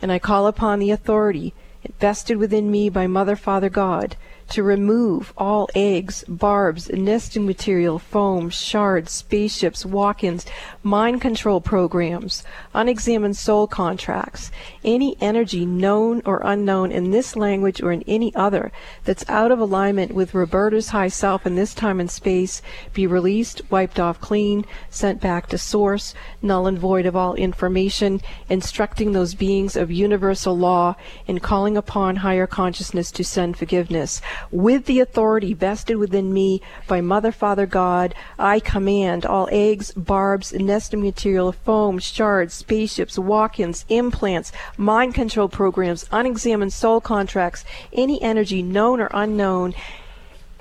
and 0.01 0.13
I 0.13 0.19
call 0.19 0.47
upon 0.47 0.79
the 0.79 0.91
authority 0.91 1.55
vested 2.01 2.37
within 2.37 2.71
me 2.71 2.89
by 2.89 3.07
Mother, 3.07 3.37
Father, 3.37 3.69
God, 3.69 4.17
to 4.51 4.63
remove 4.63 5.33
all 5.37 5.69
eggs, 5.75 6.25
barbs, 6.29 6.91
nesting 6.91 7.47
material, 7.47 7.99
foam, 7.99 8.51
shards, 8.51 9.13
spaceships, 9.13 9.85
walk-ins, 9.85 10.47
mind 10.83 11.21
control 11.21 11.61
programs, 11.61 12.45
unexamined 12.75 13.37
soul 13.37 13.67
contracts, 13.67 14.51
any 14.85 15.17
energy 15.21 15.65
known 15.65 16.23
or 16.25 16.41
unknown 16.45 16.93
in 16.93 17.11
this 17.11 17.37
language 17.37 17.83
or 17.83 17.93
in 17.93 18.03
any 18.07 18.35
other 18.35 18.71
that's 19.05 19.29
out 19.29 19.51
of 19.51 19.59
alignment 19.59 20.13
with 20.13 20.35
Roberta's 20.35 20.91
high 20.91 21.09
self 21.09 21.47
in 21.47 21.55
this 21.55 21.75
time 21.75 22.01
and 22.01 22.11
space 22.11 22.63
be 22.93 23.07
released, 23.07 23.63
wiped 23.71 23.99
off 23.99 24.21
clean, 24.21 24.65
sent 24.91 25.21
back 25.21 25.49
to 25.49 25.59
source, 25.59 26.15
null 26.43 26.67
and 26.67 26.79
void 26.79 27.07
of 27.07 27.17
all 27.17 27.35
information, 27.35 28.21
instructing 28.49 29.13
those 29.13 29.35
beings 29.35 29.77
of 29.77 29.91
universal 29.91 30.57
law 30.57 30.95
and 31.27 31.43
calling 31.43 31.77
upon 31.77 32.17
higher 32.17 32.47
consciousness 32.47 33.11
to 33.11 33.25
send 33.25 33.57
forgiveness. 33.57 34.21
With 34.51 34.87
the 34.87 35.01
authority 35.01 35.55
vested 35.55 35.97
within 35.97 36.32
me 36.32 36.61
by 36.87 37.01
Mother, 37.01 37.32
Father, 37.32 37.66
God, 37.66 38.14
I 38.39 38.61
command 38.61 39.24
all 39.26 39.49
eggs, 39.51 39.93
barbs, 39.93 40.53
nesting 40.53 41.03
material, 41.03 41.53
foam, 41.53 41.99
shards, 41.99 42.55
spaceships, 42.55 43.18
walk-ins, 43.18 43.85
implants, 43.89 44.53
mind 44.76 45.14
control 45.14 45.49
programs, 45.49 46.07
unexamined 46.11 46.72
soul 46.72 47.01
contracts, 47.01 47.64
any 47.93 48.20
energy 48.22 48.62
known 48.62 49.01
or 49.01 49.11
unknown, 49.12 49.74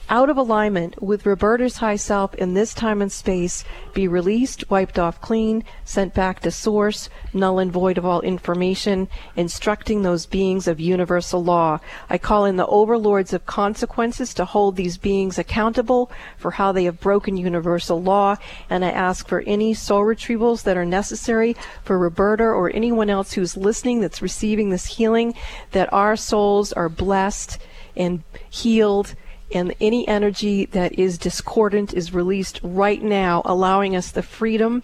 out 0.09 0.29
of 0.29 0.37
alignment 0.37 1.01
with 1.01 1.25
Roberta's 1.25 1.77
high 1.77 1.95
self 1.95 2.35
in 2.35 2.53
this 2.53 2.73
time 2.73 3.01
and 3.01 3.11
space 3.11 3.63
be 3.93 4.07
released, 4.07 4.69
wiped 4.69 4.99
off 4.99 5.21
clean, 5.21 5.63
sent 5.85 6.13
back 6.13 6.41
to 6.41 6.51
source, 6.51 7.09
null 7.33 7.59
and 7.59 7.71
void 7.71 7.97
of 7.97 8.05
all 8.05 8.21
information, 8.21 9.07
instructing 9.35 10.01
those 10.01 10.25
beings 10.25 10.67
of 10.67 10.79
universal 10.79 11.43
law. 11.43 11.79
I 12.09 12.17
call 12.17 12.45
in 12.45 12.57
the 12.57 12.67
overlords 12.67 13.33
of 13.33 13.45
consequences 13.45 14.33
to 14.35 14.45
hold 14.45 14.75
these 14.75 14.97
beings 14.97 15.37
accountable 15.37 16.11
for 16.37 16.51
how 16.51 16.71
they 16.71 16.83
have 16.83 16.99
broken 16.99 17.37
universal 17.37 18.01
law, 18.01 18.35
and 18.69 18.83
I 18.83 18.91
ask 18.91 19.27
for 19.27 19.41
any 19.41 19.73
soul 19.73 20.01
retrievals 20.01 20.63
that 20.63 20.77
are 20.77 20.85
necessary 20.85 21.55
for 21.83 21.97
Roberta 21.97 22.43
or 22.43 22.69
anyone 22.73 23.09
else 23.09 23.33
who's 23.33 23.55
listening 23.55 24.01
that's 24.01 24.21
receiving 24.21 24.69
this 24.69 24.85
healing, 24.85 25.33
that 25.71 25.91
our 25.93 26.15
souls 26.15 26.73
are 26.73 26.89
blessed 26.89 27.57
and 27.95 28.23
healed 28.49 29.15
and 29.53 29.73
any 29.79 30.07
energy 30.07 30.65
that 30.65 30.93
is 30.93 31.17
discordant 31.17 31.93
is 31.93 32.13
released 32.13 32.59
right 32.63 33.01
now, 33.01 33.41
allowing 33.45 33.95
us 33.95 34.11
the 34.11 34.23
freedom 34.23 34.81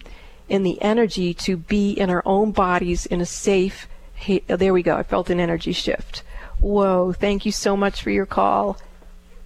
and 0.48 0.64
the 0.64 0.80
energy 0.82 1.34
to 1.34 1.56
be 1.56 1.92
in 1.92 2.10
our 2.10 2.22
own 2.24 2.52
bodies 2.52 3.06
in 3.06 3.20
a 3.20 3.26
safe. 3.26 3.88
Hey, 4.14 4.42
there 4.46 4.72
we 4.72 4.82
go. 4.82 4.96
I 4.96 5.02
felt 5.02 5.30
an 5.30 5.40
energy 5.40 5.72
shift. 5.72 6.22
Whoa! 6.60 7.12
Thank 7.12 7.46
you 7.46 7.52
so 7.52 7.76
much 7.76 8.02
for 8.02 8.10
your 8.10 8.26
call. 8.26 8.78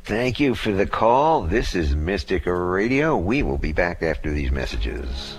Thank 0.04 0.38
you 0.38 0.54
for 0.54 0.72
the 0.72 0.86
call. 0.86 1.42
This 1.42 1.74
is 1.74 1.94
Mystic 1.96 2.42
Radio. 2.46 3.16
We 3.16 3.42
will 3.42 3.56
be 3.56 3.72
back 3.72 4.02
after 4.02 4.30
these 4.30 4.50
messages. 4.50 5.38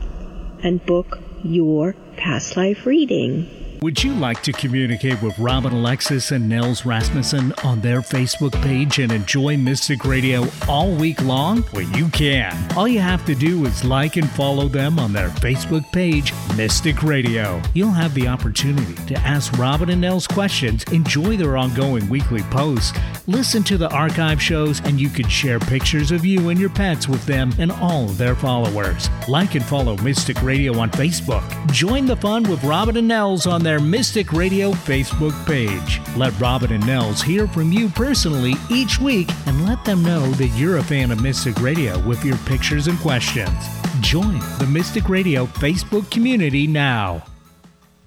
and 0.62 0.85
book 0.85 1.18
your 1.43 1.95
past 2.16 2.57
life 2.57 2.85
reading. 2.87 3.63
Would 3.85 4.03
you 4.03 4.14
like 4.14 4.43
to 4.45 4.53
communicate 4.53 5.20
with 5.20 5.39
Robin 5.39 5.70
Alexis 5.70 6.30
and 6.30 6.49
Nels 6.49 6.87
Rasmussen 6.87 7.53
on 7.64 7.82
their 7.82 8.01
Facebook 8.01 8.53
page 8.62 8.99
and 8.99 9.12
enjoy 9.12 9.59
Mystic 9.59 10.07
Radio 10.07 10.47
all 10.66 10.95
week 10.95 11.20
long? 11.20 11.62
Well, 11.70 11.82
you 11.95 12.09
can. 12.09 12.57
All 12.78 12.89
you 12.89 13.01
have 13.01 13.26
to 13.26 13.35
do 13.35 13.66
is 13.66 13.85
like 13.85 14.16
and 14.16 14.26
follow 14.30 14.68
them 14.68 14.99
on 14.99 15.12
their 15.12 15.28
Facebook 15.28 15.85
page, 15.93 16.32
Mystic 16.57 17.03
Radio. 17.03 17.61
You'll 17.74 17.91
have 17.91 18.14
the 18.14 18.26
opportunity 18.26 18.95
to 19.05 19.18
ask 19.18 19.53
Robin 19.59 19.91
and 19.91 20.01
Nels 20.01 20.26
questions, 20.26 20.82
enjoy 20.85 21.37
their 21.37 21.59
ongoing 21.59 22.09
weekly 22.09 22.41
posts, 22.45 22.99
listen 23.26 23.62
to 23.64 23.76
the 23.76 23.91
archive 23.91 24.41
shows, 24.41 24.80
and 24.87 24.99
you 24.99 25.11
can 25.11 25.28
share 25.28 25.61
pictures 25.61 26.11
of 26.11 26.24
you 26.24 26.49
and 26.49 26.59
your 26.59 26.70
pets 26.70 27.07
with 27.07 27.26
them 27.26 27.53
and 27.59 27.70
all 27.70 28.07
of 28.07 28.16
their 28.16 28.35
followers. 28.35 29.11
Like 29.28 29.57
and 29.57 29.64
follow 29.64 29.99
Mystic 29.99 30.43
Radio 30.43 30.78
on 30.78 30.91
Facebook. 30.91 31.45
Join 31.70 32.07
the 32.07 32.16
fun 32.16 32.45
with 32.45 32.64
Robin 32.64 32.97
and 32.97 33.09
Nels 33.09 33.47
on 33.47 33.62
their 33.62 33.74
Mystic 33.81 34.33
Radio 34.33 34.72
Facebook 34.72 35.35
page. 35.47 36.01
Let 36.16 36.39
Robin 36.41 36.72
and 36.72 36.87
Nels 36.87 37.22
hear 37.22 37.47
from 37.49 37.72
you 37.72 37.89
personally 37.89 38.55
each 38.70 39.01
week 39.01 39.29
and 39.47 39.66
let 39.66 39.85
them 39.85 40.03
know 40.03 40.31
that 40.33 40.49
you're 40.49 40.79
a 40.79 40.85
fan 40.85 41.11
of 41.11 41.22
Mystic 41.22 41.61
Radio 41.61 41.99
with 42.07 42.25
your 42.25 42.37
pictures 42.39 42.87
and 42.87 42.99
questions. 42.99 43.59
Join 44.01 44.39
the 44.59 44.68
Mystic 44.68 45.09
Radio 45.09 45.47
Facebook 45.47 46.11
community 46.11 46.66
now. 46.66 47.25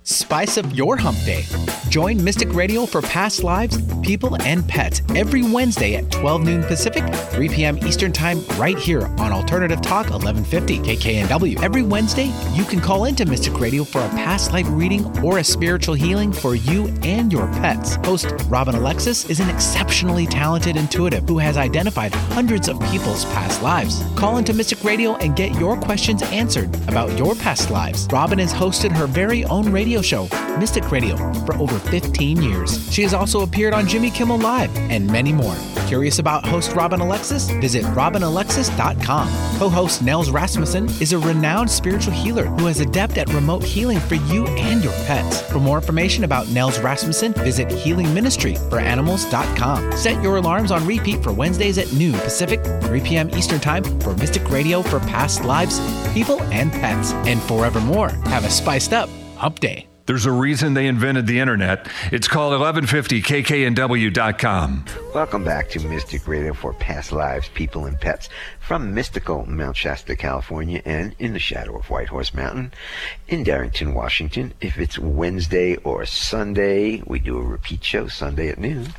Spice 0.09 0.57
up 0.57 0.65
your 0.73 0.95
hump 0.95 1.17
day. 1.25 1.43
Join 1.89 2.23
Mystic 2.23 2.53
Radio 2.53 2.85
for 2.85 3.01
past 3.01 3.43
lives, 3.43 3.77
people, 4.03 4.41
and 4.41 4.65
pets 4.65 5.01
every 5.15 5.43
Wednesday 5.43 5.95
at 5.95 6.09
12 6.11 6.43
noon 6.43 6.63
Pacific, 6.63 7.03
3 7.13 7.49
p.m. 7.49 7.77
Eastern 7.85 8.13
Time, 8.13 8.39
right 8.57 8.77
here 8.77 9.07
on 9.19 9.33
Alternative 9.33 9.81
Talk 9.81 10.09
1150 10.09 10.79
KKNW. 10.79 11.61
Every 11.61 11.81
Wednesday, 11.81 12.31
you 12.53 12.63
can 12.63 12.79
call 12.79 13.03
into 13.03 13.25
Mystic 13.25 13.59
Radio 13.59 13.83
for 13.83 13.99
a 13.99 14.07
past 14.09 14.53
life 14.53 14.65
reading 14.69 15.05
or 15.19 15.39
a 15.39 15.43
spiritual 15.43 15.95
healing 15.95 16.31
for 16.31 16.55
you 16.55 16.87
and 17.03 17.33
your 17.33 17.47
pets. 17.47 17.95
Host 18.05 18.33
Robin 18.47 18.75
Alexis 18.75 19.29
is 19.29 19.41
an 19.41 19.49
exceptionally 19.49 20.25
talented 20.25 20.77
intuitive 20.77 21.27
who 21.27 21.37
has 21.37 21.57
identified 21.57 22.13
hundreds 22.13 22.69
of 22.69 22.79
people's 22.91 23.25
past 23.25 23.61
lives. 23.61 24.01
Call 24.15 24.37
into 24.37 24.53
Mystic 24.53 24.85
Radio 24.85 25.17
and 25.17 25.35
get 25.35 25.53
your 25.59 25.75
questions 25.75 26.21
answered 26.21 26.73
about 26.87 27.17
your 27.17 27.35
past 27.35 27.71
lives. 27.71 28.07
Robin 28.09 28.39
has 28.39 28.53
hosted 28.53 28.91
her 28.93 29.05
very 29.05 29.43
own 29.45 29.69
radio 29.69 29.96
show, 30.01 30.27
Mystic 30.59 30.91
Radio, 30.91 31.15
for 31.45 31.55
over 31.55 31.79
15 31.79 32.41
years. 32.41 32.93
She 32.93 33.01
has 33.03 33.13
also 33.13 33.41
appeared 33.41 33.73
on 33.73 33.87
Jimmy 33.87 34.09
Kimmel 34.09 34.39
Live 34.39 34.75
and 34.77 35.07
many 35.07 35.33
more. 35.33 35.55
Curious 35.87 36.19
about 36.19 36.45
host 36.45 36.75
Robin 36.75 36.99
Alexis? 36.99 37.49
Visit 37.61 37.85
robinalexis.com. 37.85 39.29
Co 39.57 39.69
host 39.69 40.01
Nels 40.01 40.29
Rasmussen 40.29 40.89
is 41.01 41.13
a 41.13 41.19
renowned 41.19 41.71
spiritual 41.71 42.11
healer 42.13 42.43
who 42.45 42.67
is 42.67 42.81
adept 42.81 43.17
at 43.17 43.33
remote 43.33 43.63
healing 43.63 43.99
for 43.99 44.15
you 44.15 44.45
and 44.47 44.83
your 44.83 44.91
pets. 45.05 45.41
For 45.43 45.59
more 45.59 45.77
information 45.77 46.25
about 46.25 46.49
Nels 46.49 46.79
Rasmussen, 46.79 47.31
visit 47.33 47.69
healingministryforanimals.com. 47.69 49.97
Set 49.97 50.21
your 50.21 50.35
alarms 50.35 50.71
on 50.71 50.85
repeat 50.85 51.23
for 51.23 51.31
Wednesdays 51.31 51.77
at 51.77 51.93
noon 51.93 52.19
Pacific, 52.19 52.61
3 52.83 52.99
p.m. 53.01 53.29
Eastern 53.31 53.61
Time 53.61 53.83
for 54.01 54.13
Mystic 54.17 54.49
Radio 54.49 54.81
for 54.81 54.99
past 54.99 55.45
lives, 55.45 55.79
people, 56.13 56.41
and 56.51 56.69
pets. 56.71 57.13
And 57.27 57.41
forevermore, 57.43 58.09
have 58.25 58.43
a 58.43 58.49
spiced 58.49 58.91
up 58.91 59.09
Hump 59.37 59.59
Day. 59.59 59.87
There's 60.07 60.25
a 60.25 60.31
reason 60.31 60.73
they 60.73 60.87
invented 60.87 61.27
the 61.27 61.39
internet. 61.39 61.87
It's 62.13 62.29
called 62.29 62.53
1150kknw.com. 62.61 64.85
Welcome 65.13 65.43
back 65.43 65.69
to 65.71 65.85
Mystic 65.85 66.25
Radio 66.29 66.53
for 66.53 66.73
Past 66.73 67.11
Lives, 67.11 67.49
People, 67.49 67.85
and 67.85 67.99
Pets 67.99 68.29
from 68.61 68.93
mystical 68.93 69.45
Mount 69.45 69.75
Shasta, 69.75 70.15
California, 70.15 70.81
and 70.85 71.13
in 71.19 71.33
the 71.33 71.39
shadow 71.39 71.77
of 71.77 71.89
White 71.89 72.07
Horse 72.07 72.33
Mountain 72.33 72.71
in 73.27 73.43
Darrington, 73.43 73.93
Washington. 73.93 74.53
If 74.61 74.77
it's 74.77 74.97
Wednesday 74.97 75.75
or 75.77 76.05
Sunday, 76.05 77.01
we 77.05 77.19
do 77.19 77.37
a 77.37 77.43
repeat 77.43 77.83
show 77.83 78.07
Sunday 78.07 78.47
at 78.47 78.59
noon. 78.59 78.93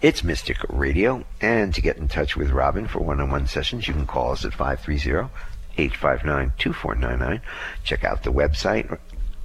It's 0.00 0.24
Mystic 0.24 0.56
Radio. 0.70 1.26
And 1.42 1.74
to 1.74 1.82
get 1.82 1.98
in 1.98 2.08
touch 2.08 2.36
with 2.36 2.50
Robin 2.50 2.88
for 2.88 3.00
one 3.00 3.20
on 3.20 3.30
one 3.30 3.46
sessions, 3.46 3.86
you 3.86 3.92
can 3.92 4.06
call 4.06 4.32
us 4.32 4.46
at 4.46 4.54
530 4.54 5.28
859 5.76 6.52
2499. 6.58 7.42
Check 7.84 8.04
out 8.04 8.22
the 8.22 8.32
website, 8.32 8.98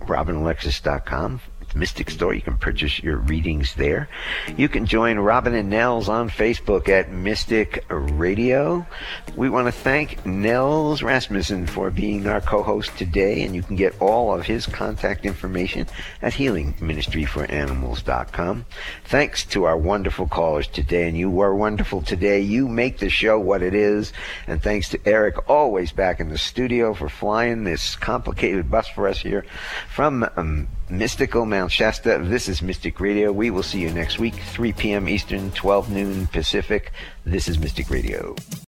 robinalexis.com. 0.10 1.39
Mystic 1.76 2.09
Store. 2.09 2.34
You 2.34 2.41
can 2.41 2.57
purchase 2.57 3.01
your 3.01 3.17
readings 3.17 3.76
there. 3.76 4.09
You 4.57 4.70
can 4.70 4.86
join 4.86 5.20
Robin 5.20 5.53
and 5.53 5.70
Nels 5.70 6.09
on 6.09 6.30
Facebook 6.30 6.89
at 6.89 7.11
Mystic 7.11 7.84
Radio. 7.89 8.86
We 9.36 9.49
want 9.49 9.67
to 9.67 9.72
thank 9.72 10.26
Nels 10.26 11.03
Rasmussen 11.03 11.67
for 11.67 11.91
being 11.91 12.28
our 12.28 12.41
co-host 12.41 12.97
today, 12.97 13.43
and 13.43 13.55
you 13.55 13.63
can 13.63 13.76
get 13.76 13.99
all 14.01 14.34
of 14.34 14.45
his 14.45 14.65
contact 14.65 15.26
information 15.26 15.88
at 16.22 16.34
Healing 16.34 16.76
Ministry 16.80 17.26
for 17.26 17.45
healingministryforanimals.com. 17.47 18.65
Thanks 19.05 19.45
to 19.45 19.63
our 19.65 19.78
wonderful 19.78 20.28
callers 20.28 20.67
today, 20.67 21.07
and 21.07 21.17
you 21.17 21.30
were 21.30 21.55
wonderful 21.55 22.01
today. 22.01 22.39
You 22.41 22.67
make 22.67 22.99
the 22.99 23.09
show 23.09 23.39
what 23.39 23.61
it 23.61 23.74
is, 23.74 24.13
and 24.47 24.61
thanks 24.61 24.89
to 24.89 24.99
Eric, 25.05 25.49
always 25.49 25.91
back 25.91 26.20
in 26.20 26.30
the 26.30 26.38
studio 26.38 26.93
for 26.93 27.09
flying 27.09 27.63
this 27.63 27.95
complicated 27.95 28.70
bus 28.70 28.88
for 28.88 29.07
us 29.07 29.22
here 29.22 29.45
from 29.89 30.28
um, 30.36 30.67
mystical 30.90 31.46
Mount 31.46 31.72
Shasta. 31.72 32.20
This 32.24 32.50
is 32.50 32.62
Mystic 32.62 33.00
Radio. 33.00 33.32
We 33.32 33.52
will 33.52 33.64
see 33.64 33.80
you 33.80 33.92
next 33.92 34.20
week, 34.20 34.36
3 34.36 34.74
p.m. 34.74 35.08
Eastern, 35.08 35.52
12 35.52 35.90
noon 35.92 36.28
Pacific. 36.28 36.92
This 37.26 37.48
is 37.48 37.60
Mystic 37.60 37.90
Radio. 37.90 38.36